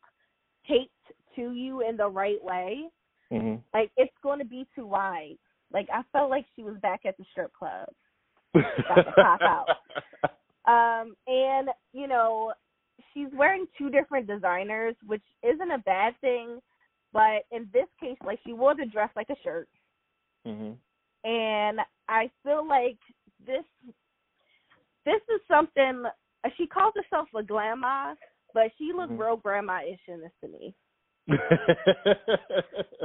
taped 0.69 0.91
to 1.37 1.53
you 1.53 1.87
in 1.87 1.97
the 1.97 2.09
right 2.09 2.43
way, 2.43 2.85
mm-hmm. 3.33 3.57
like 3.73 3.91
it's 3.97 4.13
going 4.23 4.39
to 4.39 4.45
be 4.45 4.67
too 4.75 4.87
wide. 4.87 5.37
Like 5.73 5.89
I 5.93 6.03
felt 6.13 6.31
like 6.31 6.47
she 6.55 6.63
was 6.63 6.77
back 6.83 7.01
at 7.07 7.17
the 7.17 7.25
strip 7.31 7.53
club 7.53 7.89
about 8.55 9.03
to 9.03 9.13
pop 9.13 9.41
out. 9.43 9.67
Um, 10.67 11.15
and 11.27 11.69
you 11.93 12.09
know, 12.09 12.53
she's 13.17 13.29
wearing 13.33 13.67
two 13.79 13.89
different 13.91 14.27
designers, 14.27 14.95
which 15.07 15.23
isn't 15.43 15.71
a 15.71 15.79
bad 15.79 16.15
thing. 16.21 16.61
But 17.13 17.45
in 17.51 17.69
this 17.73 17.87
case, 17.99 18.19
like 18.25 18.39
she 18.45 18.53
wore 18.53 18.75
the 18.77 18.85
dress 18.85 19.09
like 19.17 19.31
a 19.31 19.37
shirt, 19.43 19.69
mm-hmm. 20.47 20.73
and 21.29 21.81
I 22.09 22.31
feel 22.43 22.67
like 22.69 22.99
this 23.47 23.65
this 25.07 25.23
is 25.35 25.41
something. 25.49 26.05
She 26.59 26.67
calls 26.67 26.95
herself 26.95 27.29
a 27.35 27.43
grandma, 27.43 28.15
but 28.53 28.71
she 28.77 28.93
looked 28.95 29.13
mm-hmm. 29.13 29.23
real 29.23 29.37
grandma-ish 29.37 30.01
in 30.09 30.21
this 30.21 30.31
to 30.43 30.49
me. 30.49 30.75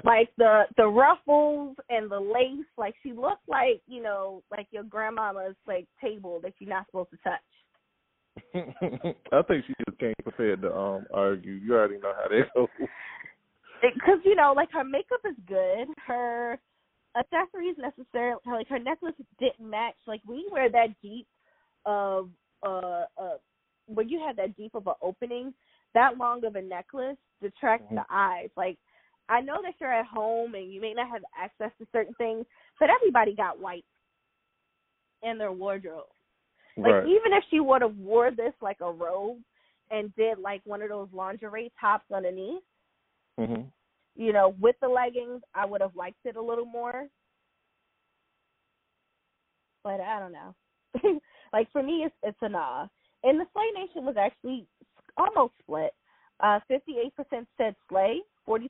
like 0.03 0.29
the 0.37 0.63
the 0.77 0.85
ruffles 0.85 1.75
and 1.89 2.11
the 2.11 2.19
lace, 2.19 2.67
like 2.77 2.95
she 3.01 3.13
looked 3.13 3.47
like 3.47 3.81
you 3.87 4.01
know, 4.01 4.43
like 4.51 4.67
your 4.71 4.83
grandmama's 4.83 5.55
like 5.67 5.87
table 6.01 6.39
that 6.43 6.53
you're 6.59 6.69
not 6.69 6.85
supposed 6.87 7.11
to 7.11 7.17
touch. 7.23 7.39
I 8.37 9.41
think 9.47 9.65
she 9.65 9.73
just 9.87 9.99
came 9.99 10.13
prepared 10.23 10.61
to 10.61 10.75
um 10.75 11.05
argue. 11.13 11.53
You 11.53 11.73
already 11.73 11.99
know 11.99 12.13
how 12.15 12.29
that 12.29 12.53
goes. 12.53 12.67
Because 13.81 14.19
you 14.23 14.35
know, 14.35 14.53
like 14.55 14.71
her 14.71 14.83
makeup 14.83 15.21
is 15.27 15.35
good, 15.47 15.87
her 16.07 16.59
accessories 17.17 17.75
necessarily, 17.77 18.39
like 18.45 18.67
her 18.69 18.79
necklace 18.79 19.15
didn't 19.39 19.69
match. 19.69 19.95
Like 20.07 20.21
when 20.25 20.39
you 20.39 20.49
wear 20.51 20.69
that 20.69 20.89
deep 21.01 21.27
of 21.85 22.29
uh 22.65 23.05
uh 23.17 23.37
when 23.87 24.07
you 24.07 24.21
have 24.25 24.35
that 24.37 24.55
deep 24.55 24.75
of 24.75 24.87
an 24.87 24.93
opening, 25.01 25.53
that 25.93 26.17
long 26.17 26.45
of 26.45 26.55
a 26.55 26.61
necklace 26.61 27.17
detracts 27.41 27.85
mm-hmm. 27.87 27.95
the 27.95 28.05
eyes. 28.09 28.49
Like 28.55 28.77
I 29.29 29.41
know 29.41 29.61
that 29.63 29.73
you're 29.79 29.93
at 29.93 30.05
home 30.05 30.55
and 30.55 30.71
you 30.71 30.79
may 30.79 30.93
not 30.93 31.09
have 31.09 31.21
access 31.37 31.71
to 31.79 31.87
certain 31.91 32.13
things, 32.15 32.45
but 32.79 32.89
everybody 32.89 33.35
got 33.35 33.59
white 33.59 33.85
in 35.23 35.37
their 35.37 35.51
wardrobe. 35.51 36.05
Like 36.77 36.93
right. 36.93 37.05
even 37.05 37.33
if 37.33 37.43
she 37.49 37.59
would 37.59 37.81
have 37.81 37.97
wore 37.97 38.31
this 38.31 38.53
like 38.61 38.77
a 38.81 38.91
robe 38.91 39.37
and 39.89 40.15
did 40.15 40.39
like 40.39 40.61
one 40.65 40.81
of 40.81 40.89
those 40.89 41.09
lingerie 41.13 41.71
tops 41.79 42.05
underneath, 42.13 42.63
mm-hmm. 43.39 43.63
you 44.15 44.33
know, 44.33 44.55
with 44.59 44.75
the 44.81 44.87
leggings, 44.87 45.41
I 45.53 45.65
would 45.65 45.81
have 45.81 45.95
liked 45.95 46.19
it 46.25 46.37
a 46.37 46.41
little 46.41 46.65
more. 46.65 47.07
But 49.83 49.99
I 49.99 50.19
don't 50.19 50.31
know. 50.31 51.19
like 51.53 51.71
for 51.71 51.83
me, 51.83 52.03
it's 52.05 52.15
it's 52.23 52.37
a 52.41 52.49
nah. 52.49 52.87
And 53.23 53.39
the 53.39 53.45
Slay 53.53 53.65
Nation 53.75 54.05
was 54.05 54.15
actually 54.17 54.65
almost 55.17 55.53
split. 55.61 55.91
Uh, 56.39 56.59
58% 56.71 57.11
said 57.57 57.75
Slay, 57.87 58.21
42% 58.47 58.67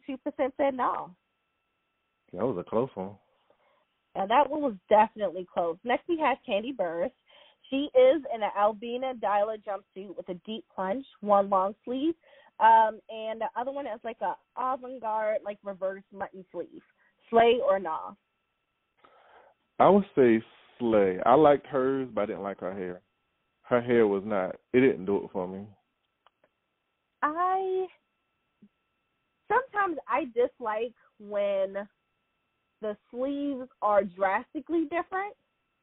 said 0.58 0.74
no. 0.74 1.16
That 2.34 2.46
was 2.46 2.58
a 2.58 2.70
close 2.70 2.90
one. 2.96 3.16
And 4.16 4.30
that 4.30 4.50
one 4.50 4.62
was 4.62 4.74
definitely 4.90 5.48
close. 5.54 5.78
Next, 5.84 6.08
we 6.10 6.20
have 6.20 6.38
Kandi 6.48 6.76
Burruss. 6.76 7.12
She 7.72 7.90
is 7.98 8.22
in 8.36 8.44
an 8.44 8.50
Albina 8.60 9.14
Dyla 9.16 9.58
jumpsuit 9.64 10.16
with 10.16 10.28
a 10.28 10.34
deep 10.46 10.66
plunge, 10.76 11.06
one 11.22 11.50
long 11.50 11.74
sleeve, 11.86 12.16
um, 12.60 13.00
and 13.10 13.40
the 13.40 13.48
other 13.56 13.72
one 13.72 13.88
is 13.88 14.00
like 14.04 14.18
a 14.22 14.36
avant-garde, 14.62 15.38
like 15.46 15.58
reverse 15.64 16.04
mutton 16.14 16.44
sleeve. 16.52 16.82
Slay 17.30 17.60
or 17.66 17.80
nah? 17.80 18.12
I 19.80 19.90
would 19.90 20.04
say 20.16 20.44
slay. 20.78 21.20
I 21.26 21.34
liked 21.36 21.66
hers, 21.66 22.10
but 22.14 22.24
I 22.24 22.26
didn't 22.26 22.44
like 22.44 22.60
her 22.60 22.74
hair. 22.74 23.02
Her 23.62 23.82
hair 23.82 24.06
was 24.06 24.24
not. 24.26 24.58
It 24.74 24.82
didn't 24.82 25.06
do 25.06 25.24
it 25.24 25.30
for 25.32 25.48
me. 25.48 25.66
I 27.24 27.88
sometimes 29.48 29.98
I 30.10 30.26
dislike 30.26 30.94
when 31.20 31.88
the 32.82 32.98
sleeves 33.10 33.70
are 33.82 34.04
drastically 34.04 34.84
different. 34.84 35.36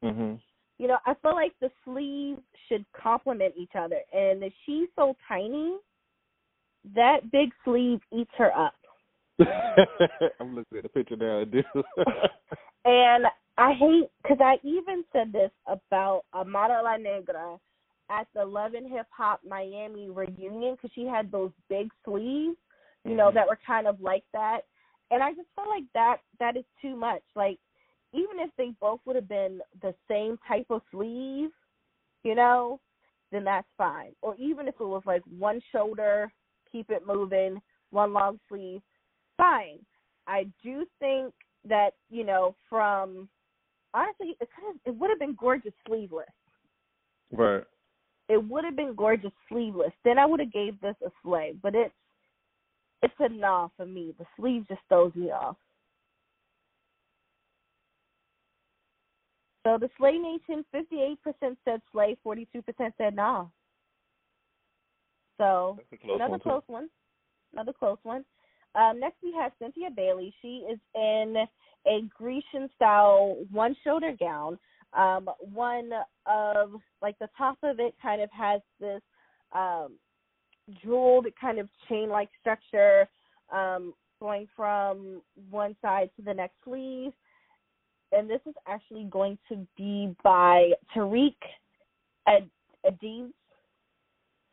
hmm 0.03 0.35
You 0.79 0.87
know, 0.87 0.97
I 1.05 1.13
feel 1.21 1.35
like 1.35 1.53
the 1.59 1.69
sleeves 1.85 2.41
should 2.67 2.85
complement 2.99 3.53
each 3.57 3.73
other. 3.77 3.99
And 4.13 4.41
if 4.43 4.53
she's 4.65 4.87
so 4.95 5.15
tiny, 5.27 5.75
that 6.95 7.31
big 7.31 7.49
sleeve 7.65 7.99
eats 8.11 8.31
her 8.37 8.51
up. 8.57 8.73
I'm 10.39 10.55
looking 10.55 10.77
at 10.77 10.83
the 10.83 10.89
picture 10.89 11.17
now. 11.17 11.41
I 11.41 11.43
do. 11.43 11.61
and 12.85 13.25
I 13.57 13.73
hate 13.73 14.09
because 14.21 14.37
I 14.41 14.55
even 14.63 15.03
said 15.11 15.33
this 15.33 15.51
about 15.67 16.23
Amara 16.33 16.81
La 16.81 16.95
Negra 16.95 17.57
at 18.09 18.27
the 18.33 18.45
Love 18.45 18.73
and 18.73 18.89
Hip 18.89 19.07
Hop 19.11 19.41
Miami 19.47 20.09
reunion 20.09 20.75
because 20.75 20.91
she 20.95 21.05
had 21.05 21.31
those 21.31 21.51
big 21.69 21.89
sleeves, 22.05 22.57
you 23.03 23.15
know, 23.15 23.27
mm-hmm. 23.27 23.35
that 23.35 23.47
were 23.47 23.59
kind 23.67 23.85
of 23.85 23.99
like 24.01 24.23
that. 24.33 24.61
And 25.11 25.21
I 25.21 25.31
just 25.33 25.47
felt 25.55 25.67
like 25.67 25.83
that 25.93 26.17
that 26.39 26.55
is 26.55 26.63
too 26.81 26.95
much. 26.95 27.21
Like 27.35 27.59
even 28.13 28.39
if 28.39 28.49
they 28.57 28.71
both 28.79 28.99
would 29.05 29.15
have 29.15 29.29
been 29.29 29.59
the 29.81 29.93
same 30.09 30.37
type 30.47 30.67
of 30.69 30.81
sleeve, 30.91 31.49
you 32.23 32.35
know, 32.35 32.79
then 33.31 33.43
that's 33.43 33.67
fine. 33.77 34.11
Or 34.21 34.35
even 34.37 34.67
if 34.67 34.75
it 34.79 34.85
was 34.85 35.03
like 35.05 35.21
one 35.37 35.61
shoulder, 35.71 36.31
keep 36.71 36.89
it 36.89 37.03
moving, 37.05 37.61
one 37.91 38.13
long 38.13 38.39
sleeve, 38.49 38.81
fine. 39.37 39.79
I 40.27 40.47
do 40.63 40.85
think 40.99 41.33
that, 41.67 41.91
you 42.09 42.23
know, 42.23 42.55
from 42.69 43.29
honestly 43.93 44.35
it 44.39 44.49
kind 44.55 44.75
of 44.75 44.81
it 44.85 44.97
would 44.99 45.09
have 45.09 45.19
been 45.19 45.35
gorgeous 45.39 45.73
sleeveless. 45.87 46.27
Right. 47.31 47.63
It 48.27 48.47
would 48.47 48.63
have 48.63 48.75
been 48.75 48.93
gorgeous 48.95 49.31
sleeveless. 49.47 49.91
Then 50.03 50.19
I 50.19 50.25
would 50.25 50.39
have 50.39 50.53
gave 50.53 50.79
this 50.81 50.95
a 51.05 51.09
slay. 51.23 51.53
But 51.61 51.75
it's 51.75 51.93
it's 53.01 53.13
a 53.19 53.29
nah 53.29 53.69
for 53.77 53.85
me. 53.85 54.13
The 54.17 54.25
sleeve 54.37 54.67
just 54.67 54.81
throws 54.89 55.13
me 55.15 55.31
off. 55.31 55.57
So 59.65 59.77
the 59.77 59.89
Slay 59.97 60.17
Nation, 60.17 60.63
58% 60.73 61.17
said 61.65 61.81
Slay, 61.91 62.17
42% 62.25 62.43
said 62.97 63.15
nah. 63.15 63.45
So 65.37 65.79
close 66.01 66.15
another 66.15 66.31
one, 66.31 66.39
too. 66.39 66.43
close 66.43 66.63
one. 66.67 66.89
Another 67.53 67.73
close 67.73 67.97
one. 68.03 68.25
Um, 68.75 68.99
next 68.99 69.17
we 69.23 69.33
have 69.33 69.51
Cynthia 69.59 69.89
Bailey. 69.95 70.33
She 70.41 70.65
is 70.71 70.79
in 70.95 71.35
a 71.87 72.01
Grecian 72.15 72.69
style 72.75 73.37
one 73.51 73.75
shoulder 73.83 74.13
gown. 74.19 74.59
Um, 74.93 75.29
one 75.39 75.91
of 76.25 76.73
like 77.01 77.17
the 77.19 77.29
top 77.37 77.57
of 77.63 77.79
it 77.79 77.95
kind 78.01 78.21
of 78.21 78.29
has 78.31 78.61
this 78.79 79.01
um, 79.53 79.93
jeweled 80.83 81.27
kind 81.39 81.59
of 81.59 81.69
chain 81.87 82.09
like 82.09 82.29
structure 82.39 83.07
um, 83.51 83.93
going 84.19 84.47
from 84.55 85.21
one 85.49 85.75
side 85.81 86.09
to 86.17 86.21
the 86.21 86.33
next 86.33 86.55
sleeve. 86.63 87.11
And 88.11 88.29
this 88.29 88.41
is 88.47 88.55
actually 88.67 89.05
going 89.05 89.37
to 89.49 89.67
be 89.77 90.15
by 90.23 90.71
Tariq 90.95 91.35
Ad- 92.27 92.49
Adib 92.85 93.31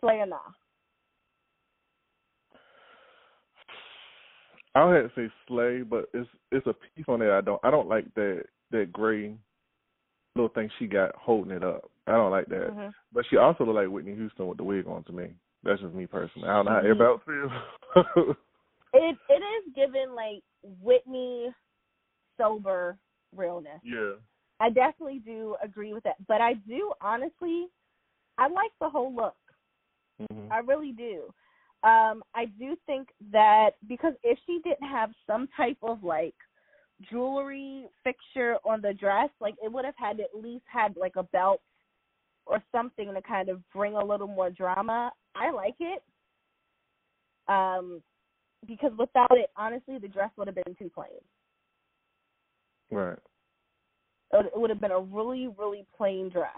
Slayana. 0.03 0.41
I 4.75 4.85
would 4.85 4.97
have 4.97 5.15
to 5.15 5.29
say 5.29 5.33
slay, 5.49 5.83
but 5.83 6.07
it's 6.13 6.29
it's 6.53 6.67
a 6.67 6.75
piece 6.75 7.07
on 7.09 7.21
there 7.21 7.37
I 7.37 7.41
don't 7.41 7.61
I 7.65 7.71
don't 7.71 7.89
like 7.89 8.13
that 8.15 8.45
that 8.73 8.93
gray 8.93 9.35
little 10.35 10.51
thing 10.51 10.69
she 10.79 10.87
got 10.87 11.15
holding 11.17 11.53
it 11.53 11.65
up. 11.65 11.91
I 12.07 12.13
don't 12.13 12.31
like 12.31 12.47
that. 12.49 12.69
Mhm. 12.71 12.93
But 13.11 13.25
she 13.31 13.39
also 13.39 13.65
look 13.65 13.77
like 13.77 13.89
Whitney 13.89 14.15
Houston 14.15 14.49
with 14.49 14.59
the 14.59 14.65
wig 14.65 14.87
on 14.87 15.03
to 15.05 15.13
me. 15.13 15.31
That's 15.63 15.81
just 15.81 15.95
me 15.95 16.07
personally. 16.07 16.47
I 16.49 16.57
don't 16.57 16.67
know 16.67 16.73
how 16.73 16.81
Mhm. 16.83 16.91
everybody 16.91 17.19
feels. 17.25 18.37
It 18.93 19.19
it 19.29 19.43
is 19.43 19.75
given 19.75 20.15
like 20.15 20.43
Whitney 20.63 21.55
sober 22.37 22.99
realness. 23.35 23.81
yeah. 23.83 24.15
I 24.59 24.71
definitely 24.71 25.21
do 25.25 25.57
agree 25.63 25.93
with 25.93 26.05
that. 26.05 26.17
But 26.27 26.41
I 26.41 26.55
do 26.55 26.93
honestly 27.01 27.67
I 28.39 28.49
like 28.49 28.73
the 28.81 28.89
whole 28.89 29.15
look. 29.15 29.37
hmm 30.19 30.51
I 30.51 30.59
really 30.59 30.93
do. 30.93 31.25
Um, 31.83 32.23
I 32.35 32.47
do 32.59 32.77
think 32.87 33.09
that 33.33 33.71
because 33.87 34.15
if 34.23 34.39
she 34.47 34.61
didn't 34.65 34.89
have 34.89 35.11
some 35.27 35.49
type 35.57 35.77
of 35.83 36.03
like 36.03 36.35
jewelry 37.11 37.87
fixture 38.03 38.57
on 38.65 38.81
the 38.81 38.95
dress, 38.95 39.29
like 39.41 39.55
it 39.63 39.71
would 39.71 39.85
have 39.85 39.95
had 39.97 40.21
at 40.21 40.35
least 40.35 40.65
had 40.67 40.97
like 40.97 41.17
a 41.17 41.23
belt 41.25 41.61
or 42.47 42.63
something 42.73 43.13
to 43.13 43.23
kind 43.23 43.49
of 43.49 43.61
bring 43.75 43.95
a 43.95 44.05
little 44.05 44.27
more 44.27 44.51
drama. 44.51 45.13
I 45.35 45.51
like 45.51 45.77
it. 45.81 46.03
Um, 47.49 48.03
because 48.67 48.93
without 48.99 49.33
it, 49.33 49.51
honestly, 49.57 49.99
the 49.99 50.09
dress 50.09 50.31
would 50.37 50.49
have 50.49 50.57
been 50.57 50.75
too 50.79 50.91
plain. 50.93 51.21
Right. 52.91 53.19
It 54.33 54.53
would- 54.57 54.71
have 54.71 54.81
been 54.81 54.91
a 54.91 55.01
really, 55.01 55.49
really 55.49 55.87
plain 55.97 56.29
dress. 56.29 56.57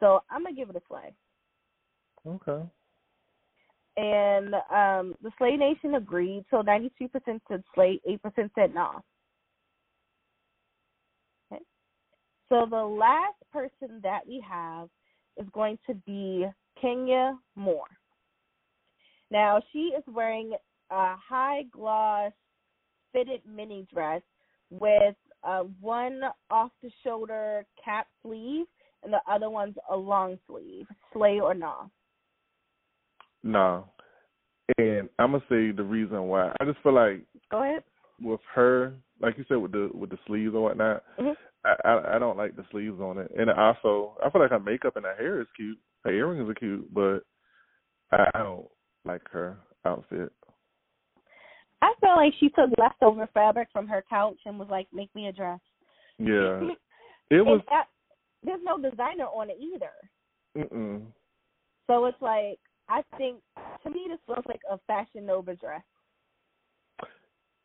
So 0.00 0.22
I'm 0.30 0.42
gonna 0.42 0.54
give 0.54 0.70
it 0.70 0.76
a 0.76 0.82
slay. 0.88 1.14
Okay. 2.26 2.68
and 3.96 4.54
um, 4.54 5.14
the 5.22 5.30
Slay 5.36 5.56
Nation 5.56 5.96
agreed. 5.96 6.44
So 6.50 6.62
92% 6.62 6.90
said 7.48 7.62
Slay, 7.74 8.00
8% 8.08 8.50
said 8.54 8.74
nah. 8.74 9.00
Okay. 11.52 11.62
So 12.48 12.66
the 12.70 12.82
last 12.82 13.36
person 13.52 14.00
that 14.02 14.20
we 14.26 14.42
have 14.48 14.88
is 15.36 15.46
going 15.52 15.78
to 15.86 15.94
be 16.06 16.46
Kenya 16.80 17.36
Moore. 17.56 17.88
Now 19.30 19.60
she 19.72 19.92
is 19.96 20.04
wearing 20.06 20.52
a 20.90 21.14
high 21.16 21.64
gloss 21.72 22.32
fitted 23.12 23.42
mini 23.46 23.86
dress 23.92 24.22
with 24.70 25.16
uh, 25.44 25.64
one 25.80 26.20
off 26.50 26.70
the 26.82 26.90
shoulder 27.04 27.64
cap 27.82 28.06
sleeve 28.22 28.66
and 29.02 29.12
the 29.12 29.20
other 29.30 29.48
one's 29.50 29.76
a 29.90 29.96
long 29.96 30.38
sleeve. 30.46 30.86
Slay 31.12 31.40
or 31.40 31.54
nah? 31.54 31.86
No. 33.42 33.86
And 34.78 35.08
I'm 35.18 35.32
gonna 35.32 35.42
say 35.48 35.72
the 35.72 35.82
reason 35.82 36.22
why. 36.24 36.52
I 36.60 36.64
just 36.64 36.78
feel 36.82 36.94
like 36.94 37.24
Go 37.50 37.62
ahead. 37.62 37.82
with 38.20 38.40
her, 38.54 38.92
like 39.20 39.36
you 39.38 39.44
said, 39.48 39.56
with 39.56 39.72
the 39.72 39.90
with 39.94 40.10
the 40.10 40.18
sleeves 40.26 40.54
and 40.54 40.62
whatnot, 40.62 41.02
Mhm. 41.18 41.36
I, 41.64 41.74
I 41.84 42.16
I 42.16 42.18
don't 42.18 42.36
like 42.36 42.54
the 42.56 42.64
sleeves 42.70 43.00
on 43.00 43.18
it. 43.18 43.30
And 43.36 43.50
also, 43.50 44.16
I 44.24 44.30
feel 44.30 44.40
like 44.40 44.50
her 44.50 44.60
makeup 44.60 44.96
and 44.96 45.04
her 45.04 45.16
hair 45.16 45.40
is 45.40 45.48
cute. 45.56 45.78
Her 46.04 46.12
earrings 46.12 46.48
are 46.48 46.54
cute, 46.54 46.92
but 46.94 47.20
I, 48.12 48.30
I 48.34 48.38
don't 48.38 48.68
like 49.04 49.28
her 49.30 49.58
outfit. 49.84 50.32
I 51.82 51.92
feel 52.00 52.16
like 52.16 52.32
she 52.38 52.48
took 52.50 52.70
leftover 52.78 53.28
fabric 53.32 53.68
from 53.72 53.86
her 53.88 54.04
couch 54.08 54.38
and 54.44 54.58
was 54.58 54.68
like, 54.70 54.86
"Make 54.92 55.14
me 55.14 55.28
a 55.28 55.32
dress." 55.32 55.60
Yeah, 56.18 56.60
it 57.30 57.44
was. 57.44 57.60
There's 58.42 58.60
no 58.62 58.78
designer 58.78 59.26
on 59.26 59.50
it 59.50 59.58
either, 59.60 59.92
Mm-mm. 60.56 61.02
so 61.86 62.06
it's 62.06 62.20
like 62.22 62.58
I 62.88 63.02
think 63.16 63.40
to 63.82 63.90
me 63.90 64.06
this 64.08 64.18
looks 64.28 64.46
like 64.46 64.62
a 64.70 64.78
Fashion 64.86 65.26
Nova 65.26 65.54
dress. 65.54 65.82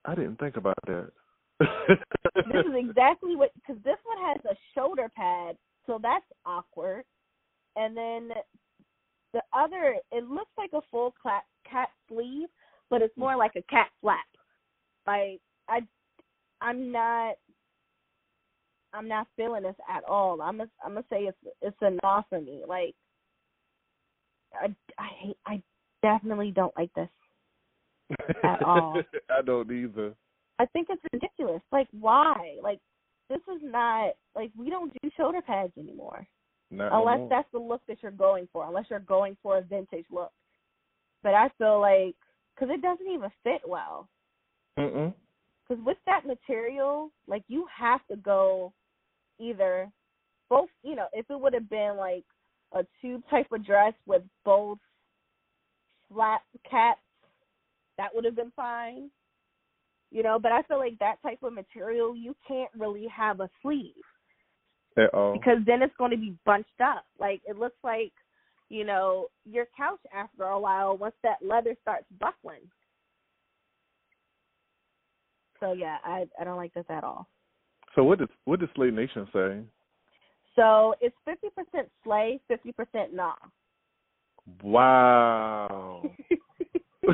I 0.06 0.16
didn't 0.16 0.40
think 0.40 0.58
about 0.58 0.78
that. 0.88 1.12
This 2.36 2.66
is 2.66 2.90
exactly 2.90 3.36
what 3.36 3.52
because 3.56 3.82
this 3.84 3.98
one 4.04 4.18
has 4.26 4.38
a 4.46 4.56
shoulder 4.76 5.10
pad, 5.16 5.56
so 5.88 6.00
that's 6.02 6.26
awkward. 6.46 7.06
And 7.76 7.96
then 7.96 8.30
the 9.34 9.42
other, 9.54 9.96
it 10.12 10.26
looks 10.26 10.52
like 10.58 10.72
a 10.74 10.82
full 10.92 11.14
cat 11.24 11.44
cat 11.70 11.90
sleeve, 12.08 12.50
but 12.90 13.02
it's 13.02 13.18
more 13.18 13.36
like 13.36 13.52
a 13.56 13.62
cat 13.64 13.88
flap. 14.02 14.26
Like 15.08 15.40
I, 15.70 15.82
I'm 16.62 16.92
not. 16.92 17.36
I'm 18.94 19.10
not 19.10 19.28
feeling 19.36 19.64
this 19.64 19.76
at 19.94 20.06
all. 20.06 20.42
I'm 20.42 20.58
gonna 20.58 20.70
I'm 20.84 20.94
gonna 20.94 21.06
say 21.10 21.24
it's 21.24 21.38
it's 21.62 21.78
a 21.82 21.92
no 21.92 22.24
for 22.30 22.40
me. 22.40 22.64
Like 22.68 22.96
I 24.54 24.74
I 24.98 25.08
hate 25.22 25.38
I 25.46 25.62
definitely 26.02 26.52
don't 26.52 26.76
like 26.78 26.94
this. 26.94 27.10
At 28.44 28.64
all. 28.64 29.02
I 29.30 29.42
don't 29.42 29.70
either. 29.72 30.14
I 30.60 30.66
think 30.68 30.88
it's 30.90 31.02
ridiculous. 31.12 31.62
Like 31.72 31.88
why? 31.92 32.56
Like 32.64 32.80
this 33.30 33.42
is 33.54 33.62
not 33.64 34.14
like 34.36 34.52
we 34.58 34.70
don't 34.70 34.94
do 35.02 35.10
shoulder 35.18 35.42
pads 35.42 35.74
anymore 35.78 36.26
Not 36.72 36.92
no 36.92 37.00
unless 37.00 37.30
that's 37.30 37.52
the 37.52 37.60
look 37.60 37.82
that 37.88 37.98
you're 38.02 38.12
going 38.12 38.48
for. 38.54 38.66
Unless 38.66 38.86
you're 38.90 39.00
going 39.00 39.36
for 39.44 39.58
a 39.58 39.62
vintage 39.62 40.06
look. 40.10 40.32
But 41.22 41.34
I 41.34 41.50
feel 41.58 41.82
like 41.82 42.16
because 42.56 42.74
it 42.74 42.82
doesn't 42.82 43.08
even 43.08 43.30
fit 43.44 43.62
well. 43.68 44.08
Because 44.76 45.84
with 45.84 45.98
that 46.06 46.26
material, 46.26 47.12
like 47.28 47.44
you 47.48 47.66
have 47.76 48.02
to 48.10 48.16
go 48.18 48.72
either 49.40 49.90
both. 50.50 50.70
You 50.84 50.96
know, 50.96 51.08
if 51.14 51.30
it 51.30 51.40
would 51.40 51.54
have 51.54 51.70
been 51.70 51.98
like 51.98 52.24
a 52.74 52.86
tube 53.02 53.24
type 53.30 53.52
of 53.52 53.66
dress 53.66 53.94
with 54.06 54.22
both 54.44 54.78
flat 56.12 56.42
caps, 56.70 57.02
that 57.98 58.14
would 58.14 58.26
have 58.26 58.36
been 58.36 58.52
fine. 58.56 59.10
You 60.12 60.24
know, 60.24 60.40
but 60.40 60.52
I 60.52 60.62
feel 60.64 60.78
like 60.78 60.98
that 61.00 61.22
type 61.22 61.44
of 61.44 61.54
material, 61.54 62.16
you 62.16 62.36
can't 62.48 62.70
really 62.78 63.08
have 63.08 63.40
a 63.40 63.50
sleeve 63.62 63.92
because 64.96 65.58
then 65.66 65.82
it's 65.82 65.96
going 65.98 66.12
to 66.12 66.18
be 66.18 66.38
bunched 66.46 66.80
up. 66.82 67.06
Like 67.20 67.42
it 67.46 67.58
looks 67.58 67.78
like, 67.84 68.14
you 68.70 68.84
know, 68.84 69.28
your 69.46 69.66
couch 69.78 70.00
after 70.14 70.44
a 70.44 70.60
while 70.60 70.98
once 70.98 71.16
that 71.24 71.38
leather 71.42 71.76
starts 71.82 72.06
buckling. 72.20 72.62
So 75.60 75.74
yeah, 75.74 75.98
I 76.04 76.26
I 76.40 76.44
don't 76.44 76.58
like 76.58 76.74
this 76.74 76.86
at 76.90 77.04
all. 77.04 77.28
so 77.96 78.04
what 78.04 78.20
did 78.20 78.30
what 78.46 78.60
did 78.60 78.70
Slay 78.76 78.92
Nation 78.92 79.28
say? 79.34 79.62
So 80.56 80.96
it's 81.02 81.16
fifty 81.26 81.48
percent 81.50 81.90
slay, 82.04 82.40
fifty 82.48 82.72
percent 82.72 83.14
nah. 83.14 83.34
Wow. 84.62 86.02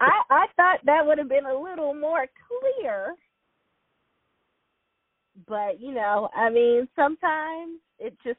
I 0.00 0.22
I 0.30 0.46
thought 0.56 0.78
that 0.84 1.04
would 1.04 1.18
have 1.18 1.28
been 1.28 1.46
a 1.46 1.58
little 1.58 1.94
more 1.94 2.26
clear. 2.48 3.14
But, 5.48 5.80
you 5.80 5.92
know, 5.92 6.28
I 6.34 6.48
mean, 6.50 6.88
sometimes 6.94 7.80
it 7.98 8.16
just 8.24 8.38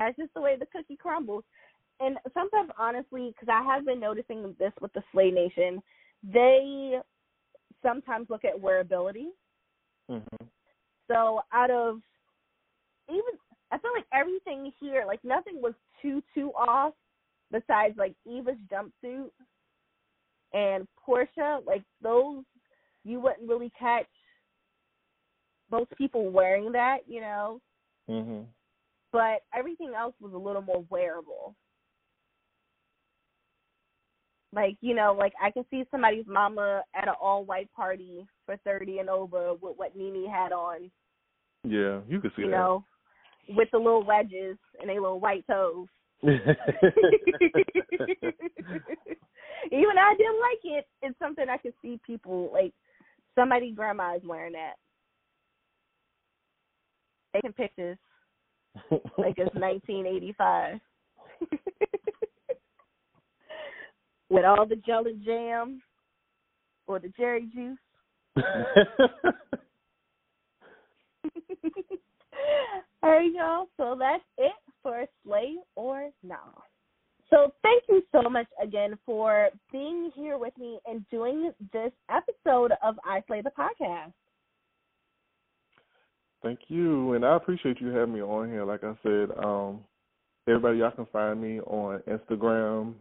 that's 0.00 0.16
just 0.16 0.34
the 0.34 0.40
way 0.40 0.56
the 0.56 0.66
cookie 0.66 0.96
crumbles. 0.96 1.44
And 2.00 2.18
sometimes 2.34 2.70
honestly, 2.76 3.32
cuz 3.38 3.48
I 3.48 3.62
have 3.62 3.84
been 3.84 4.00
noticing 4.00 4.56
this 4.58 4.72
with 4.80 4.92
the 4.94 5.04
Slay 5.12 5.30
Nation, 5.30 5.80
they 6.24 7.00
sometimes 7.82 8.28
look 8.28 8.44
at 8.44 8.56
wearability 8.60 9.28
Mm-hmm. 10.10 10.46
So 11.08 11.40
out 11.52 11.70
of 11.70 12.00
even, 13.08 13.38
I 13.70 13.78
feel 13.78 13.92
like 13.94 14.06
everything 14.12 14.72
here, 14.80 15.04
like 15.06 15.20
nothing 15.24 15.60
was 15.60 15.74
too 16.02 16.22
too 16.34 16.52
off, 16.56 16.94
besides 17.50 17.96
like 17.96 18.14
Eva's 18.26 18.56
jumpsuit 18.70 19.30
and 20.52 20.86
Porsha. 21.06 21.64
Like 21.66 21.82
those, 22.02 22.44
you 23.04 23.20
wouldn't 23.20 23.48
really 23.48 23.72
catch 23.78 24.06
most 25.70 25.90
people 25.96 26.30
wearing 26.30 26.72
that, 26.72 26.98
you 27.06 27.20
know. 27.20 27.60
Mhm. 28.08 28.46
But 29.12 29.42
everything 29.54 29.92
else 29.98 30.14
was 30.20 30.32
a 30.32 30.38
little 30.38 30.62
more 30.62 30.84
wearable. 30.88 31.54
Like, 34.52 34.76
you 34.80 34.94
know, 34.94 35.16
like 35.16 35.32
I 35.40 35.50
can 35.50 35.64
see 35.70 35.84
somebody's 35.90 36.26
mama 36.26 36.82
at 36.94 37.08
an 37.08 37.14
all 37.20 37.44
white 37.44 37.72
party 37.72 38.26
for 38.46 38.56
thirty 38.64 38.98
and 38.98 39.08
over 39.08 39.54
with 39.54 39.76
what 39.76 39.96
Nene 39.96 40.28
had 40.28 40.52
on, 40.52 40.90
Yeah, 41.64 42.00
you 42.08 42.20
could 42.20 42.32
see 42.34 42.42
you 42.42 42.50
that. 42.50 42.56
know, 42.56 42.84
with 43.48 43.68
the 43.72 43.78
little 43.78 44.04
wedges 44.04 44.56
and 44.80 44.90
a 44.90 44.94
little 44.94 45.20
white 45.20 45.44
toes. 45.48 45.86
Even 46.22 46.44
I 49.98 50.14
didn't 50.16 50.40
like 50.40 50.62
it. 50.64 50.86
It's 51.02 51.18
something 51.18 51.48
I 51.48 51.56
could 51.56 51.74
see 51.80 52.00
people 52.04 52.50
like 52.52 52.72
somebody 53.36 53.72
grandma 53.72 54.16
is 54.16 54.22
wearing 54.24 54.54
that. 54.54 54.74
Taking 57.34 57.52
pictures 57.52 57.98
like 59.18 59.34
it's 59.36 59.54
nineteen 59.54 60.06
eighty 60.06 60.34
five. 60.36 60.80
With 64.28 64.44
all 64.44 64.66
the 64.66 64.76
jelly 64.76 65.20
jam 65.24 65.82
or 66.86 66.98
the 66.98 67.08
jerry 67.16 67.48
juice. 67.52 67.78
All 73.02 73.10
right, 73.10 73.32
y'all. 73.32 73.66
So 73.76 73.96
that's 73.98 74.22
it 74.38 74.52
for 74.82 75.06
Slay 75.24 75.56
or 75.74 76.10
Nah. 76.22 76.36
So 77.30 77.52
thank 77.62 77.84
you 77.88 78.02
so 78.12 78.28
much 78.28 78.46
again 78.62 78.98
for 79.06 79.48
being 79.72 80.10
here 80.14 80.36
with 80.36 80.56
me 80.58 80.80
and 80.86 81.08
doing 81.10 81.52
this 81.72 81.92
episode 82.10 82.72
of 82.82 82.96
I 83.04 83.22
Slay 83.26 83.40
the 83.40 83.50
podcast. 83.50 84.12
Thank 86.42 86.60
you, 86.68 87.12
and 87.12 87.24
I 87.24 87.36
appreciate 87.36 87.80
you 87.80 87.88
having 87.88 88.14
me 88.14 88.22
on 88.22 88.48
here. 88.48 88.64
Like 88.64 88.82
I 88.82 88.94
said, 89.02 89.28
um, 89.44 89.80
everybody, 90.48 90.78
y'all 90.78 90.90
can 90.90 91.06
find 91.12 91.40
me 91.40 91.60
on 91.60 92.00
Instagram 92.08 92.94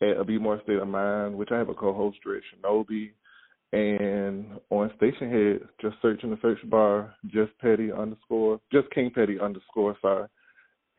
at 0.00 0.16
a 0.16 0.24
Be 0.24 0.38
More 0.38 0.60
State 0.62 0.78
of 0.78 0.88
Mind, 0.88 1.36
which 1.36 1.50
I 1.52 1.58
have 1.58 1.68
a 1.68 1.74
co-host, 1.74 2.16
Dre 2.22 2.38
Shinobi, 2.40 3.10
and 3.72 4.58
on 4.70 4.90
Stationhead, 4.98 5.68
just 5.82 5.96
search 6.00 6.24
in 6.24 6.30
the 6.30 6.38
search 6.40 6.58
bar, 6.70 7.14
just 7.26 7.52
Petty 7.58 7.92
underscore, 7.92 8.58
just 8.72 8.90
King 8.90 9.10
Petty 9.14 9.38
underscore, 9.38 9.94
sorry, 10.00 10.26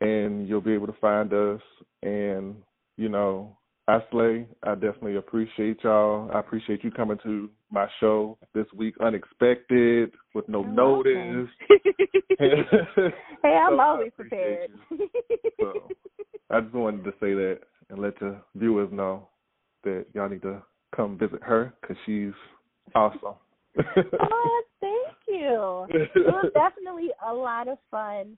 and 0.00 0.48
you'll 0.48 0.60
be 0.60 0.74
able 0.74 0.86
to 0.86 0.96
find 1.00 1.32
us. 1.32 1.60
And 2.04 2.54
you 2.96 3.08
know, 3.08 3.57
I 3.88 4.00
slay. 4.10 4.46
I 4.62 4.74
definitely 4.74 5.16
appreciate 5.16 5.82
y'all. 5.82 6.30
I 6.34 6.40
appreciate 6.40 6.84
you 6.84 6.90
coming 6.90 7.16
to 7.22 7.48
my 7.70 7.86
show 8.00 8.36
this 8.54 8.66
week, 8.76 8.94
unexpected, 9.00 10.12
with 10.34 10.46
no 10.46 10.60
You're 10.60 10.72
notice. 10.72 11.48
hey, 12.38 12.52
I'm 13.48 13.72
So 13.72 13.80
always 13.80 14.12
prepared. 14.14 14.70
So 15.58 15.88
I 16.50 16.60
just 16.60 16.74
wanted 16.74 17.04
to 17.04 17.12
say 17.12 17.32
that 17.32 17.60
and 17.88 17.98
let 18.00 18.18
the 18.20 18.36
viewers 18.54 18.90
know 18.92 19.26
that 19.84 20.04
y'all 20.14 20.28
need 20.28 20.42
to 20.42 20.62
come 20.94 21.16
visit 21.16 21.42
her 21.42 21.72
because 21.80 21.96
she's 22.04 22.34
awesome. 22.94 23.36
oh, 23.78 24.62
thank 24.82 25.16
you. 25.28 25.86
It 25.88 26.10
was 26.14 26.52
definitely 26.54 27.08
a 27.26 27.32
lot 27.32 27.68
of 27.68 27.78
fun 27.90 28.36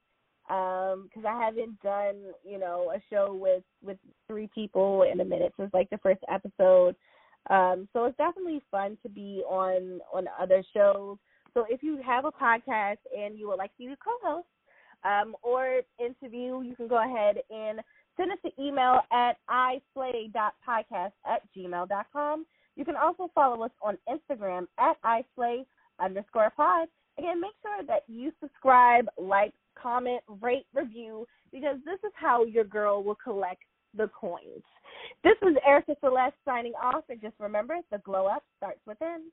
because 0.51 1.24
I 1.24 1.38
haven't 1.44 1.80
done, 1.80 2.16
you 2.44 2.59
know, 2.59 2.92
a 2.94 3.01
show 3.09 3.32
with 3.32 3.62
with 3.84 3.98
three 4.26 4.51
people 4.53 5.05
in 5.11 5.20
a 5.20 5.24
minute 5.24 5.53
since 5.57 5.72
like 5.72 5.88
the 5.90 5.98
first 5.98 6.20
episode. 6.28 6.96
Um, 7.48 7.88
so 7.92 8.05
it's 8.05 8.16
definitely 8.18 8.61
fun 8.70 8.98
to 9.03 9.09
be 9.09 9.42
on 9.48 10.01
on 10.12 10.26
other 10.40 10.64
shows. 10.74 11.18
So 11.55 11.66
if 11.68 11.82
you 11.82 12.01
have 12.05 12.24
a 12.24 12.32
podcast 12.32 12.98
and 13.16 13.38
you 13.38 13.48
would 13.48 13.59
like 13.59 13.70
to 13.76 13.78
be 13.78 13.92
a 13.92 13.96
co-host 13.96 14.46
um, 15.05 15.36
or 15.42 15.82
interview, 15.98 16.62
you 16.62 16.74
can 16.76 16.88
go 16.88 17.03
ahead 17.03 17.36
and 17.51 17.80
send 18.16 18.32
us 18.32 18.38
an 18.44 18.53
email 18.59 19.01
at 19.12 19.36
islay.podcast 19.48 21.12
at 21.26 21.42
gmail.com. 21.57 22.46
You 22.76 22.84
can 22.84 22.96
also 22.96 23.30
follow 23.34 23.64
us 23.64 23.70
on 23.82 23.98
Instagram 24.09 24.66
at 24.78 24.96
islay 25.05 25.64
underscore 26.01 26.53
pod. 26.57 26.88
Again, 27.18 27.40
make 27.40 27.53
sure 27.62 27.84
that 27.86 28.03
you 28.09 28.32
subscribe, 28.40 29.07
like, 29.18 29.53
comment, 29.80 30.22
rate, 30.40 30.66
review, 30.74 31.26
because 31.52 31.76
this 31.84 31.98
is 32.04 32.12
how 32.14 32.44
your 32.44 32.64
girl 32.64 33.02
will 33.02 33.16
collect 33.22 33.62
the 33.96 34.08
coins. 34.08 34.62
This 35.24 35.36
is 35.42 35.56
Erica 35.66 35.96
Celeste 36.00 36.36
signing 36.44 36.72
off, 36.80 37.04
and 37.08 37.20
just 37.20 37.34
remember, 37.38 37.76
the 37.90 37.98
glow 37.98 38.26
up 38.26 38.44
starts 38.56 38.80
within. 38.86 39.30